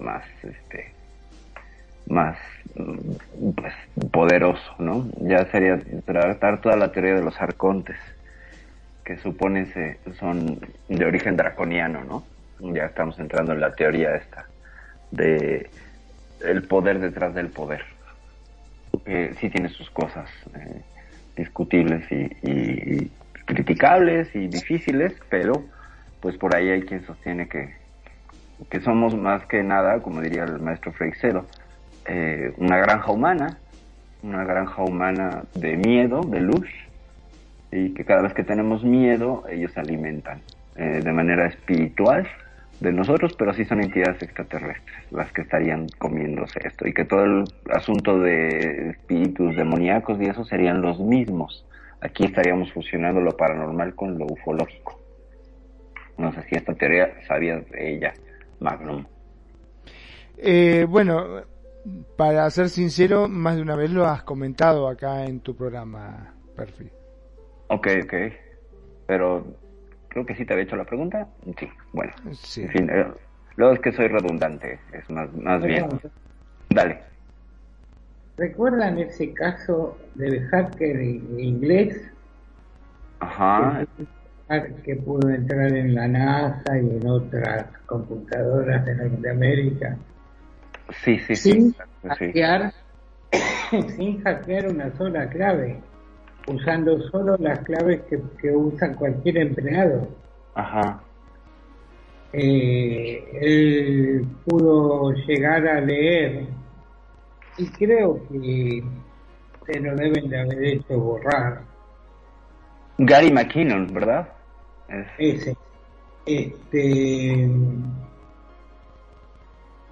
[0.00, 0.92] más, este,
[2.08, 2.36] más,
[2.74, 3.74] mm, pues,
[4.10, 5.08] poderoso, ¿no?
[5.20, 7.96] Ya sería tratar toda la teoría de los arcontes,
[9.04, 12.24] que supone se, son de origen draconiano, ¿no?
[12.74, 14.46] Ya estamos entrando en la teoría esta
[15.10, 15.70] de
[16.44, 17.82] el poder detrás del poder.
[19.04, 20.82] Que sí tiene sus cosas eh,
[21.36, 23.10] discutibles y,
[23.44, 25.64] criticables y difíciles, pero
[26.20, 27.74] pues por ahí hay quien sostiene que,
[28.68, 31.46] que somos más que nada, como diría el maestro Freixero,
[32.06, 33.58] eh, una granja humana,
[34.22, 36.68] una granja humana de miedo, de luz,
[37.70, 40.40] y que cada vez que tenemos miedo, ellos se alimentan
[40.76, 42.26] eh, de manera espiritual
[42.80, 47.24] de nosotros, pero sí son entidades extraterrestres las que estarían comiéndose esto, y que todo
[47.24, 51.66] el asunto de espíritus demoníacos y eso serían los mismos.
[52.00, 55.00] Aquí estaríamos fusionando lo paranormal con lo ufológico.
[56.18, 58.14] No sé si esta teoría sabías de ella,
[58.60, 59.04] Magnum.
[60.38, 61.42] Eh, bueno,
[62.16, 66.90] para ser sincero, más de una vez lo has comentado acá en tu programa, Perfil.
[67.68, 68.14] Ok, ok.
[69.06, 69.46] Pero
[70.16, 71.28] creo que sí te había hecho la pregunta.
[71.58, 72.10] Sí, bueno.
[72.32, 72.62] Sí.
[72.62, 73.06] En fin, eh,
[73.56, 75.86] luego es que soy redundante, es más, más bien.
[76.70, 77.00] Dale.
[78.38, 82.10] ¿Recuerdan ese caso del hacker inglés
[83.20, 83.84] Ajá.
[84.84, 89.98] que pudo entrar en la NASA y en otras computadoras de Norteamérica
[91.04, 91.76] Sí, sí, sin sí.
[92.02, 92.08] sí.
[92.08, 92.72] hackear
[93.96, 95.78] sin hackear una sola clave
[96.46, 100.08] usando solo las claves que, que usa cualquier empleado
[100.54, 101.00] Ajá.
[102.32, 106.46] Eh, él pudo llegar a leer
[107.56, 108.82] y creo que
[109.66, 111.62] se lo deben de haber hecho borrar
[112.98, 114.28] Gary McKinnon, ¿verdad?
[114.88, 115.56] Es- ese
[116.26, 117.48] este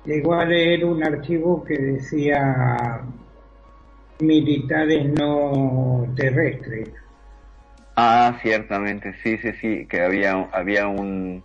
[0.05, 3.01] llegó a leer un archivo que decía
[4.21, 6.89] militares no terrestres
[7.97, 11.45] Ah, ciertamente, sí, sí, sí, que había, había un,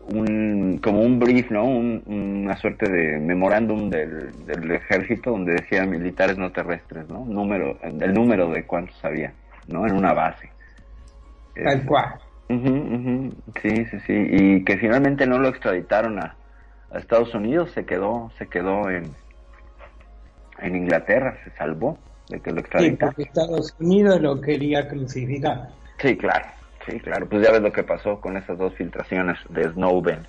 [0.00, 1.64] un, como un brief, ¿no?
[1.64, 7.24] Un- una suerte de memorándum del, del ejército donde decía militares no terrestres, ¿no?
[7.26, 9.34] Número, el número de cuántos había,
[9.66, 9.86] ¿no?
[9.86, 10.50] En una base.
[11.54, 16.38] tal cual Ujú, ujú, Sí, sí, sí, y que finalmente no lo extraditaron a,
[16.90, 19.16] a Estados Unidos, se quedó, se quedó en,
[20.60, 21.98] en Inglaterra, se salvó
[22.28, 22.98] de que lo sí, extraditaran.
[22.98, 26.46] porque Estados Unidos lo quería crucificar Sí, claro,
[26.86, 27.28] sí, claro.
[27.28, 30.26] Pues ya ves lo que pasó con esas dos filtraciones de Snowden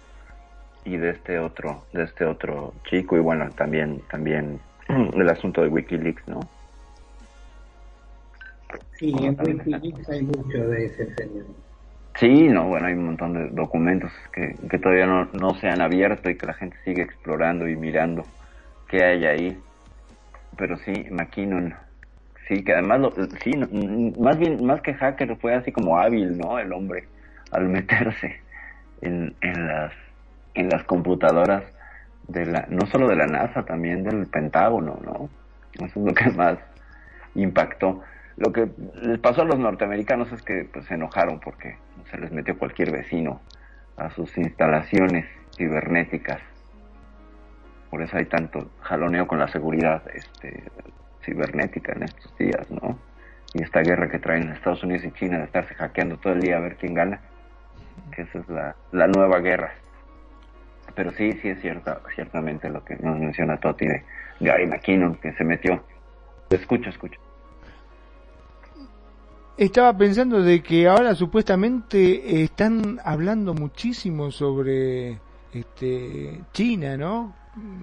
[0.85, 5.67] y de este otro, de este otro chico y bueno, también, también el asunto de
[5.69, 6.39] WikiLeaks, ¿no?
[8.97, 11.45] sí en Wikileaks hay mucho de ese señor
[12.19, 15.81] Sí, no, bueno, hay un montón de documentos que, que todavía no, no se han
[15.81, 18.25] abierto y que la gente sigue explorando y mirando
[18.87, 19.63] qué hay ahí.
[20.57, 21.75] Pero sí, McKinnon,
[22.47, 23.51] sí, que además, lo, sí,
[24.19, 26.59] más bien, más que hacker, fue así como hábil, ¿no?
[26.59, 27.07] El hombre,
[27.51, 28.41] al meterse
[29.01, 29.93] en, en las,
[30.53, 31.63] en las computadoras
[32.27, 35.29] de la, no solo de la NASA, también del Pentágono, ¿no?
[35.73, 36.57] Eso es lo que más
[37.35, 38.01] impactó.
[38.37, 38.69] Lo que
[39.01, 41.77] les pasó a los norteamericanos es que pues, se enojaron porque
[42.11, 43.41] se les metió cualquier vecino
[43.95, 46.39] a sus instalaciones cibernéticas.
[47.89, 50.63] Por eso hay tanto jaloneo con la seguridad este,
[51.23, 52.97] cibernética en estos días, ¿no?
[53.53, 56.57] Y esta guerra que traen Estados Unidos y China de estarse hackeando todo el día
[56.57, 57.21] a ver quién gana,
[58.11, 59.71] que esa es la, la nueva guerra.
[60.95, 64.03] Pero sí, sí es cierta, ciertamente lo que nos menciona Toti de
[64.39, 65.83] Gary McKinnon, que se metió.
[66.49, 67.19] Escucho, escucho.
[69.57, 75.19] estaba pensando de que ahora supuestamente están hablando muchísimo sobre
[75.51, 77.35] este China, ¿no?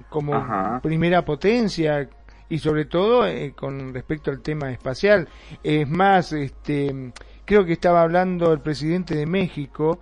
[0.09, 0.81] Como Ajá.
[0.83, 2.09] primera potencia
[2.49, 5.29] y sobre todo eh, con respecto al tema espacial.
[5.62, 7.12] Es más, este
[7.45, 9.99] creo que estaba hablando el presidente de México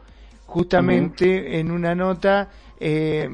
[0.47, 3.29] justamente en una nota eh,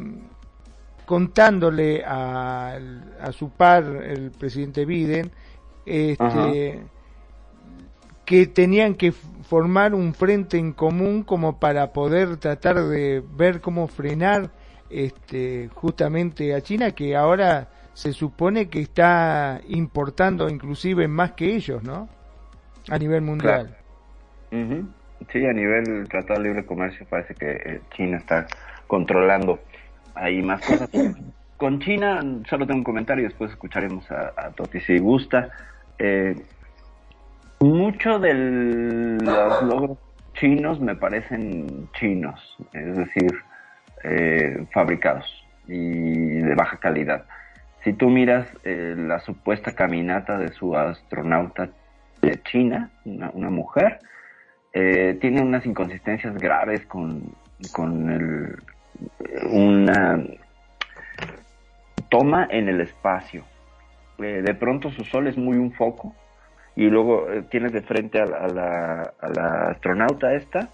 [1.05, 2.79] contándole a,
[3.21, 5.33] a su par, el presidente Biden,
[5.87, 6.83] este,
[8.27, 13.89] que tenían que formar un frente en común como para poder tratar de ver cómo
[13.89, 14.51] frenar
[14.91, 21.83] este, justamente a China, que ahora se supone que está importando inclusive más que ellos,
[21.83, 22.09] ¿no?
[22.89, 23.77] A nivel mundial.
[24.53, 24.89] Ujú.
[25.33, 28.47] Sí, a nivel Tratado de Libre Comercio parece que eh, China está
[28.87, 29.59] controlando
[30.15, 30.89] ahí más cosas.
[31.57, 35.51] Con China solo tengo un comentario y después escucharemos a, a Toti si gusta.
[35.99, 36.37] Eh,
[37.61, 38.33] mucho de
[39.21, 39.99] los logros
[40.35, 43.33] chinos me parecen chinos, es decir,
[44.05, 45.27] eh, fabricados
[45.67, 47.25] y de baja calidad.
[47.85, 51.69] Si tú miras eh, la supuesta caminata de su astronauta
[52.21, 54.01] de China, una, mujer,
[54.73, 57.35] eh, tiene unas inconsistencias graves con,
[57.73, 58.57] con
[59.51, 60.25] una
[62.09, 63.45] toma en el espacio.
[64.19, 66.15] Eh, de pronto su sol es muy un foco
[66.75, 70.71] y luego tienes de frente a a la astronauta esta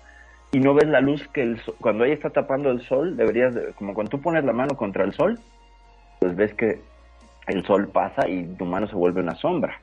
[0.55, 3.55] y no ves la luz que el so- cuando ella está tapando el sol deberías
[3.55, 5.39] de- como cuando tú pones la mano contra el sol
[6.21, 6.81] pues ves que
[7.49, 9.81] el sol pasa y tu mano se vuelve una sombra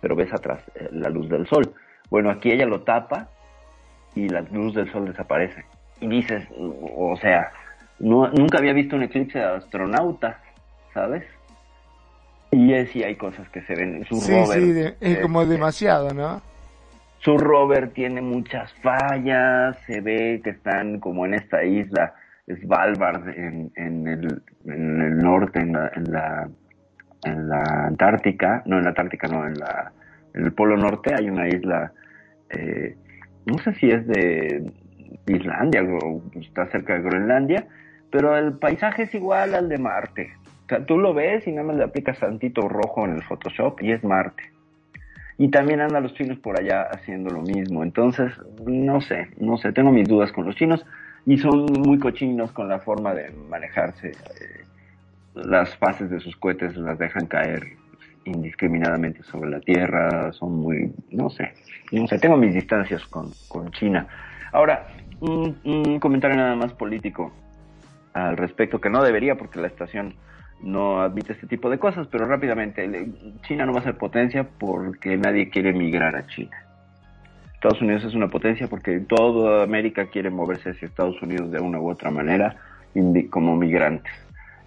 [0.00, 1.74] pero ves atrás eh, la luz del sol.
[2.10, 3.28] Bueno aquí ella lo tapa
[4.14, 5.64] y la luz del sol desaparece.
[6.00, 7.52] Y dices o sea
[7.98, 10.40] no, nunca había visto un eclipse de astronauta
[10.94, 11.24] sabes
[12.50, 15.20] y es sí hay cosas que se ven su Sí, rover sí, de- es eh,
[15.20, 16.40] como demasiado, ¿no?
[17.18, 22.14] Su rover tiene muchas fallas, se ve que están como en esta isla
[22.46, 25.90] Svalbard en, en, el, norte, en la,
[27.24, 29.92] en, la, Antártica, no en la Antártica, no, en, la,
[30.34, 31.92] el Polo Norte hay una isla,
[32.50, 32.96] eh,
[33.46, 34.70] no sé si es de
[35.26, 37.66] Islandia o está cerca de Groenlandia,
[38.10, 40.32] pero el paisaje es igual al de Marte.
[40.64, 43.82] O sea, tú lo ves y nada más le aplicas tantito rojo en el Photoshop
[43.82, 44.42] y es Marte.
[45.38, 47.82] Y también andan los chinos por allá haciendo lo mismo.
[47.82, 48.32] Entonces,
[48.66, 50.84] no sé, no sé, tengo mis dudas con los chinos
[51.26, 54.08] y son muy cochinos con la forma de manejarse.
[54.08, 54.64] eh,
[55.34, 57.62] las fases de sus cohetes las dejan caer
[58.24, 61.52] indiscriminadamente sobre la Tierra, son muy, no sé,
[61.92, 64.06] no sé, tengo mis distancias con, con China.
[64.52, 64.88] Ahora,
[65.20, 67.32] un, un comentario nada más político
[68.12, 70.14] al respecto, que no debería porque la estación
[70.62, 72.88] no admite este tipo de cosas, pero rápidamente,
[73.46, 76.56] China no va a ser potencia porque nadie quiere migrar a China.
[77.54, 81.80] Estados Unidos es una potencia porque toda América quiere moverse hacia Estados Unidos de una
[81.80, 82.56] u otra manera
[83.30, 84.12] como migrantes.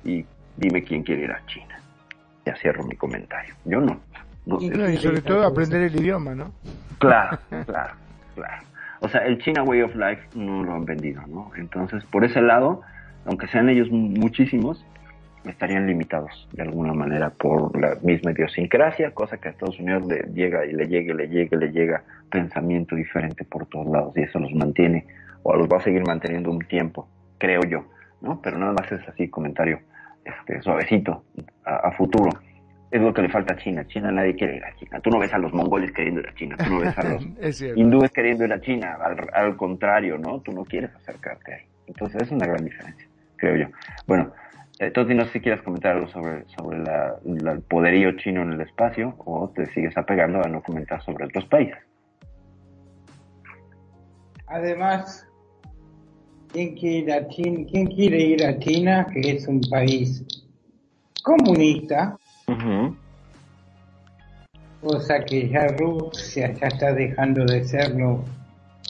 [0.04, 0.26] Y
[0.58, 1.80] dime quién quiere ir a China.
[2.46, 3.54] Ya cierro mi comentario.
[3.66, 4.00] Yo no.
[4.46, 4.58] no.
[4.60, 6.52] No, y sobre todo aprender el idioma, ¿no?
[7.00, 7.94] Claro, claro,
[8.36, 8.64] claro.
[9.00, 11.52] O sea, el China Way of Life no lo han vendido, ¿no?
[11.58, 12.82] Entonces, por ese lado,
[13.26, 14.84] aunque sean ellos mu- muchísimos,
[15.46, 20.24] estarían limitados de alguna manera por la misma idiosincrasia, cosa que a Estados Unidos le
[20.34, 24.14] llega y le llega y le llega y le llega pensamiento diferente por todos lados
[24.16, 25.06] y eso los mantiene
[25.44, 27.08] o los va a seguir manteniendo un tiempo,
[27.38, 27.86] creo yo,
[28.22, 28.40] ¿no?
[28.42, 29.80] Pero nada más es así comentario
[30.24, 31.24] este, suavecito
[31.66, 32.30] a, a futuro.
[32.92, 33.88] Es lo que le falta a China.
[33.88, 35.00] China nadie quiere ir a China.
[35.00, 36.58] Tú no ves a los mongoles queriendo ir a China.
[36.58, 37.26] Tú no ves a los
[37.78, 38.98] hindúes queriendo ir a China.
[39.02, 40.42] Al, al contrario, ¿no?
[40.42, 41.62] Tú no quieres acercarte ahí.
[41.88, 43.08] Entonces es una gran diferencia,
[43.38, 43.68] creo yo.
[44.08, 44.32] Bueno,
[44.90, 48.54] Toti, no sé si quieres comentar algo sobre, sobre la, la- el poderío chino en
[48.54, 51.78] el espacio o te sigues apegando a no comentar sobre otros países.
[54.48, 55.28] Además,
[56.52, 57.66] ¿quién quiere ir a China?
[57.70, 60.26] ¿Quién quiere ir a China, que es un país
[61.24, 62.18] comunista?
[64.82, 68.24] Cosa que ya Rusia ya está dejando de serlo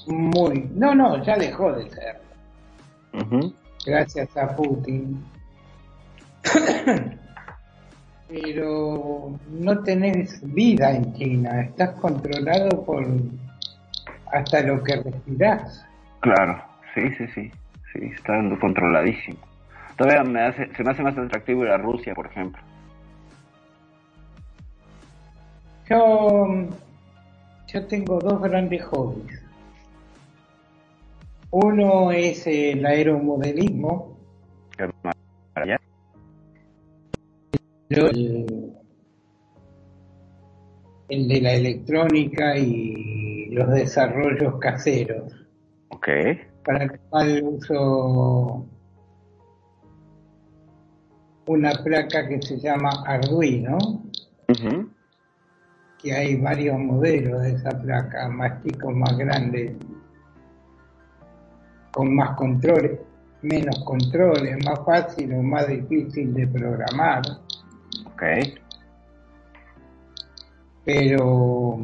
[0.08, 0.70] muy...
[0.74, 2.22] No, no, ya dejó de serlo.
[3.86, 5.22] Gracias a Putin.
[8.30, 13.06] Pero no tenés vida en China, estás controlado por
[14.32, 15.86] hasta lo que respirás.
[16.22, 16.64] Claro,
[16.96, 17.52] sí, sí, sí.
[17.94, 19.40] Sí, está controladísimo.
[19.98, 22.62] Todavía me hace, se me hace más atractivo ir a Rusia, por ejemplo.
[25.90, 26.68] Yo,
[27.68, 29.42] yo tengo dos grandes hobbies.
[31.50, 34.11] Uno es el aeromodelismo,
[38.00, 38.74] el,
[41.10, 45.34] el de la electrónica y los desarrollos caseros.
[45.90, 46.08] Ok.
[46.64, 48.66] Para el cual uso
[51.48, 53.78] una placa que se llama Arduino,
[56.02, 59.74] que hay varios modelos de esa placa, más chicos, más grandes,
[61.92, 63.00] con más controles,
[63.42, 67.22] menos controles, más fácil o más difícil de programar.
[68.22, 68.62] Ok.
[70.86, 71.80] pero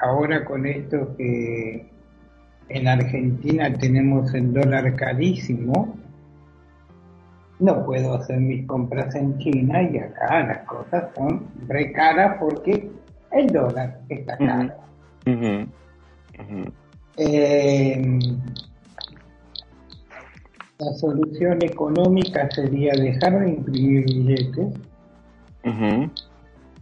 [0.00, 1.90] ahora con esto que
[2.68, 5.96] en Argentina tenemos el dólar carísimo,
[7.58, 12.90] no puedo hacer mis compras en China y acá las cosas son re caras porque
[13.32, 14.72] el dólar está caro.
[17.16, 18.18] Eh,
[20.84, 24.74] la solución económica sería dejar de imprimir billetes,
[25.64, 26.10] Ujú.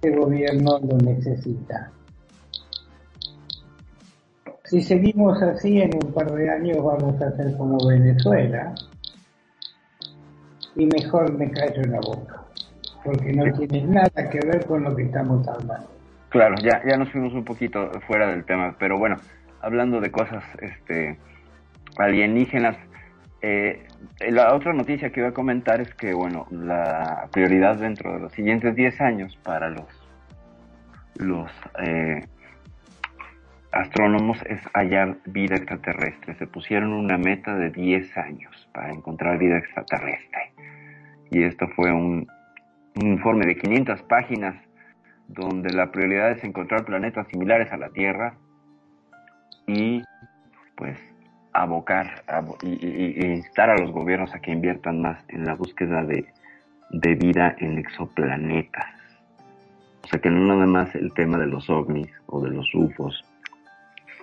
[0.03, 1.91] el gobierno lo necesita.
[4.65, 8.73] Si seguimos así, en un par de años vamos a ser como Venezuela.
[10.77, 12.45] Y mejor me callo la boca,
[13.05, 15.91] porque no tiene nada que ver con lo que estamos hablando.
[16.29, 19.17] Claro, ya, ya nos fuimos un poquito fuera del tema, pero bueno,
[19.61, 21.19] hablando de cosas este,
[21.99, 22.77] alienígenas,
[23.43, 23.87] eh,
[24.29, 28.33] la otra noticia que iba a comentar es que, bueno, la prioridad dentro de los
[28.33, 31.51] siguientes 10 años para los,
[31.83, 32.27] eh,
[33.73, 36.35] astrónomos es hallar vida extraterrestre.
[36.35, 40.53] Se pusieron una meta de 10 años para encontrar vida extraterrestre.
[41.31, 42.27] Y esto fue un,
[42.97, 44.57] un informe de 500 páginas
[45.29, 48.35] donde la prioridad es encontrar planetas similares a la Tierra
[49.67, 50.03] y
[50.75, 50.99] pues
[51.53, 55.55] abocar abo- y, y- y instar a los gobiernos a que inviertan más en la
[55.55, 56.27] búsqueda de,
[56.91, 58.87] de vida en exoplanetas.
[60.05, 63.25] O sea que no nada más el tema de los ovnis o de los UFOs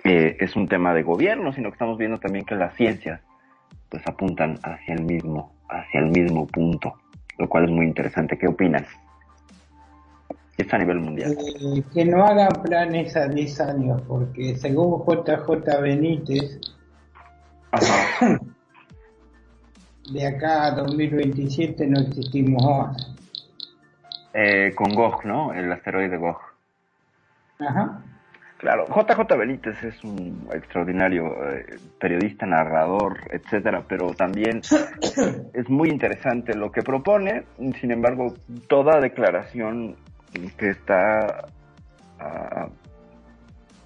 [0.04, 3.20] eh, es un tema de gobierno, sino que estamos viendo también que las ciencias
[3.90, 6.94] pues apuntan hacia el mismo, hacia el mismo punto,
[7.38, 8.36] lo cual es muy interesante.
[8.38, 8.84] ¿Qué opinas?
[10.58, 11.32] Esto a nivel mundial.
[11.38, 16.60] Eh, que no hagan planes a 10 años, porque según JJ Benítez,
[20.10, 23.14] de acá a 2027 no existimos más.
[24.34, 25.52] Eh, con Gog, ¿no?
[25.52, 26.38] El asteroide Gog.
[27.58, 28.02] Ajá.
[28.58, 34.62] Claro, JJ Benítez es un extraordinario eh, periodista, narrador, etcétera, pero también
[35.54, 37.44] es muy interesante lo que propone.
[37.80, 38.34] Sin embargo,
[38.66, 39.94] toda declaración
[40.56, 41.46] que está
[42.18, 42.68] ah,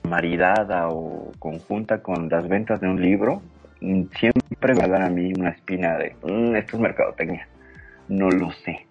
[0.08, 3.42] maridada o conjunta con las ventas de un libro,
[4.18, 7.48] siempre va a dar a mí una espina de "Mm, esto es mercadotecnia.
[8.08, 8.86] No lo sé.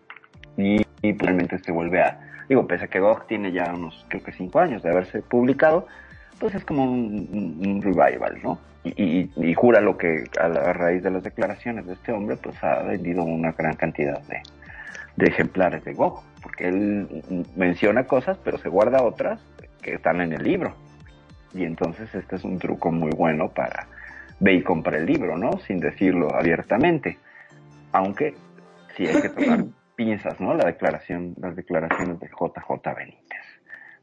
[0.57, 2.19] Y, y probablemente se vuelve a
[2.51, 5.87] digo, pese a que Gog tiene ya unos, creo que cinco años de haberse publicado,
[6.37, 8.59] pues es como un, revival, ¿no?
[8.83, 12.81] Y, jura lo que a, la- raíz de las declaraciones de este hombre, pues ha
[12.81, 14.41] vendido una gran cantidad de,
[15.15, 17.23] de ejemplares de Gog, porque él
[17.55, 19.39] menciona cosas, pero se guarda otras
[19.81, 20.75] que están en el libro.
[21.53, 23.87] Y entonces este es un truco muy bueno para
[24.41, 25.53] ve y compra el libro, ¿no?
[25.67, 27.17] Sin decirlo abiertamente.
[27.93, 28.33] Aunque
[28.95, 29.63] sí hay que tomar
[29.95, 30.53] pinzas, ¿no?
[30.53, 33.45] La declaración, las declaraciones de JJ Benítez.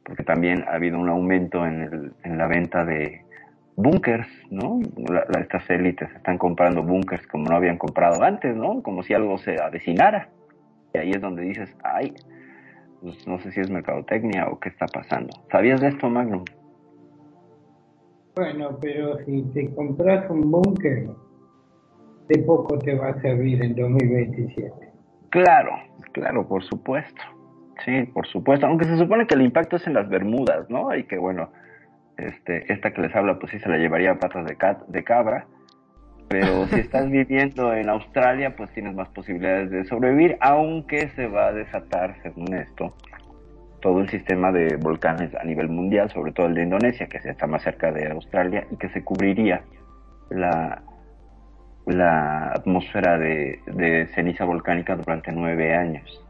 [0.05, 3.23] Porque también ha habido un aumento en, el, en la venta de
[3.77, 4.81] búnkers, ¿no?
[5.09, 8.83] La- la- estas élites están comprando búnkers como no habían comprado antes, ¿no?
[8.83, 10.29] Como si algo se avecinara.
[10.95, 12.15] Y ahí es donde dices, ay,
[13.03, 15.29] pues no sé si es mercadotecnia o qué está pasando.
[15.51, 16.45] ¿Sabías de esto, Magnum?
[18.39, 21.09] Bueno, pero si te compras un búnker,
[22.29, 24.71] de poco te va a servir en 2027.
[25.31, 25.73] Claro,
[26.13, 27.21] claro, por supuesto.
[27.85, 28.67] Sí, por supuesto.
[28.67, 30.95] Aunque se supone que el impacto es en las Bermudas, ¿no?
[30.95, 31.51] Y que bueno,
[32.17, 34.57] este, esta que les habla, pues sí se la llevaría a patas de,
[34.87, 35.49] de cabra.
[36.29, 41.49] Pero si estás viviendo en Australia, pues tienes más posibilidades de sobrevivir, aunque se va
[41.49, 42.95] a desatar, según esto,
[43.81, 47.47] todo el sistema de volcanes a nivel mundial, sobre todo el de Indonesia, que está
[47.47, 49.63] más cerca de Australia y que se cubriría
[50.31, 50.83] la,
[51.87, 56.25] la atmósfera de, de ceniza volcánica durante nueve años.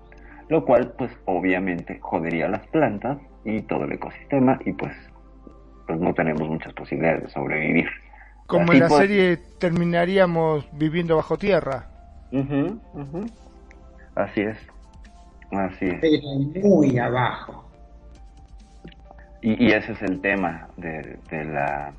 [0.49, 4.93] Lo cual, pues obviamente, jodería las plantas y todo el ecosistema y pues,
[5.87, 7.89] pues no tenemos muchas posibilidades de sobrevivir.
[8.47, 11.87] Como Así en la pues- serie terminaríamos viviendo bajo tierra.
[14.15, 14.57] Así es.
[15.51, 15.99] Así es.
[16.01, 17.65] Pero muy abajo.
[19.41, 21.95] Y, y ese es el tema de, de la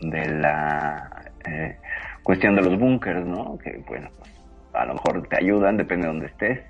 [0.00, 1.76] de la eh,
[2.22, 3.58] cuestión de los búnkers, ¿no?
[3.58, 4.30] Que bueno, pues,
[4.74, 6.60] a lo mejor te ayudan, depende de donde estés.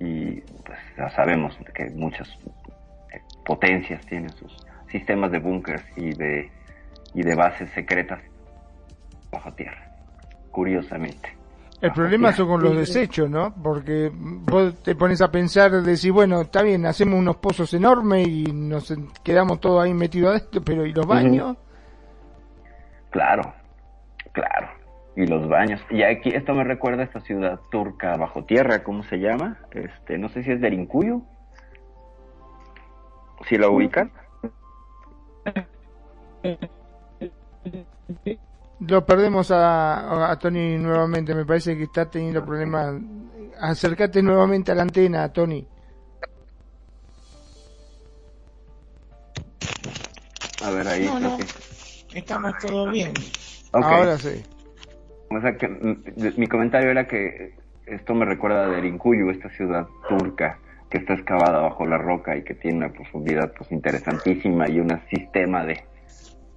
[0.00, 2.28] Y pues ya sabemos que muchas
[3.12, 4.56] eh, potencias tienen sus
[4.90, 6.50] sistemas de búnkers y de,
[7.14, 8.20] y de bases secretas
[9.30, 9.88] bajo tierra,
[10.50, 11.36] curiosamente.
[11.84, 13.54] El problema son con los desechos, ¿no?
[13.62, 18.44] Porque vos te pones a pensar, decir, bueno, está bien, hacemos unos pozos enormes y
[18.44, 18.90] nos
[19.22, 21.58] quedamos todos ahí metidos adentro, pero ¿y los baños?
[23.10, 23.52] Claro,
[24.32, 24.68] claro.
[25.14, 25.78] Y los baños.
[25.90, 29.58] Y aquí esto me recuerda a esta ciudad turca bajo tierra, ¿cómo se llama?
[29.72, 31.22] Este, no sé si es Derinkuyu.
[33.46, 34.10] ¿Si la ubican?
[38.80, 42.94] Lo perdemos a, a Tony nuevamente, me parece que está teniendo problemas.
[43.60, 45.66] Acércate nuevamente a la antena, Tony.
[50.64, 51.36] A ver, ahí No, no.
[51.36, 53.12] que- Estamos todo bien.
[53.72, 54.42] Ahora sí.
[55.30, 56.04] O sea que mm,
[56.36, 57.54] mi comentario era que
[57.86, 60.58] esto me recuerda a Derinkuyu, esta ciudad turca
[60.90, 64.90] que está excavada bajo la roca y que tiene una profundidad pues interesantísima y un
[65.10, 65.82] sistema de,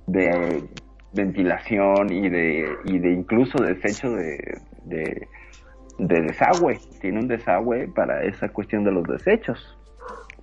[0.06, 0.64] de
[1.14, 5.28] ventilación y de, y de incluso desecho de, de,
[5.98, 6.80] de desagüe.
[7.02, 9.78] Tiene un desagüe para esa cuestión de los desechos.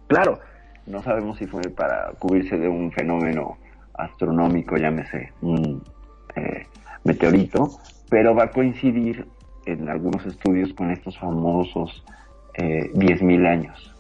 [0.07, 0.39] Claro,
[0.87, 3.57] no sabemos si fue para cubrirse de un fenómeno
[3.95, 5.83] astronómico, llámese un
[6.37, 6.67] eh,
[7.05, 7.69] meteorito,
[8.11, 9.27] pero va a coincidir
[9.67, 12.05] en algunos estudios con estos famosos
[12.55, 13.95] eh, 10.000 años.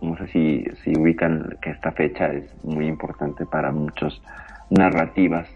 [0.00, 4.20] No sé si, si ubican que esta fecha es muy importante para muchas
[4.70, 5.48] narrativas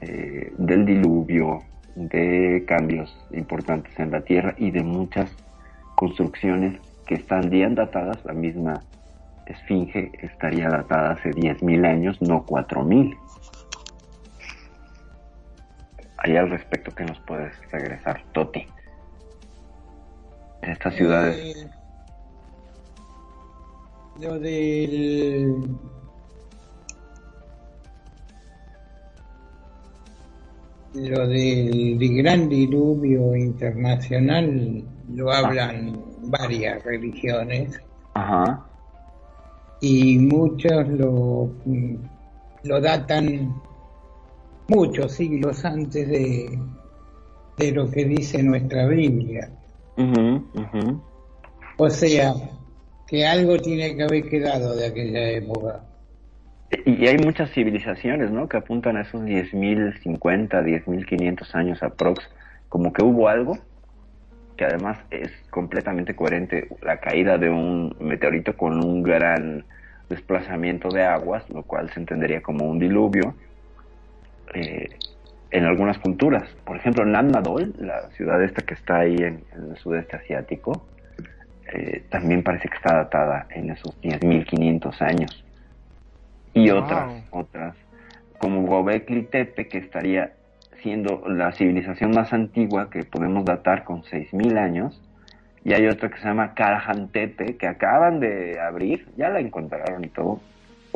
[0.00, 1.60] eh, del diluvio,
[1.94, 5.34] de cambios importantes en la Tierra y de muchas
[5.94, 8.24] construcciones que están bien datadas.
[8.24, 8.82] La misma
[9.46, 13.16] esfinge estaría datada hace 10.000 años, no 4.000.
[16.18, 18.66] Ahí al respecto que nos puedes regresar, Toti.
[20.62, 21.68] Estas ciudades.
[24.20, 25.76] Lo del
[30.96, 34.82] lo del gran diluvio internacional
[35.14, 37.78] lo hablan varias religiones
[38.14, 38.66] Ajá.
[39.80, 41.94] y muchos lo, mm,
[42.64, 43.54] lo datan
[44.68, 46.58] muchos siglos antes de,
[47.58, 49.50] de lo que dice nuestra Biblia.
[51.78, 52.34] O sea,
[53.06, 55.84] que algo tiene que haber quedado de aquella época.
[56.84, 58.48] Y hay muchas civilizaciones, ¿no?
[58.48, 62.28] Que apuntan a esos 10.050, 10.500 años aprox.
[62.68, 63.58] Como que hubo algo
[64.56, 66.68] que además es completamente coherente.
[66.82, 69.64] La caída de un meteorito con un gran
[70.08, 73.34] desplazamiento de aguas, lo cual se entendería como un diluvio.
[74.54, 74.88] eh,
[75.50, 76.48] en algunas culturas.
[76.64, 80.86] Por ejemplo, Nan Madol, la ciudad esta que está ahí en, en el sudeste asiático,
[81.72, 85.45] eh, también parece que está datada en esos 10.500 años.
[86.56, 86.82] Y Wow.
[86.82, 87.76] otras, otras,
[88.38, 90.32] como Gobekli Tepe, que estaría
[90.82, 95.02] siendo la civilización más antigua que podemos datar con 6.000 años.
[95.64, 96.54] Y hay otra que se llama
[97.12, 100.40] Tepe, que acaban de abrir, ya la encontraron y todo,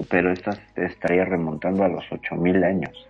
[0.08, 3.06] pero esta estaría remontando a los 8.000 años.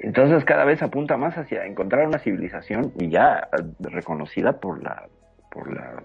[0.00, 3.48] Entonces cada vez apunta más hacia encontrar una civilización y ya
[3.80, 5.06] reconocida por la,
[5.50, 6.02] por la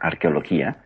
[0.00, 0.76] arqueología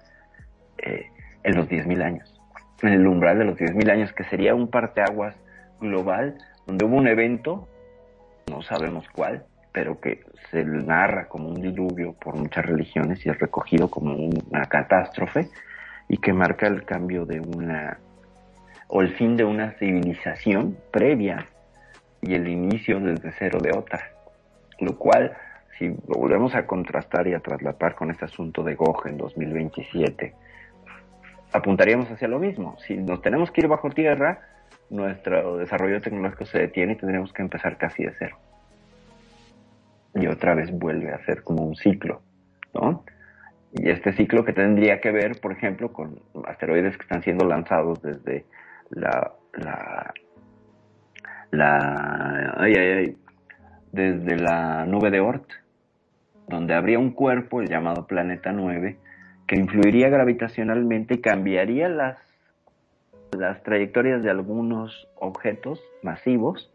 [0.79, 1.07] eh,
[1.45, 2.36] en los 10.000 años,
[2.83, 5.35] en el umbral de los 10.000 años, que sería un parteaguas
[5.81, 6.37] global
[6.67, 7.69] donde hubo un evento,
[8.51, 13.39] no sabemos cuál, pero que se narra como un diluvio por muchas religiones y es
[13.39, 15.49] recogido como una catástrofe
[16.09, 17.99] y que marca el cambio de una
[18.89, 21.47] o el fin de una civilización previa
[22.23, 24.13] y el inicio desde cero de otra.
[24.79, 25.37] Lo cual,
[25.79, 30.35] si lo volvemos a contrastar y a traslapar con este asunto de Gog en 2027,
[31.53, 32.77] apuntaríamos hacia lo mismo.
[32.87, 34.41] Si nos tenemos que ir bajo tierra,
[34.91, 38.37] nuestro desarrollo tecnológico se detiene y tendremos que empezar casi de cero.
[40.15, 42.23] Y otra vez vuelve a ser como un ciclo,
[42.73, 43.05] ¿no?
[43.73, 48.01] Y este ciclo que tendría que ver, por ejemplo, con asteroides que están siendo lanzados
[48.01, 48.47] desde
[48.91, 49.35] la,
[52.57, 53.17] ay,
[53.93, 55.51] desde la nube de Oort,
[56.49, 58.97] donde habría un cuerpo, llamado Planeta 9,
[59.47, 62.19] que influiría gravitacionalmente y cambiaría las,
[63.33, 66.73] las trayectorias de algunos objetos masivos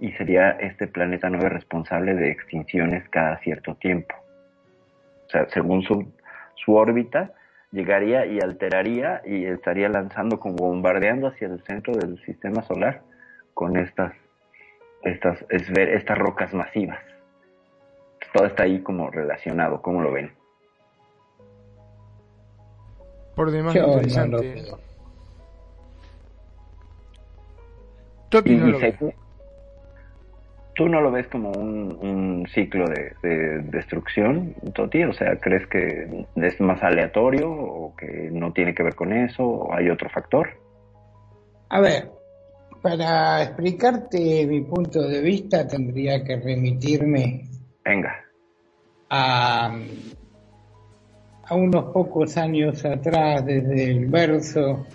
[0.00, 4.14] y sería este Planeta 9 responsable de extinciones cada cierto tiempo.
[5.26, 6.12] O sea, según su,
[6.54, 7.32] su órbita,
[7.72, 13.02] llegaría y alteraría y estaría lanzando como bombardeando hacia el centro del sistema solar
[13.54, 14.12] con estas
[15.02, 17.00] estas estas rocas masivas.
[18.32, 20.32] Todo está ahí como relacionado, ¿cómo lo ven?
[23.38, 24.36] Por demás Yo interesante.
[28.30, 29.14] no lo ve.
[30.74, 35.04] ¿Tú no lo ves como un, un ciclo de, de destrucción, Toti?
[35.04, 39.44] O sea, ¿crees que es más aleatorio o que no tiene que ver con eso
[39.44, 40.48] o hay otro factor?
[41.68, 42.10] A ver,
[42.82, 47.44] para explicarte mi punto de vista tendría que remitirme
[47.84, 48.16] Venga.
[49.10, 49.78] a,
[51.48, 54.86] a unos pocos años atrás desde el verso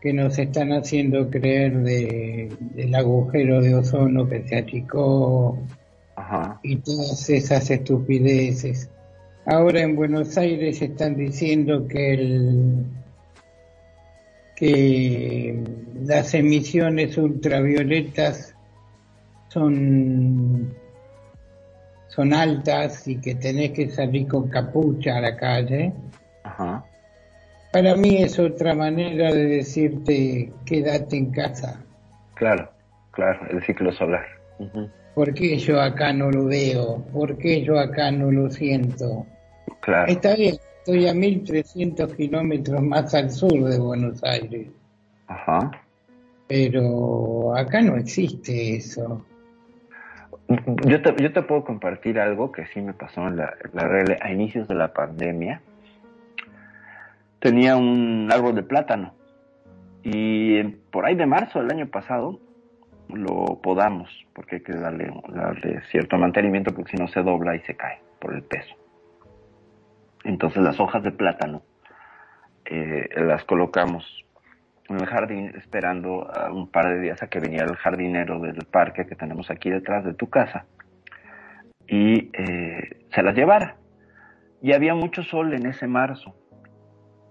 [0.00, 5.58] que nos están haciendo creer de, del agujero de ozono que se achicó
[6.14, 6.60] Ajá.
[6.62, 8.90] y todas esas estupideces.
[9.46, 12.84] Ahora en Buenos Aires están diciendo que el
[14.54, 15.62] que
[16.04, 18.56] las emisiones ultravioletas
[19.48, 20.74] son
[22.18, 25.92] son altas y que tenés que salir con capucha a la calle.
[26.42, 26.84] Ajá.
[27.72, 31.80] Para mí es otra manera de decirte quédate en casa.
[32.34, 32.68] Claro,
[33.12, 34.26] claro, el ciclo solar.
[34.58, 34.88] Ujú.
[35.14, 37.04] ¿Por qué yo acá no lo veo?
[37.12, 39.24] ¿Por qué yo acá no lo siento?
[39.78, 40.10] Claro.
[40.10, 44.66] Está bien, estoy a 1300 kilómetros más al sur de Buenos Aires,
[45.28, 45.70] Ajá.
[46.48, 49.24] pero acá no existe eso.
[50.86, 54.18] Yo te, yo te puedo compartir algo que sí me pasó en la, la rele-
[54.22, 55.60] a inicios de la pandemia.
[57.38, 59.14] Tenía un árbol de plátano
[60.02, 62.40] y en- por ahí de marzo del año pasado
[63.08, 67.60] lo podamos porque hay que darle, darle cierto mantenimiento porque si no se dobla y
[67.60, 68.74] se cae por el peso.
[70.24, 71.62] Entonces las hojas de plátano
[72.64, 74.24] eh, las colocamos
[74.88, 78.56] en el jardín esperando a un par de días a que viniera el jardinero del
[78.70, 80.64] parque que tenemos aquí detrás de tu casa
[81.86, 83.76] y eh, se las llevara.
[84.60, 86.34] Y había mucho sol en ese marzo.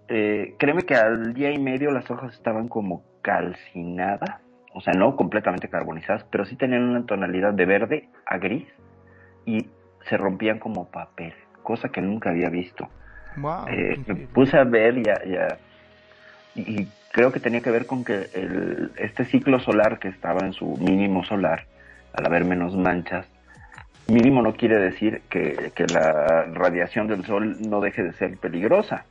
[0.08, 4.40] Eh, créeme que al día y medio las hojas estaban como calcinadas,
[4.74, 8.68] o sea, no completamente carbonizadas, pero sí tenían una tonalidad de verde a gris
[9.46, 9.68] y
[10.08, 12.88] se rompían como papel, cosa que nunca había visto.
[13.36, 15.58] Wow, Eh, me puse a ver y, a- y a-
[16.56, 20.46] y- y creo que tenía que ver con que el, este ciclo solar que estaba
[20.46, 21.66] en su mínimo solar,
[22.14, 23.26] al haber menos manchas,
[24.08, 29.06] mínimo no quiere decir que, que la radiación del sol no deje de ser peligrosa.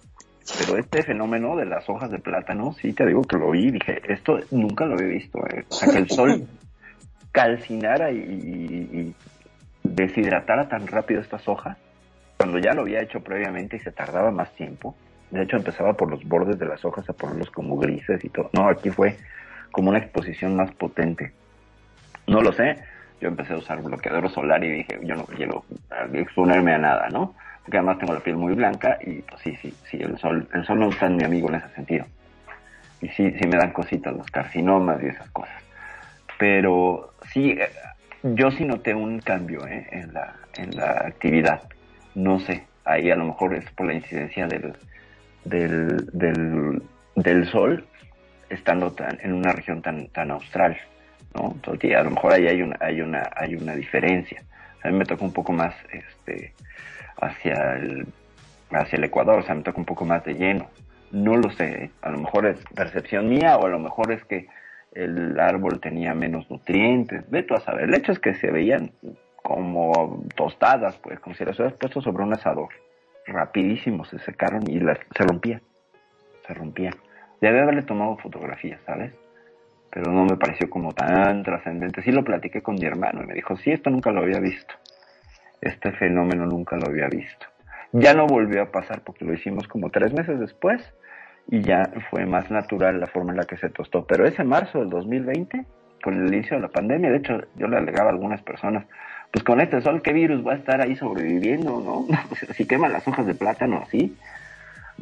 [0.59, 4.01] Pero este fenómeno de las hojas de plátano, sí te digo que lo vi dije,
[4.09, 5.39] esto nunca lo había visto.
[5.49, 5.65] eh.
[5.69, 6.47] O sea, que el sol
[7.33, 9.15] calcinara y, y- y
[9.85, 11.77] deshidratara tan rápido estas hojas,
[12.39, 14.97] cuando ya lo había hecho previamente y se tardaba más tiempo.
[15.31, 18.51] De hecho, empezaba por los bordes de las hojas a ponerlos como grises y todo.
[18.53, 19.17] No, aquí fue
[19.73, 21.33] como una exposición más potente.
[22.27, 22.77] No lo sé.
[23.21, 25.65] Yo empecé a usar bloqueador solar y dije, yo no quiero
[26.13, 27.35] exponerme a nada, ¿no?
[27.63, 30.65] Porque además tengo la piel muy blanca y pues sí, sí, sí, el sol, el
[30.67, 32.05] sol no es tan mi amigo en ese sentido.
[33.01, 35.63] Y sí, sí me dan cositas, los carcinomas y esas cosas.
[36.39, 37.69] Pero sí, eh,
[38.23, 39.87] yo sí noté un cambio ¿eh?
[39.91, 41.63] en, la, en la actividad.
[42.15, 44.75] No sé, ahí a lo mejor es por la incidencia del,
[45.49, 46.83] del, del,
[47.15, 47.85] del sol
[48.49, 50.77] estando tan, en una región tan, tan austral,
[51.35, 51.53] ¿no?
[51.55, 54.43] Entonces, a lo mejor ahí hay una, hay una, hay una diferencia.
[54.83, 56.53] A mí me toca un poco más este,
[57.21, 58.07] hacia el,
[58.71, 60.69] hacia el Ecuador, o sea, me toca un poco más de lleno.
[61.13, 61.91] No lo sé, ¿eh?
[62.03, 64.49] a lo mejor es percepción mía o a lo mejor es que
[64.93, 67.85] el árbol tenía menos nutrientes, ve tú a saber.
[67.85, 68.91] El hecho es que se veían
[69.43, 72.69] como tostadas, pues, como si las hubieras puesto sobre un asador.
[73.27, 75.63] Rapidísimo se secaron y se rompían.
[76.47, 76.95] Se rompían.
[77.41, 79.13] Debe haberle tomado fotografías, ¿sabes?
[79.91, 82.03] Pero no me pareció como tan trascendente.
[82.03, 84.75] Sí lo platiqué con mi hermano y me dijo, sí, esto nunca lo había visto.
[85.61, 87.47] Este fenómeno nunca lo había visto.
[87.93, 90.83] Ya no volvió a pasar porque lo hicimos como tres meses después
[91.49, 94.07] y ya fue más natural la forma en la que se tostó.
[94.07, 95.65] Pero ese marzo del 2020,
[96.03, 98.85] con el inicio de la pandemia, de hecho yo le alegaba a algunas personas,
[99.31, 102.07] pues con este sol, ¿qué virus va a estar ahí sobreviviendo, no?
[102.55, 104.17] si queman las hojas de plátano así,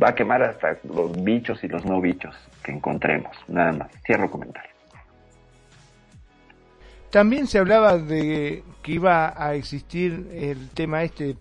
[0.02, 3.36] va a quemar hasta los bichos y los no bichos que encontremos.
[3.48, 3.90] Nada más.
[4.04, 4.70] Cierro comentario.
[7.10, 11.36] También se hablaba de que iba a existir el tema este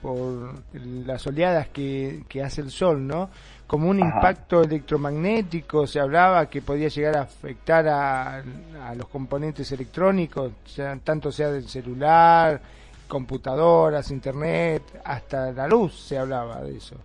[0.00, 3.28] por las oleadas que, que hace el sol, ¿no?
[3.70, 4.16] Como un Ajá.
[4.16, 8.42] impacto electromagnético, se hablaba que podía llegar a afectar a,
[8.84, 12.60] a los componentes electrónicos, sea- tanto sea del celular,
[13.06, 16.96] computadoras, internet, hasta la luz se hablaba de eso.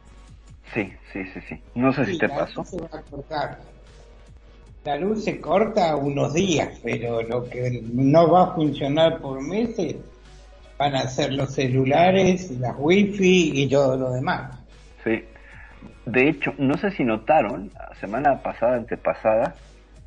[0.74, 1.62] Sí, sí, sí, sí.
[1.76, 2.62] No sé si te la pasó.
[2.62, 3.60] luz se va a cortar.
[4.86, 9.98] La luz se corta unos días, pero lo que no va a funcionar por meses
[10.80, 14.55] van a ser los celulares, las wifi y todo lo demás.
[16.06, 19.56] De hecho, no sé si notaron, semana pasada, antepasada,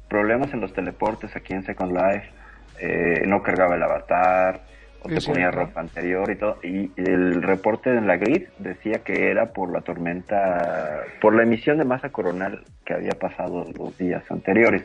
[0.08, 2.30] problemas en los teleportes aquí en Second Life,
[2.80, 4.60] eh, no cargaba el avatar,
[5.02, 6.58] o te ponía ropa anterior y todo.
[6.62, 11.78] Y el reporte en la grid decía que era por la tormenta, por la emisión
[11.78, 14.84] de masa coronal que había pasado los días anteriores,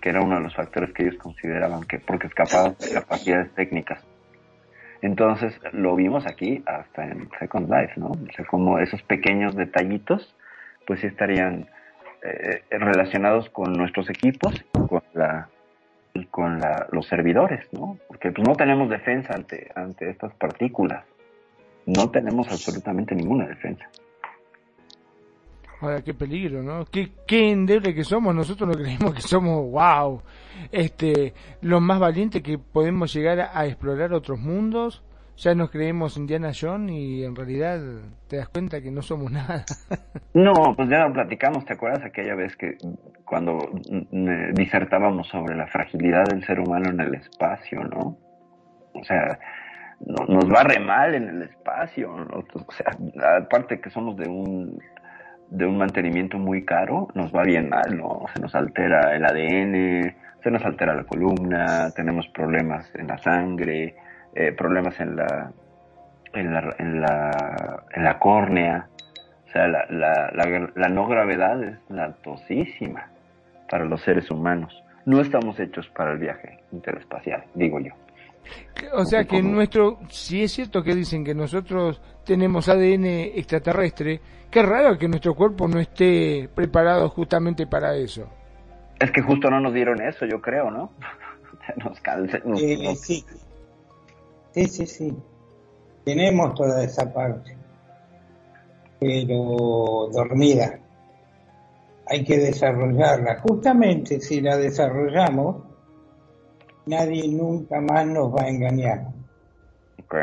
[0.00, 4.04] que era uno de los factores que ellos consideraban que, porque escapaban de capacidades técnicas.
[5.02, 8.08] Entonces lo vimos aquí hasta en Second Life, ¿no?
[8.08, 10.35] O sea, como esos pequeños detallitos,
[10.86, 11.68] pues estarían
[12.22, 15.48] eh, relacionados con nuestros equipos y con la
[16.30, 17.98] con la, los servidores, ¿no?
[18.08, 21.04] Porque pues no tenemos defensa ante ante estas partículas,
[21.84, 23.86] no tenemos absolutamente ninguna defensa.
[25.80, 26.86] Ahora, qué peligro, ¿no?
[26.86, 28.34] Qué, qué endeble que somos.
[28.34, 30.22] Nosotros no creemos que somos, wow,
[30.72, 35.02] este, los más valientes que podemos llegar a explorar otros mundos.
[35.38, 37.78] Ya nos creemos Indiana Jones y en realidad
[38.28, 39.64] te das cuenta que no somos nada.
[40.34, 42.76] No, pues ya lo platicamos, ¿te acuerdas aquella vez que
[43.24, 43.56] cuando
[44.10, 48.18] mm, disertábamos sobre la fragilidad del ser humano en el espacio, ¿no?
[48.92, 49.38] O sea,
[50.00, 52.44] no- nos va re mal en el espacio, ¿no?
[52.52, 52.90] O sea,
[53.38, 54.78] aparte que somos de un
[55.48, 58.26] de un mantenimiento muy caro, nos va bien mal, ¿no?
[58.34, 63.96] Se nos altera el ADN, se nos altera la columna, tenemos problemas en la sangre,
[64.36, 65.50] eh, problemas en la
[66.34, 68.88] en la, en la en la córnea.
[69.48, 73.08] O sea, la, la, la, la no gravedad es latosísima
[73.70, 74.82] para los seres humanos.
[75.06, 77.92] No estamos hechos para el viaje interespacial, digo yo.
[78.94, 84.62] O sea que nuestro, si es cierto que dicen que nosotros tenemos ADN extraterrestre, qué
[84.62, 88.28] raro que nuestro cuerpo no esté preparado justamente para eso.
[89.00, 90.92] Es que justo no nos dieron eso, yo creo, ¿no?
[91.84, 93.24] Nos calce, nos- Eh, nos- sí.
[94.56, 95.16] Sí, sí, sí.
[96.06, 97.54] Tenemos toda esa parte.
[98.98, 100.78] Pero dormida.
[102.08, 103.40] Hay que desarrollarla.
[103.40, 105.62] Justamente si la desarrollamos,
[106.86, 109.08] nadie nunca más nos va a engañar.
[110.02, 110.14] Ok.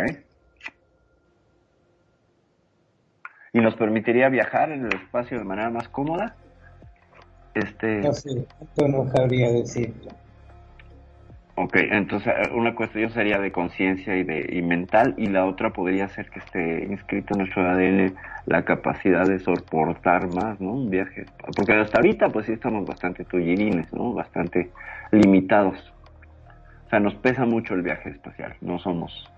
[3.54, 6.36] ¿Y nos permitiría viajar en el espacio de manera más cómoda?
[7.54, 10.23] Este, No sé, esto no sabría decirlo.
[11.56, 15.72] Ok, entonces eh, una cuestión sería de conciencia y de y mental y la otra
[15.72, 18.16] podría ser que esté inscrito en nuestro ADN
[18.46, 20.72] la capacidad de soportar más, ¿no?
[20.72, 21.26] Un viaje,
[21.56, 24.14] porque hasta ahorita pues sí estamos bastante tullirines, ¿no?
[24.14, 24.72] Bastante
[25.12, 25.94] limitados.
[26.86, 29.30] O sea, nos pesa mucho el viaje espacial, no somos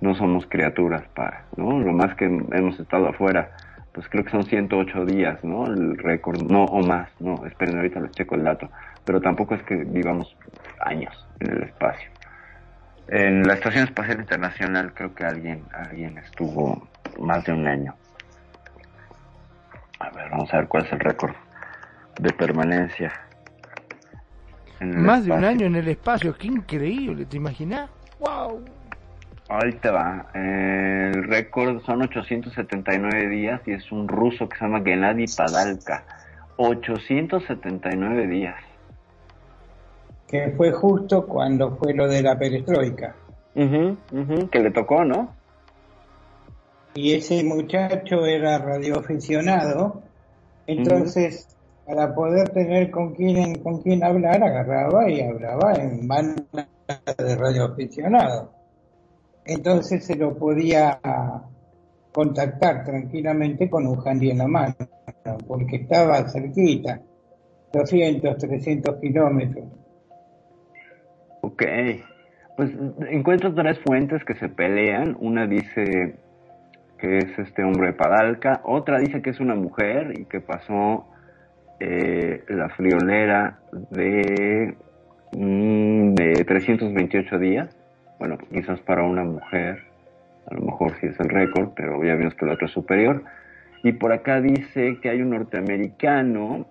[0.00, 1.78] no somos criaturas para, ¿no?
[1.78, 3.52] Lo más que hemos estado afuera,
[3.96, 5.64] pues creo que son 108 días, ¿no?
[5.64, 8.68] El récord, no, o más, no, esperen, ahorita les checo el dato,
[9.06, 10.36] pero tampoco es que vivamos
[10.80, 12.10] años en el espacio.
[13.08, 16.86] En la Estación Espacial Internacional creo que alguien, alguien estuvo
[17.18, 17.94] más de un año.
[19.98, 21.34] A ver, vamos a ver cuál es el récord
[22.20, 23.10] de permanencia.
[24.80, 27.88] en el Más de un año en el espacio, qué increíble, ¿te imaginas?
[28.18, 28.62] ¡Wow!
[29.48, 30.26] Ahí te va.
[30.34, 36.04] Eh, el récord son 879 días y es un ruso que se llama Gennady Padalka.
[36.56, 38.56] 879 días.
[40.26, 43.14] Que fue justo cuando fue lo de la perestroika.
[43.54, 45.34] Que le tocó, ¿no?
[46.94, 50.02] Y ese muchacho era radioaficionado,
[50.66, 51.56] entonces
[51.86, 56.68] para poder tener con quién con quién hablar agarraba y hablaba en banda
[57.18, 58.55] de radioaficionado.
[59.46, 61.00] Entonces se lo podía
[62.12, 64.74] contactar tranquilamente con un handy en la mano,
[65.46, 67.00] porque estaba cerquita,
[67.72, 69.64] 200, 300 kilómetros.
[71.42, 71.62] Ok.
[72.56, 72.70] Pues
[73.10, 75.16] encuentro tres fuentes que se pelean.
[75.20, 76.16] Una dice
[76.98, 81.06] que es este hombre de Padalka, otra dice que es una mujer y que pasó
[81.78, 83.58] eh, la friolera
[83.90, 84.74] de,
[85.32, 87.75] mm, de 328 días.
[88.18, 89.82] Bueno, quizás para una mujer,
[90.50, 93.24] a lo mejor sí es el récord, pero ya vimos que el otro es superior.
[93.82, 96.66] Y por acá dice que hay un norteamericano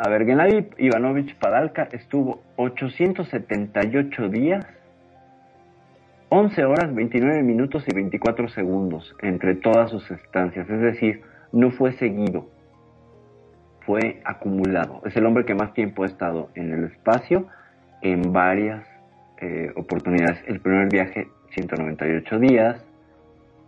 [0.00, 4.64] a ver, Gennady Ivanovich Padalka estuvo 878 días,
[6.28, 10.70] 11 horas, 29 minutos y 24 segundos entre todas sus estancias.
[10.70, 12.48] Es decir, no fue seguido,
[13.80, 15.02] fue acumulado.
[15.04, 17.48] Es el hombre que más tiempo ha estado en el espacio
[18.00, 18.86] en varias
[19.40, 20.42] eh, oportunidades.
[20.46, 22.84] El primer viaje, 198 días,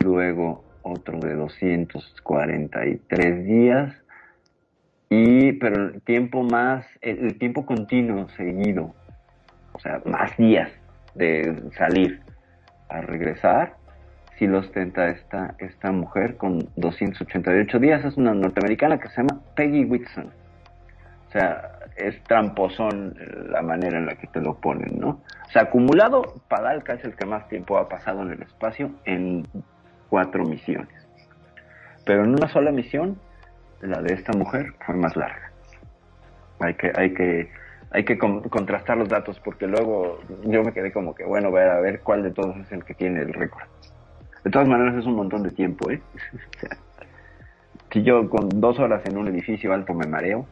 [0.00, 3.94] luego otro de 243 días,
[5.10, 8.94] y pero el tiempo más el, el, tiempo continuo seguido
[9.72, 10.70] o sea más días
[11.16, 12.20] de salir
[12.88, 13.74] a regresar
[14.38, 19.42] si lo ostenta esta esta mujer con 288 días es una norteamericana que se llama
[19.56, 20.30] Peggy Whitson
[21.28, 23.14] o sea es tramposón
[23.48, 25.20] la manera en la que te lo ponen, ¿no?
[25.46, 29.46] O sea, acumulado, Padalka es el que más tiempo ha pasado en el espacio en
[30.08, 30.88] cuatro misiones.
[32.04, 33.18] Pero en una sola misión,
[33.80, 35.50] la de esta mujer fue más larga.
[36.60, 37.50] Hay que, hay que,
[37.90, 41.68] hay que con- contrastar los datos porque luego yo me quedé como que, bueno, ver
[41.70, 43.64] a ver cuál de todos es el que tiene el récord.
[44.44, 46.00] De todas maneras es un montón de tiempo, ¿eh?
[47.92, 50.46] Si yo con dos horas en un edificio alto me mareo,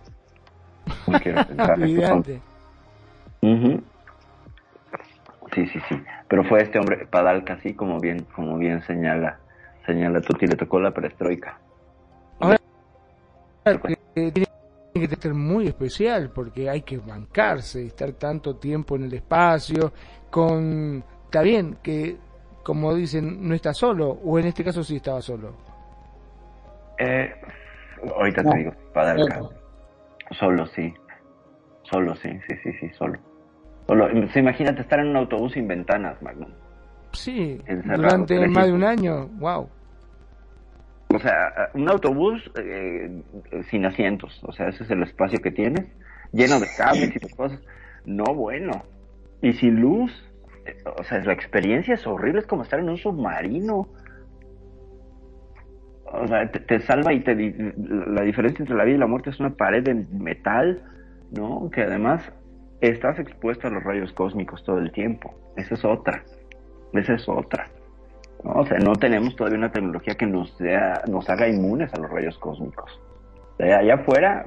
[1.07, 1.79] no quiero pensar.
[1.79, 2.41] Olvídate.
[3.43, 3.83] Ujú.
[5.55, 6.03] Sí, sí, sí.
[6.29, 9.39] Pero fue este hombre, Padalka, así como bien, como bien señala,
[9.87, 11.59] señala Tuti, le tocó la perestroika.
[12.41, 12.59] Ahora,
[14.15, 19.93] tiene que ser muy especial porque hay que bancarse, estar tanto tiempo en el espacio,
[20.31, 21.03] con...
[21.25, 22.17] Está bien que,
[22.63, 25.55] como dicen, no está solo, o en este caso sí estaba solo.
[26.99, 27.33] Eh,
[28.17, 28.51] ahorita No.
[28.51, 29.43] te digo, Padalka.
[30.33, 30.93] Solo, sí.
[31.83, 33.19] Solo, sí, sí, sí, sí, solo.
[33.87, 34.09] Solo.
[34.35, 36.51] Imagínate estar en un autobús sin ventanas, Magnum.
[37.13, 39.69] Sí, Encerrado, durante más de un año, wow.
[41.15, 43.23] O sea, un autobús eh,
[43.71, 45.87] sin asientos, o sea, ese es el espacio que tienes,
[46.33, 47.61] lleno de cables y de cosas.
[48.05, 48.83] No, bueno.
[49.41, 50.13] Y sin luz,
[50.67, 53.89] eh, o sea, la experiencia es horrible, es como estar en un submarino.
[56.13, 59.07] O sea, te, te salva y te di- la diferencia entre la vida y la
[59.07, 60.83] muerte es una pared de metal,
[61.33, 61.71] ¿no?
[61.71, 62.23] Que además
[62.81, 65.35] estás expuesto a los rayos cósmicos todo el tiempo.
[65.57, 66.23] Esa es otra.
[66.93, 67.67] Esa es otra.
[68.45, 68.53] ¿no?
[68.53, 72.11] O sea, no tenemos todavía una tecnología que nos, sea, nos haga inmunes a los
[72.11, 73.01] rayos cósmicos.
[73.59, 74.47] De allá afuera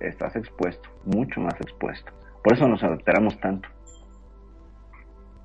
[0.00, 2.12] estás expuesto, mucho más expuesto.
[2.44, 3.68] Por eso nos alteramos tanto.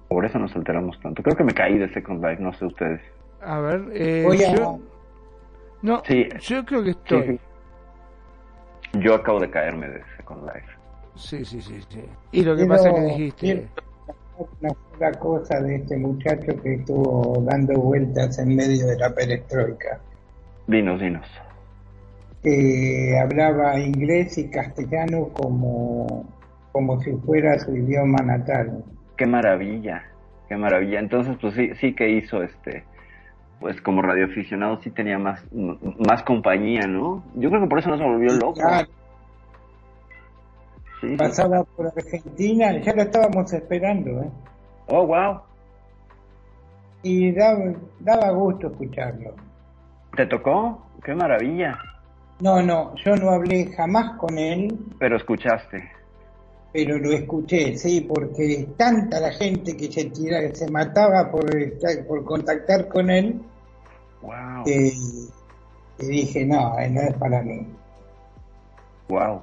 [0.09, 1.23] Por eso nos alteramos tanto.
[1.23, 3.01] Creo que me caí de Second Life, no sé ustedes.
[3.41, 4.79] A ver, eh, Voy a- yo...
[5.83, 6.27] No, Sí.
[6.41, 7.21] yo creo que estoy.
[7.23, 7.39] Sí,
[8.93, 8.99] sí.
[8.99, 10.67] Yo acabo de caerme de Second Life.
[11.15, 12.03] Sí, sí, sí, sí.
[12.31, 13.67] Y lo que Quiero- pasa es que dijiste...
[14.61, 19.99] Una sola cosa de este muchacho que estuvo dando vueltas en medio de la perestroika.
[20.65, 21.27] Dinos, dinos.
[22.41, 26.25] que hablaba inglés y castellano como,
[26.73, 28.83] como si fuera su idioma natal.
[29.17, 30.03] Qué maravilla,
[30.49, 30.99] qué maravilla.
[30.99, 32.83] Entonces, pues sí, sí que hizo este,
[33.63, 35.41] pues como radioaficionado sí tenía más,
[36.05, 37.23] más compañía, ¿no?
[37.35, 38.55] Yo creo que por eso no se volvió loco.
[38.55, 38.89] Claro,
[40.99, 44.29] Sí, pasaba por Argentina, ya lo estábamos esperando, ¿eh?
[44.87, 45.39] Oh, wow.
[47.03, 47.71] Y daba,
[48.01, 49.33] daba gusto escucharlo.
[50.17, 50.85] ¿Te tocó?
[51.01, 51.77] Qué maravilla.
[52.41, 55.89] No, no, yo no hablé jamás con él, Pero escuchaste.
[56.73, 61.45] pero lo escuché, sí, porque tanta la gente que se tira, que se mataba por
[62.09, 63.41] por contactar con él,
[64.23, 64.63] Wow.
[64.65, 64.93] que
[65.99, 67.67] dije, no, eh, no es para mí.
[69.09, 69.41] Wow.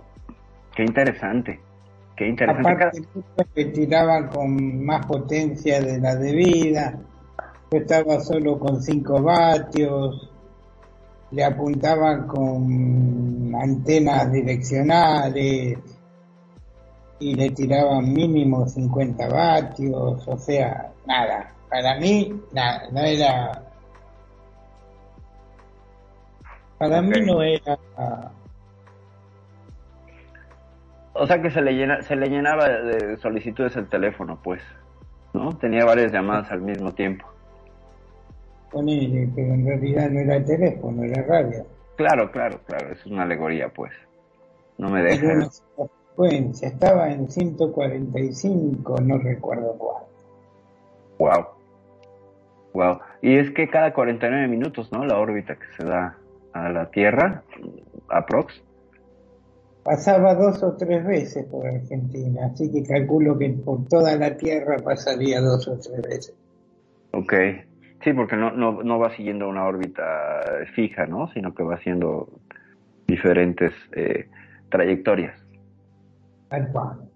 [0.74, 1.61] Qué interesante.
[2.16, 2.73] Qué interesante.
[2.73, 3.02] Aparte,
[3.55, 6.98] que tiraban con más potencia de la debida,
[7.70, 10.31] yo estaba solo con 5 vatios,
[11.31, 15.78] le apuntaban con antenas direccionales
[17.20, 23.66] y le tiraban mínimo 50 vatios, o sea, nada, para mí, nada, no era.
[26.81, 27.78] Para mí no era.
[31.12, 34.62] O sea que se le, llena, se le llenaba de solicitudes el teléfono, pues.
[35.35, 35.51] ¿No?
[35.59, 37.27] Tenía varias llamadas al mismo tiempo.
[38.70, 41.66] Ponele, pero en realidad no era teléfono, era radio.
[41.97, 42.93] Claro, claro, claro.
[42.93, 43.93] Es una alegoría, pues.
[44.78, 45.32] No me Era deja.
[45.35, 50.05] una sola frecuencia, estaba en 145, no recuerdo cuál.
[51.19, 51.47] Wow.
[52.73, 52.98] Wow.
[53.20, 55.05] Y es que cada 49 minutos, ¿no?
[55.05, 56.16] La órbita que se da
[56.52, 57.43] a la Tierra,
[58.09, 58.62] aprox.
[59.82, 64.77] Pasaba dos o tres veces por Argentina, así que calculo que por toda la Tierra
[64.85, 66.35] pasaría dos o tres veces.
[67.12, 67.35] Ok.
[68.02, 70.05] Sí, porque no, no, no va siguiendo una órbita
[70.74, 71.28] fija, ¿no?
[71.32, 72.28] Sino que va haciendo
[73.06, 74.28] diferentes eh,
[74.70, 75.39] trayectorias.
[76.48, 77.10] Tal cual.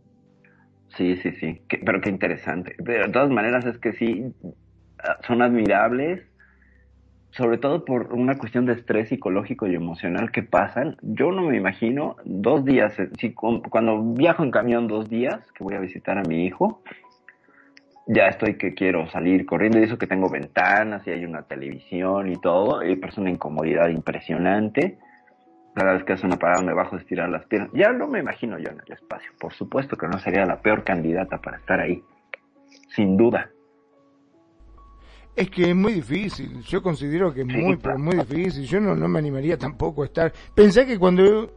[0.97, 1.63] Sí, sí, sí.
[1.69, 2.77] Pero qué interesante.
[2.85, 4.33] Pero de todas maneras es que sí,
[4.99, 6.23] ah, son admirables,
[7.37, 10.97] sobre todo por una cuestión de estrés psicológico y emocional que pasan.
[11.03, 15.41] Yo no me imagino dos días, eh, si cu- cuando viajo en camión dos días,
[15.53, 16.83] que voy a visitar a mi hijo,
[18.07, 22.31] ya estoy que quiero salir corriendo y eso que tengo ventanas y hay una televisión
[22.31, 24.99] y todo, y es una incomodidad impresionante.
[25.75, 27.71] Cada vez que hace una parada me bajo a estirar las piernas.
[27.73, 29.33] Ya no me imagino yo en el espacio.
[29.41, 32.01] Por supuesto que no sería la peor candidata para estar ahí.
[32.95, 33.51] Sin duda.
[35.37, 38.95] Es que es muy difícil, yo considero que es muy, pero muy difícil, yo no,
[38.95, 40.33] no me animaría tampoco a estar.
[40.55, 41.51] Pensé que cuando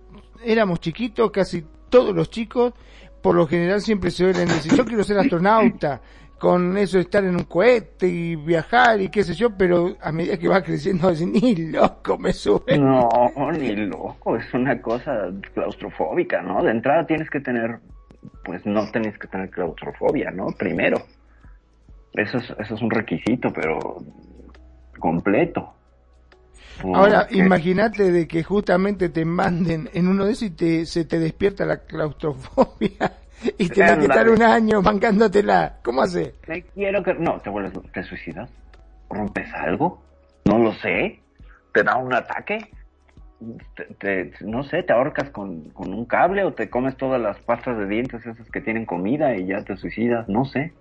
[0.43, 2.73] éramos chiquitos casi todos los chicos,
[3.21, 6.01] por lo general siempre se suelen decir, yo quiero ser astronauta,
[6.37, 10.11] con eso de estar en un cohete y viajar y qué sé yo, pero a
[10.11, 12.77] medida que va creciendo, dicen, ni loco me sube.
[12.77, 13.09] No,
[13.51, 16.63] ni loco, es una cosa claustrofóbica, ¿no?
[16.63, 17.79] De entrada tienes que tener,
[18.43, 20.47] pues no tienes que tener claustrofobia, ¿no?
[20.57, 21.01] Primero.
[22.17, 23.97] Eso es, eso es un requisito, pero
[24.99, 25.73] completo.
[26.93, 31.19] Ahora, imagínate de que justamente te manden en uno de esos y te, se te
[31.19, 33.13] despierta la claustrofobia
[33.57, 34.31] y tenés que estar Ándale.
[34.31, 35.77] un año bancándotela.
[35.83, 36.33] ¿Cómo hace?
[36.47, 37.13] Me quiero que...
[37.15, 37.73] No, te vuelves...
[37.93, 38.49] ¿Te suicidas?
[39.09, 40.01] ¿Rompes algo?
[40.45, 41.19] No lo sé.
[41.73, 42.69] ¿Te da un ataque?
[43.75, 47.37] Te, te- no sé, te ahorcas con, con un cable o te comes todas las
[47.39, 50.27] pastas de dientes esas que tienen comida y ya te suicidas.
[50.29, 50.73] No sé.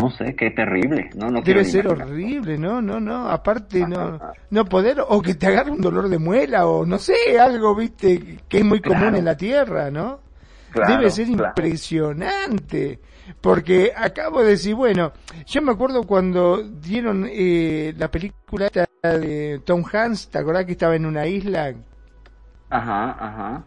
[0.00, 1.10] No sé, qué terrible.
[1.14, 2.08] No, no Debe ser imaginar.
[2.08, 3.28] horrible, no, no, no.
[3.28, 4.18] Aparte, no,
[4.50, 8.38] no poder, o que te agarre un dolor de muela, o no sé, algo, viste,
[8.48, 9.16] que es muy común Claro.
[9.16, 10.20] en la tierra, ¿no?
[10.70, 11.48] Claro, Debe ser claro.
[11.48, 13.00] impresionante.
[13.40, 15.12] Porque acabo de decir, bueno,
[15.46, 18.68] yo me acuerdo cuando dieron eh, la película
[19.02, 21.74] de Tom Hanks, ¿te acordás que estaba en una isla?
[22.70, 23.64] Ajá, ajá.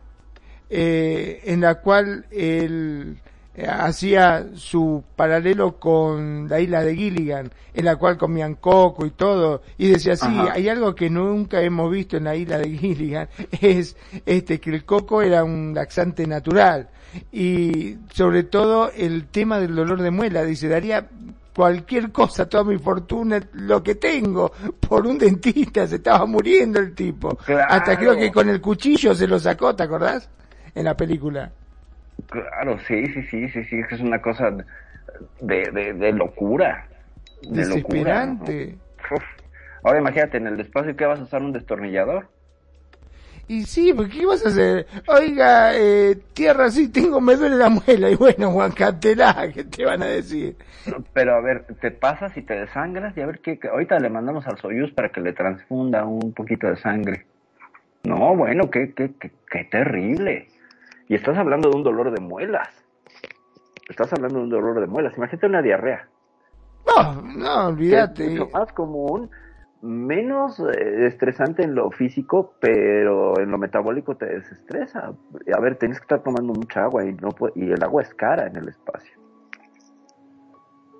[0.69, 3.17] eh, en la cual él
[3.67, 9.61] hacía su paralelo con la isla de Gilligan, en la cual comían coco y todo,
[9.77, 10.53] y decía, sí, Ajá.
[10.53, 13.29] hay algo que nunca hemos visto en la isla de Gilligan,
[13.61, 13.95] es
[14.25, 16.89] este que el coco era un laxante natural,
[17.31, 21.07] y sobre todo el tema del dolor de muela, dice, daría
[21.55, 24.51] cualquier cosa, toda mi fortuna, lo que tengo,
[24.87, 27.35] por un dentista, se estaba muriendo el tipo.
[27.35, 27.65] Claro.
[27.67, 30.29] Hasta creo que con el cuchillo se lo sacó, ¿te acordás?
[30.73, 31.51] En la película.
[32.29, 34.51] Claro, sí, sí, sí, sí, sí, es que es una cosa
[35.41, 36.87] de, de, de locura.
[37.41, 38.77] De Desesperante.
[38.77, 39.23] locura.
[39.83, 42.27] Ahora imagínate, en el despacio que vas a usar un destornillador.
[43.47, 44.85] Y sí, porque ¿qué vas a hacer?
[45.07, 48.09] Oiga, eh, tierra, sí, tengo, me duele la muela.
[48.11, 48.71] Y bueno, Juan
[49.53, 50.55] ¿qué te van a decir?
[51.13, 53.57] Pero a ver, te pasas y te desangras y a ver qué.
[53.57, 57.25] qué- Ahorita le mandamos al Soyuz para que le transfunda un poquito de sangre.
[58.03, 60.47] No, bueno, qué, qué, qué, qué terrible.
[61.09, 62.69] Y estás hablando de un dolor de muelas.
[63.89, 65.17] Estás hablando de un dolor de muelas.
[65.17, 66.07] Imagínate una diarrea.
[66.85, 68.25] No, no, olvídate.
[68.25, 69.31] Es mucho más común,
[69.81, 75.11] menos eh, estresante en lo físico, pero en lo metabólico te desestresa.
[75.51, 78.45] A ver, tienes que estar tomando mucha agua y no y el agua es cara
[78.45, 79.19] en el espacio.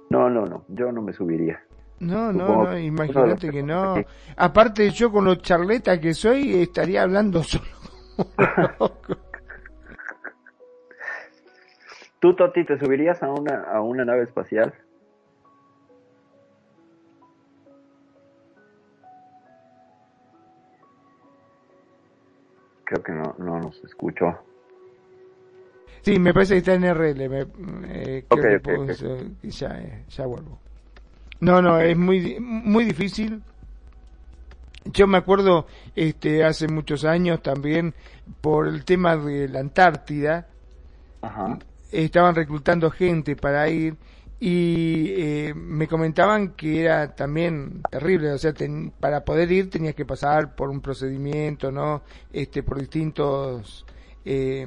[0.10, 1.62] No, no, no, yo no me subiría.
[2.00, 3.94] No, no, no, imagínate que no.
[4.38, 7.66] Aparte yo con lo charleta que soy estaría hablando solo.
[12.20, 14.74] ¿Tú, Toti, te subirías a una, a una nave espacial?
[22.86, 24.38] Creo que no, no nos escuchó.
[26.02, 27.30] Sí, me parece que está en RL.
[27.30, 28.90] Me, eh, creo Ok, que ok, puedo- ok.
[28.90, 30.58] eh, Ya, eh, ya vuelvo.
[31.42, 33.42] No, no, es muy, muy difícil.
[34.86, 37.94] Yo me acuerdo este, hace muchos años también
[38.42, 40.48] por el tema de la Antártida.
[41.22, 41.60] Ajá.
[41.92, 43.96] Estaban reclutando gente para ir
[44.40, 49.96] y eh, me comentaban que era también terrible, o sea, ten- para poder ir tenías
[49.96, 52.04] que pasar por un procedimiento, ¿no?
[52.32, 53.86] Este, por distintos
[54.24, 54.66] eh,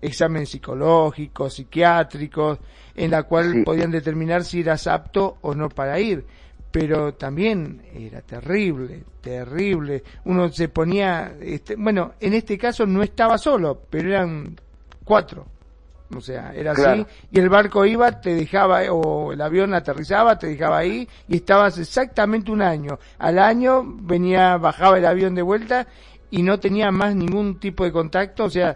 [0.00, 2.58] exámenes psicológicos, psiquiátricos,
[2.94, 3.62] en la cual Sí.
[3.62, 6.24] podían determinar si eras apto o no para ir.
[6.70, 10.02] Pero también era terrible, terrible.
[10.24, 14.56] Uno se ponía, este, bueno, en este caso no estaba solo, pero eran
[15.04, 15.46] cuatro.
[16.16, 20.46] O sea, era así, y el barco iba, te dejaba, o el avión aterrizaba, te
[20.48, 22.98] dejaba ahí, y estabas exactamente un año.
[23.18, 25.86] Al año venía, bajaba el avión de vuelta,
[26.30, 28.74] y no tenía más ningún tipo de contacto, o sea,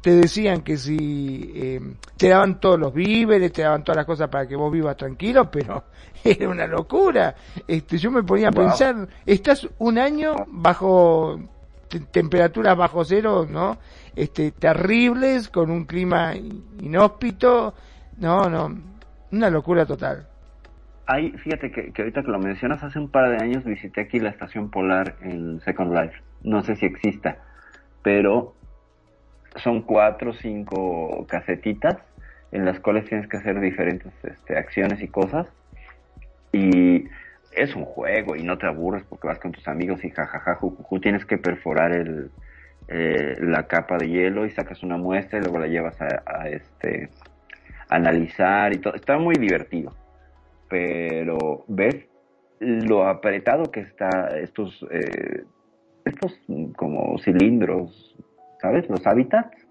[0.00, 1.80] te decían que si eh,
[2.16, 5.50] te daban todos los víveres, te daban todas las cosas para que vos vivas tranquilo,
[5.50, 5.84] pero
[6.22, 7.34] era una locura.
[7.66, 8.66] Este, yo me ponía a Wow.
[8.66, 11.40] pensar, estás un año bajo
[11.88, 13.78] te- temperaturas bajo cero, ¿no?
[14.16, 17.74] Este, terribles, con un clima in- inhóspito,
[18.18, 18.74] no, no,
[19.30, 20.26] una locura total.
[21.06, 24.18] Hay, fíjate que, que ahorita que lo mencionas, hace un par de años visité aquí
[24.18, 26.16] la estación polar en Second Life.
[26.42, 27.36] No sé si exista,
[28.02, 28.54] pero
[29.56, 31.98] son cuatro o cinco casetitas
[32.52, 35.46] en las cuales tienes que hacer diferentes este, acciones y cosas.
[36.52, 37.04] Y
[37.52, 41.00] es un juego y no te aburres porque vas con tus amigos y jajaja, jujuju,
[41.00, 42.30] tienes que perforar el,
[42.88, 47.10] eh, la capa de hielo y sacas una muestra y luego la llevas a, este
[47.88, 48.94] analizar y todo.
[48.94, 49.94] Está muy divertido
[50.68, 52.08] pero ves
[52.58, 55.44] lo apretado que está estos eh,
[56.04, 56.40] estos
[56.76, 58.16] como cilindros,
[58.60, 58.88] ¿sabes?
[58.88, 59.66] Los hábitats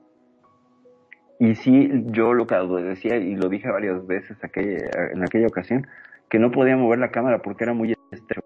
[1.40, 5.86] y sí, yo lo que decía, y lo dije varias veces aquella, en aquella ocasión,
[6.30, 8.42] que no podía mover la cámara porque era muy estrecho.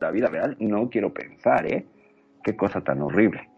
[0.00, 1.86] La vida real, no quiero pensar, ¿eh?
[2.42, 3.48] Qué cosa tan horrible.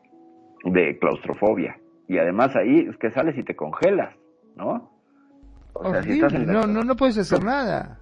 [0.64, 1.76] De claustrofobia.
[2.08, 4.14] Y además ahí es que sales y te congelas,
[4.56, 4.90] ¿no?
[5.74, 6.52] O sea, si estás en la...
[6.52, 7.98] no, no, no puedes hacer nada.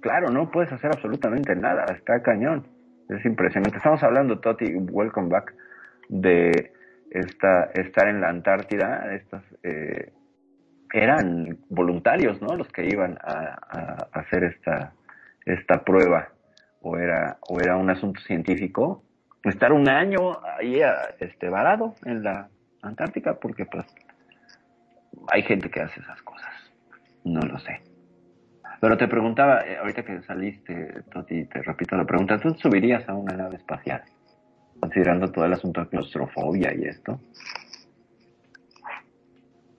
[0.00, 2.66] Claro, no puedes hacer absolutamente nada, está cañón.
[3.08, 3.76] Es impresionante.
[3.76, 5.54] Estamos hablando, Toti, welcome back,
[6.08, 6.72] de
[7.10, 9.14] esta, estar en la Antártida.
[9.14, 10.12] Estas eh,
[10.92, 12.56] eran voluntarios, ¿no?
[12.56, 14.92] Los que iban a, hacer esta,
[15.46, 16.28] esta prueba.
[16.80, 19.04] O era, o era un asunto científico.
[19.44, 20.80] Estar un año ahí
[21.18, 22.48] este, varado en la
[22.82, 23.86] Antártica, porque pues
[25.28, 26.52] hay gente que hace esas cosas.
[27.24, 27.80] No lo sé.
[28.80, 33.14] Pero te preguntaba, eh, ahorita que saliste, Toti, te repito la pregunta, ¿tú subirías a
[33.14, 34.02] una nave espacial?
[34.80, 37.20] Considerando todo el asunto de claustrofobia y esto.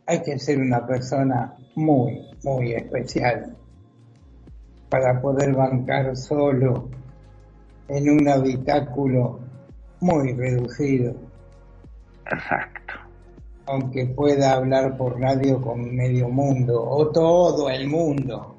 [0.06, 3.58] Hay que ser una persona muy, muy especial
[4.90, 6.90] para poder bancar solo
[7.90, 9.43] en un habitáculo
[10.04, 11.16] muy reducido.
[12.26, 12.94] Exacto.
[13.66, 18.56] Aunque pueda hablar por radio con medio mundo o todo el mundo.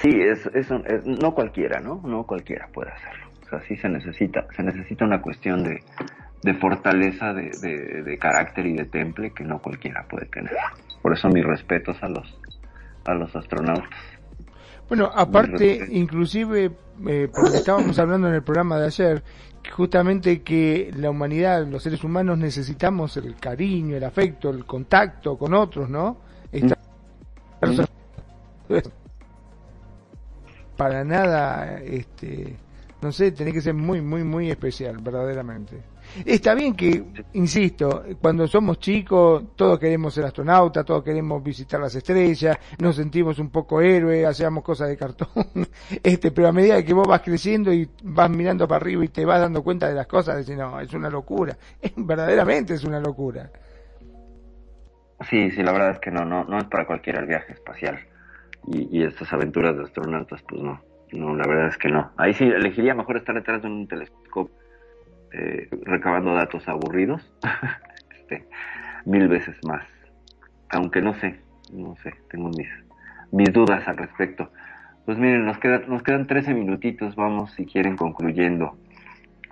[0.00, 0.70] Sí, es, es,
[1.06, 2.00] no cualquiera, ¿no?
[2.04, 3.26] No cualquiera puede hacerlo.
[3.44, 5.80] O sea, sí se necesita, se necesita una cuestión de,
[6.42, 7.50] de fortaleza de,
[8.04, 10.52] de, carácter y de temple que no cualquiera puede tener.
[11.02, 12.40] Por eso mis respetos a los,
[13.06, 14.17] a los astronautas.
[14.88, 16.72] Bueno, aparte, inclusive,
[17.06, 19.22] eh, porque estábamos hablando en el programa de ayer,
[19.70, 25.54] justamente que la humanidad, los seres humanos necesitamos el cariño, el afecto, el contacto con
[25.54, 26.16] otros, ¿no?
[30.76, 32.56] para nada, este,
[33.02, 35.82] no sé, tiene que ser muy, muy, muy especial, verdaderamente.
[36.24, 37.04] Está bien que,
[37.34, 43.38] insisto, cuando somos chicos, todos queremos ser astronautas, todos queremos visitar las estrellas, nos sentimos
[43.38, 45.28] un poco héroes, hacemos cosas de cartón,
[46.02, 49.24] este, pero a medida que vos vas creciendo y vas mirando para arriba y te
[49.24, 51.56] vas dando cuenta de las cosas, decís, no, es una locura,
[51.96, 53.50] verdaderamente es una locura.
[55.28, 57.98] Sí, sí, la verdad es que no, no, no es para cualquiera el viaje espacial.
[58.68, 60.80] Y, y estas aventuras de astronautas, pues no,
[61.12, 62.12] no, la verdad es que no.
[62.16, 64.54] Ahí sí elegiría mejor estar detrás de un telescopio
[65.32, 67.32] eh, recabando datos aburridos,
[68.18, 68.46] este,
[69.04, 69.86] mil veces más.
[70.70, 71.40] Aunque no sé,
[71.72, 72.68] no sé, tengo mis,
[73.32, 74.50] mis dudas al respecto.
[75.04, 78.76] Pues miren, nos, queda, nos quedan 13 minutitos, vamos si quieren concluyendo.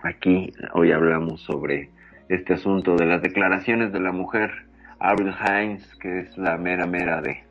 [0.02, 1.90] Aquí hoy hablamos sobre
[2.28, 4.66] este asunto de las declaraciones de la mujer
[4.98, 7.42] Avril Hines, que es la mera mera de,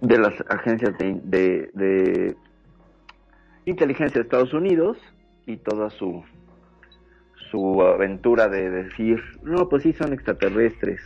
[0.00, 2.36] de las agencias de, de,
[3.64, 4.98] inteligencia de Estados Unidos
[5.46, 6.22] y toda su,
[7.50, 11.00] su aventura de decir, no, pues sí son extraterrestres.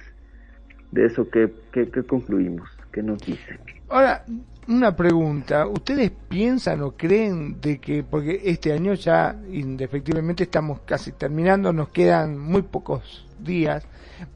[0.91, 2.69] De eso, ¿qué, qué, concluimos?
[2.91, 3.61] ¿Qué nos dicen?
[3.89, 4.25] Ahora,
[4.67, 5.67] una pregunta.
[5.67, 11.91] ¿Ustedes piensan o creen de que, porque este año ya indefectiblemente estamos casi terminando, nos
[11.91, 13.87] quedan muy pocos días,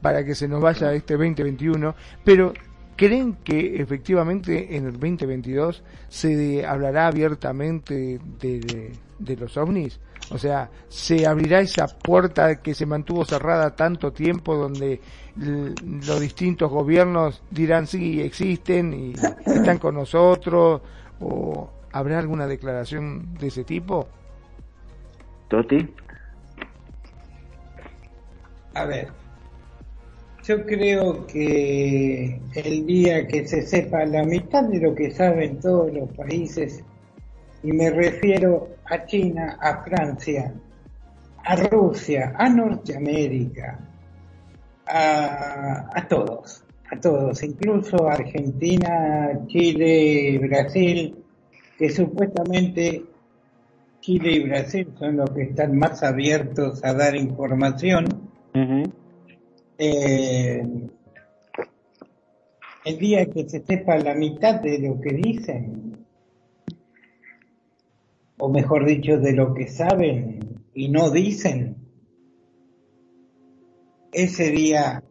[0.01, 2.53] para que se nos vaya este 2021, pero
[2.95, 9.99] ¿creen que efectivamente en el 2022 se hablará abiertamente de, de, los ovnis?
[10.31, 14.99] O sea, ¿se abrirá esa puerta que se mantuvo cerrada tanto tiempo donde
[15.35, 19.13] los distintos gobiernos dirán sí, existen y
[19.45, 20.81] están con nosotros?
[21.19, 24.07] ¿O habrá alguna declaración de ese tipo?
[25.47, 25.93] Toti.
[28.73, 29.09] A ver,
[30.47, 35.91] yo creo que el día que se sepa la mitad de lo que saben todos
[35.91, 36.83] los países,
[37.63, 40.53] y me refiero a China, a Francia,
[41.43, 43.79] a Rusia, a Norteamérica,
[44.87, 51.23] a, todos, a todos, incluso Argentina, Chile, Brasil,
[51.75, 53.03] que supuestamente
[53.99, 58.05] Chile y Brasil son los que están más abiertos a dar información.
[59.77, 60.63] Eh,
[62.85, 66.05] el día que se sepa la mitad de lo que dicen,
[68.37, 71.75] o mejor dicho, de lo que saben y no dicen,
[74.11, 75.03] ese día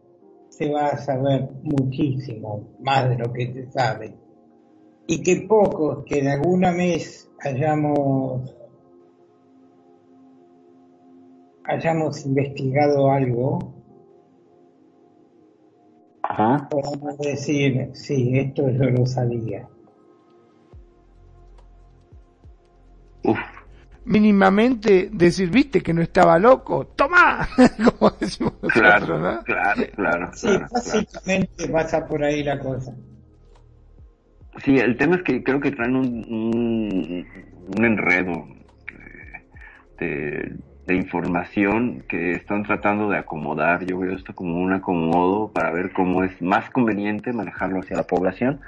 [0.49, 4.15] se va a saber muchísimo más de lo que se sabe.
[5.07, 8.55] Y que pocos que de alguna vez hayamos
[11.65, 13.74] hayamos investigado algo,
[16.71, 19.69] Podemos decir, sí, esto yo lo sabía.
[23.23, 23.39] Uf.
[24.05, 27.49] mínimamente decir, viste que no estaba loco, toma,
[27.99, 29.43] como decimos nosotros, Claro, ¿no?
[29.45, 30.31] claro, claro.
[30.35, 31.07] Sí, claro, claro.
[31.07, 32.95] básicamente pasa por ahí la cosa.
[34.65, 37.27] Sí, el tema es que creo que traen un, un,
[37.77, 38.33] un enredo
[38.89, 39.49] eh,
[39.99, 40.57] de,
[40.87, 43.85] de información que están tratando de acomodar.
[43.85, 48.03] Yo veo esto como un acomodo para ver cómo es más conveniente manejarlo hacia la
[48.03, 48.61] población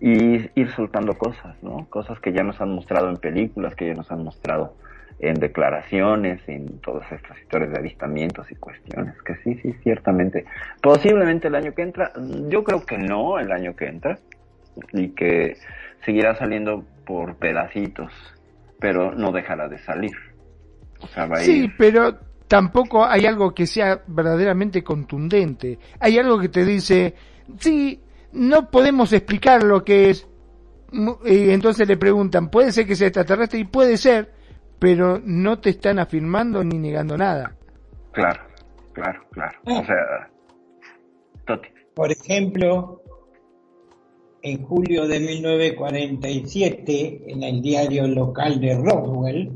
[0.00, 1.86] y ir soltando cosas, ¿no?
[1.88, 4.76] Cosas que ya nos han mostrado en películas, que ya nos han mostrado
[5.20, 10.44] en declaraciones, en todas estas historias de avistamientos y cuestiones, que sí, sí, ciertamente.
[10.82, 12.12] Posiblemente el año que entra,
[12.48, 14.18] yo creo que no el año que entra,
[14.92, 15.56] y que
[16.04, 18.12] seguirá saliendo por pedacitos,
[18.80, 20.12] pero no dejará de salir.
[21.04, 21.72] O sea, va a Sí, ir.
[21.78, 22.16] pero
[22.48, 25.78] tampoco hay algo que sea verdaderamente contundente.
[26.00, 27.14] Hay algo que te dice,
[27.58, 28.00] sí,
[28.32, 30.26] no podemos explicar lo que es.
[31.24, 34.32] Y entonces le preguntan, puede ser que sea extraterrestre y puede ser,
[34.78, 37.56] pero no te están afirmando ni negando nada.
[38.12, 38.42] Claro,
[38.92, 39.58] claro, claro.
[39.64, 40.30] O sea,
[41.46, 41.68] Toti.
[41.94, 43.00] Por ejemplo,
[44.42, 49.50] en julio de 1947, en el diario local de Roswell,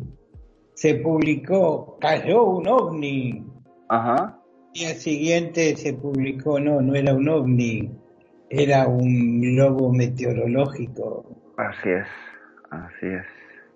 [0.79, 3.45] se publicó Cayó un ovni.
[3.89, 4.39] Ajá.
[4.75, 7.91] El día siguiente se publicó, no, no era un ovni,
[8.49, 11.25] era un globo meteorológico.
[11.57, 12.07] Así es,
[12.71, 13.25] así es.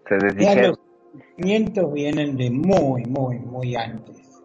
[0.09, 4.41] Se Ya los conocimientos vienen de muy, muy, muy antes.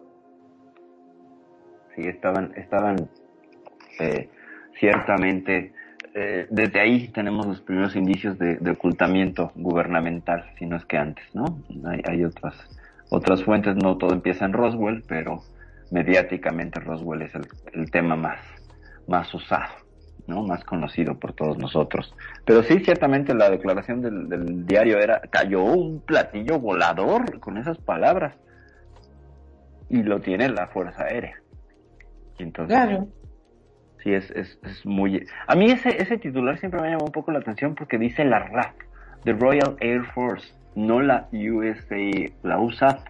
[1.94, 3.08] sí estaban estaban
[4.00, 4.28] eh,
[4.80, 5.72] ciertamente
[6.14, 10.96] eh, desde ahí tenemos los primeros indicios de, de ocultamiento gubernamental si no es que
[10.96, 12.54] antes no hay, hay otras
[13.10, 15.42] otras fuentes no todo empieza en Roswell pero
[15.90, 18.40] mediáticamente Roswell es el, el tema más
[19.06, 19.88] más usado
[20.28, 22.14] no más conocido por todos nosotros.
[22.44, 28.36] Pero sí ciertamente la declaración del, diario era cayó un platillo volador con esas palabras.
[29.88, 31.40] Y lo tiene la fuerza aérea.
[32.38, 33.08] Entonces Claro.
[34.02, 35.26] Sí, es, es, es muy...
[35.46, 38.38] A mí ese, ese titular siempre me llamado un poco la atención porque dice la
[38.38, 38.74] RAF,
[39.24, 43.02] The Royal Air Force, no la USA, la USAF.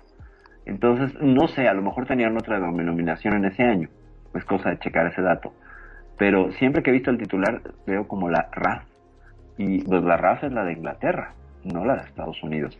[0.65, 3.89] Entonces, no sé, a lo mejor tenían otra denominación en ese año.
[4.35, 5.53] Es cosa de checar ese dato.
[6.17, 8.85] Pero siempre que he visto el titular veo como la RAF.
[9.57, 11.35] Y pues la RAF es la de Inglaterra,
[11.65, 12.79] no la de Estados Unidos.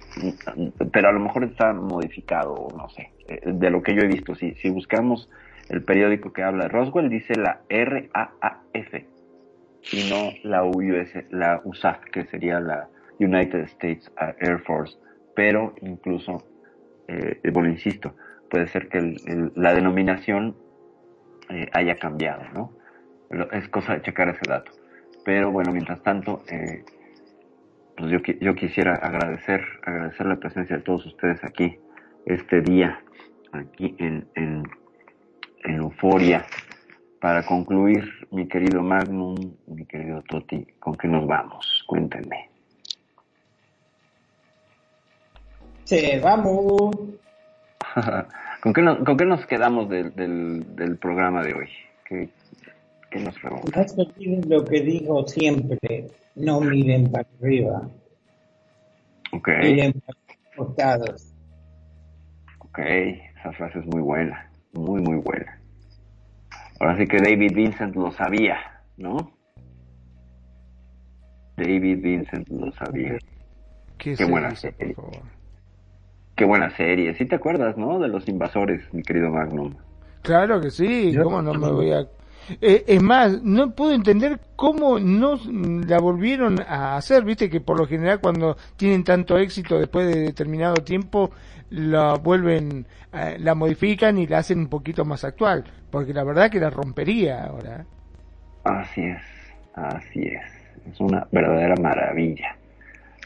[0.93, 4.35] Pero a lo mejor está modificado, no sé, eh, de lo que yo he visto.
[4.35, 5.29] Si, si buscamos
[5.69, 8.95] el periódico que habla de Roswell dice la RAAF
[9.93, 12.89] y no la US, la USAF, que sería la
[13.19, 14.99] United States Air Force.
[15.35, 16.45] Pero incluso,
[17.07, 18.15] eh, bueno, insisto,
[18.51, 19.17] puede ser que
[19.55, 20.57] la denominación
[21.51, 22.73] eh, haya cambiado, ¿no?
[23.53, 24.73] Es cosa de checar ese dato.
[25.25, 26.85] Pero bueno, mientras tanto, eh,
[27.97, 31.79] pues yo, yo quisiera agradecer, agradecer la presencia de todos ustedes aquí
[32.27, 33.01] este día,
[33.53, 34.65] aquí en, en,
[35.69, 36.45] en Euforia.
[37.21, 39.35] Para concluir, mi querido Magnum,
[39.67, 41.85] mi querido Toti, ¿con qué nos vamos?
[41.87, 42.49] Cuéntenme.
[45.85, 46.97] Sí, vamos.
[48.63, 51.69] ¿Con, qué nos, ¿Con qué nos quedamos del, del, del programa de hoy?
[52.05, 52.29] ¿Qué,
[53.11, 53.49] qué nos se
[54.01, 57.89] olviden lo que digo siempre, no miren para arriba,
[59.33, 61.35] Ok, miren para los costados.
[62.59, 65.58] ok, esa frase es muy buena, muy, muy buena.
[66.81, 68.57] Ahora sí que David Vincent lo sabía,
[68.97, 69.33] ¿no?
[71.57, 73.19] David Vincent lo sabía.
[73.97, 74.95] ¿Qué, buena dice, serie.
[74.95, 75.29] por favor?
[76.37, 77.15] Qué buena serie.
[77.15, 77.99] ¿Sí te acuerdas, no?
[77.99, 79.75] De los invasores, mi querido Magnum.
[80.23, 82.07] Claro que sí, ¿cómo no me voy a...?
[82.61, 85.39] Eh, es más, no puedo entender cómo no
[85.87, 90.21] la volvieron a hacer, viste que por lo general cuando tienen tanto éxito después de
[90.21, 91.31] determinado tiempo
[91.71, 96.51] la vuelven, eh, la modifican y la hacen un poquito más actual, porque la verdad
[96.51, 97.85] que la rompería ahora.
[98.65, 99.23] Así es,
[99.75, 100.43] así es.
[100.91, 102.57] Es una verdadera maravilla.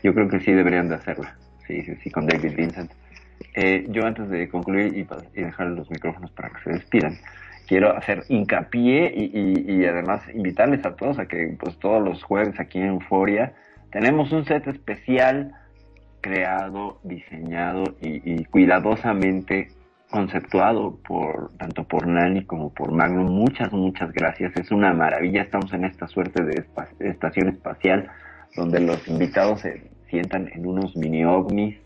[0.02, 1.36] Yo creo que sí deberían de hacerla.
[1.66, 2.90] Sí, sí, sí, con David Vincent.
[3.54, 5.06] Eh, yo antes de concluir y,
[5.38, 7.16] y dejar los micrófonos para que se despidan,
[7.66, 12.22] quiero hacer hincapié y, y- y además invitarles a todos a que pues todos los
[12.22, 13.52] jueves aquí en Euforia
[13.90, 15.52] tenemos un set especial
[16.20, 19.68] creado, diseñado y, cuidadosamente
[20.10, 23.26] conceptuado por tanto por Nani como por Magnum.
[23.30, 24.52] Muchas, muchas gracias.
[24.56, 25.42] Es una maravilla.
[25.42, 26.64] Estamos en esta suerte de
[27.00, 28.08] estación espacial
[28.56, 31.76] donde los invitados se sientan en unos mini ovnis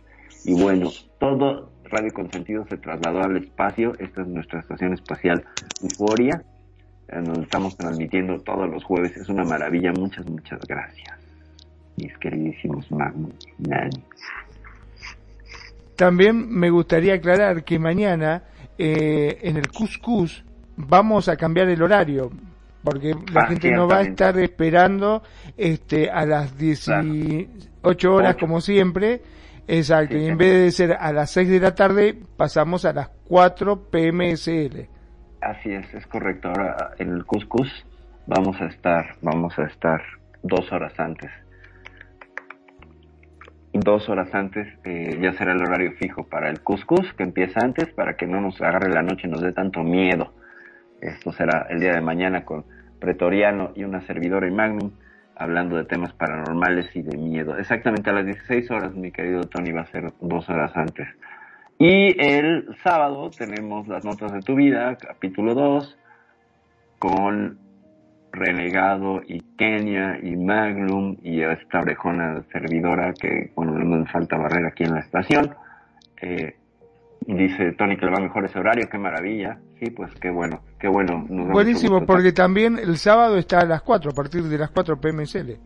[0.44, 3.92] y bueno, todo Radio Consentido se trasladó al espacio.
[3.98, 5.44] Esta es nuestra estación espacial
[5.82, 6.42] Euforia,
[7.12, 9.16] donde estamos transmitiendo todos los jueves.
[9.16, 9.92] Es una maravilla.
[9.92, 11.16] Muchas, muchas gracias.
[11.96, 14.02] Mis queridísimos Magnum y Nani.
[15.96, 18.42] también me gustaría aclarar que mañana
[18.78, 20.44] eh, en el Cuscus
[20.76, 22.30] vamos a cambiar el horario
[22.84, 25.22] porque la Ah, gente no va a estar esperando
[25.56, 29.22] este a las 18 horas como siempre.
[29.68, 32.92] Exacto, Sí, y en vez de ser a las 6 de la tarde pasamos a
[32.92, 34.88] las 4 PMSL.
[35.40, 36.48] Así es, es correcto.
[36.48, 37.70] Ahora en el Cuscus
[38.26, 40.02] vamos a estar, vamos a estar
[40.42, 41.30] dos horas antes.
[43.72, 47.88] Dos horas antes eh, ya será el horario fijo para el Cuscus, que empieza antes,
[47.88, 50.32] para que no nos agarre la noche y nos dé tanto miedo.
[51.00, 52.64] Esto será el día de mañana con
[52.98, 54.92] Pretoriano y una servidora y Magnum,
[55.36, 57.56] hablando de temas paranormales y de miedo.
[57.58, 61.06] Exactamente a las 16 horas, mi querido Tony, va a ser dos horas antes.
[61.78, 65.98] Y el sábado tenemos las notas de tu vida, capítulo 2,
[66.98, 67.58] con
[68.32, 74.68] Renegado y Kenia y Magnum y esta orejona servidora que, bueno, no me falta barrera
[74.68, 75.54] aquí en la estación.
[76.20, 76.56] Eh,
[77.34, 79.58] dice Tony que le va mejor ese horario, qué maravilla.
[79.80, 81.26] Sí, pues qué bueno, qué bueno.
[81.28, 85.00] nos Buenísimo, porque también el sábado está a las 4, a partir de las 4
[85.00, 85.58] PMSL.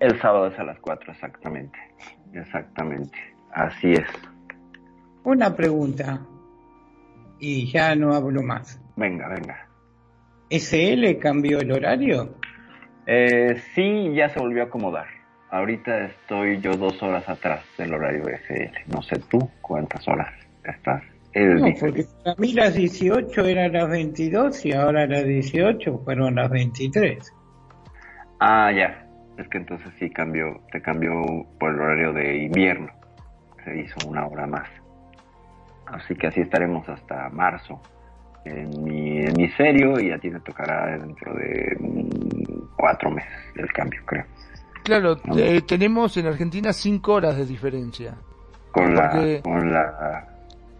[0.00, 1.78] El sábado es a las 4, exactamente.
[2.32, 3.18] Exactamente.
[3.52, 4.06] Así es.
[5.24, 6.20] Una pregunta.
[7.38, 8.80] Y ya no hablo más.
[8.96, 9.68] Venga, venga.
[10.50, 12.36] ¿SL cambió el horario?
[13.06, 15.06] Eh, sí, ya se volvió a acomodar.
[15.50, 18.94] Ahorita estoy yo dos horas atrás del horario de SL.
[18.94, 20.32] No sé tú cuántas horas
[20.64, 21.02] estás.
[21.32, 26.34] Es No, porque para mí las 18 eran las 22 y ahora las 18 fueron
[26.34, 27.32] las 23.
[28.40, 29.06] Ah, ya.
[29.38, 31.12] Es que entonces sí cambió, te cambió
[31.58, 32.88] por el horario de invierno.
[33.64, 34.68] Se hizo una hora más.
[35.86, 37.80] Así que así estaremos hasta marzo
[38.44, 44.00] en mi hemisferio y a ti te tocará dentro de mm, cuatro meses el cambio,
[44.04, 44.24] creo.
[44.84, 48.14] Claro, eh, tenemos en Argentina 5 horas de diferencia
[48.72, 50.28] Con Porque- la, con la,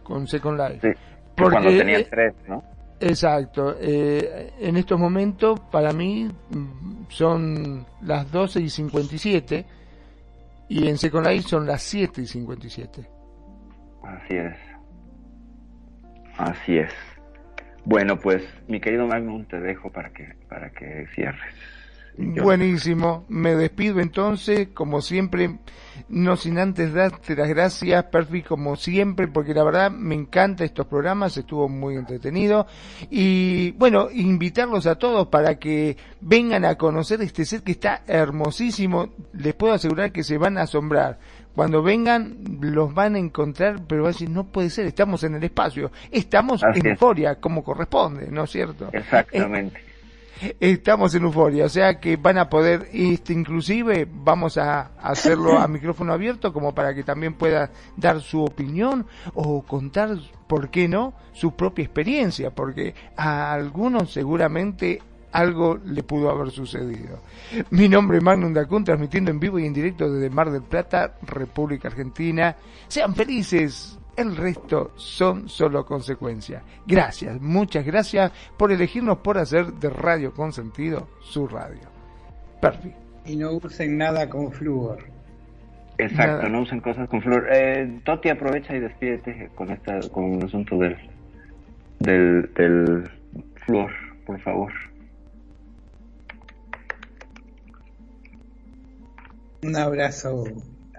[0.02, 0.92] con Second Life.
[0.92, 1.00] sí,
[1.36, 2.62] Porque, cuando tenía eh, tres, ¿no?
[3.00, 3.76] Exacto.
[3.80, 9.66] eh, en estos momentos, para mí, mm, son las 12 y 57
[10.68, 13.08] y en Second Life son las 7 y 57.
[14.02, 14.56] Así es.
[16.38, 16.92] Así es.
[17.84, 21.54] Bueno, pues, mi querido Magnum, te dejo para que, para que cierres.
[22.16, 23.24] Buenísimo.
[23.28, 25.58] Me despido entonces, como siempre,
[26.08, 30.86] no sin antes darte las gracias, Perfi, como siempre, porque la verdad me encanta estos
[30.86, 32.66] programas, estuvo muy entretenido.
[33.10, 39.08] Y bueno, invitarlos a todos para que vengan a conocer este set que está hermosísimo.
[39.32, 41.18] Les puedo asegurar que se van a asombrar.
[41.54, 45.34] Cuando vengan, los van a encontrar, pero van a decir, no puede ser, estamos en
[45.34, 46.92] el espacio, estamos Así en es.
[46.92, 48.88] euforia, como corresponde, ¿no es cierto?
[48.92, 49.91] Exactamente.
[50.58, 55.68] Estamos en euforia, o sea que van a poder, este, inclusive vamos a hacerlo a
[55.68, 60.16] micrófono abierto como para que también pueda dar su opinión o contar,
[60.48, 65.00] ¿por qué no?, su propia experiencia, porque a algunos seguramente
[65.32, 67.20] algo le pudo haber sucedido.
[67.70, 71.14] Mi nombre es Magnum Dacun, transmitiendo en vivo y en directo desde Mar del Plata,
[71.22, 72.54] República Argentina.
[72.88, 76.62] Sean felices, el resto son solo consecuencias.
[76.86, 81.88] Gracias, muchas gracias por elegirnos por hacer de Radio Consentido su radio.
[82.60, 82.98] Perfecto.
[83.24, 84.98] Y no usen nada con flúor.
[85.98, 86.48] Exacto, Nada.
[86.48, 87.46] no usen cosas con flor.
[87.52, 90.96] Eh, Toti, aprovecha y despídete con esta, con el asunto del,
[92.00, 93.10] del, del
[93.66, 93.90] flor,
[94.26, 94.72] por favor.
[99.62, 100.44] Un abrazo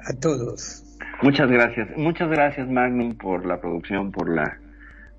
[0.05, 0.82] a todos.
[1.23, 4.57] Muchas gracias, muchas gracias Magnum por la producción, por la,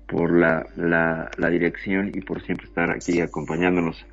[0.07, 4.05] por la, la, la dirección y por siempre estar aquí acompañándonos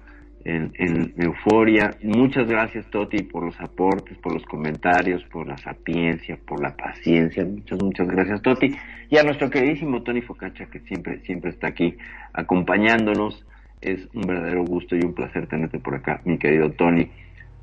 [0.44, 1.90] en, Euforia.
[2.02, 7.44] Muchas gracias Toti por los aportes, por los comentarios, por la sapiencia, por la paciencia.
[7.44, 8.74] Muchas, muchas gracias Toti.
[9.10, 11.97] Y a nuestro queridísimo Tony Focacha que siempre, siempre está aquí
[12.32, 13.44] acompañándonos.
[13.81, 17.10] Es un verdadero gusto y un placer tenerte por acá, mi querido Tony.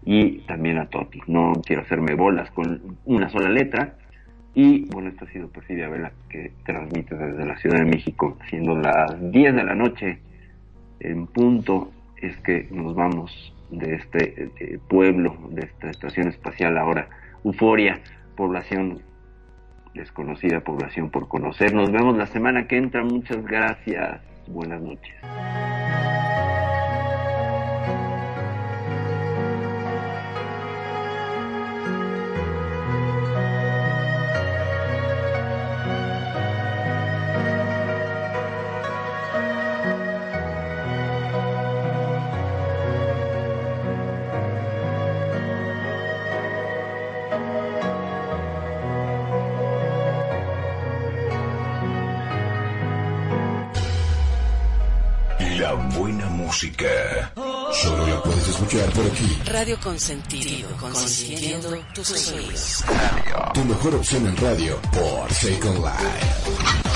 [0.06, 1.19] Y también a Toti.
[1.27, 3.95] No quiero hacerme bolas con una sola letra.
[4.53, 8.76] Y bueno, esto ha sido Perfidia Vela que transmite desde la Ciudad de México, siendo
[8.76, 10.19] las 10 de la noche
[10.99, 17.07] en punto, es que nos vamos de este eh, pueblo, de esta estación espacial ahora,
[17.43, 17.99] Euforia,
[18.35, 19.01] población
[19.93, 21.73] desconocida, población por conocer.
[21.73, 25.15] Nos vemos la semana que entra, muchas gracias, buenas noches.
[58.91, 59.37] Por aquí.
[59.45, 62.83] Radio Consentido, consintiendo tus oídos.
[63.53, 66.88] Tu mejor opción en radio por Second Life.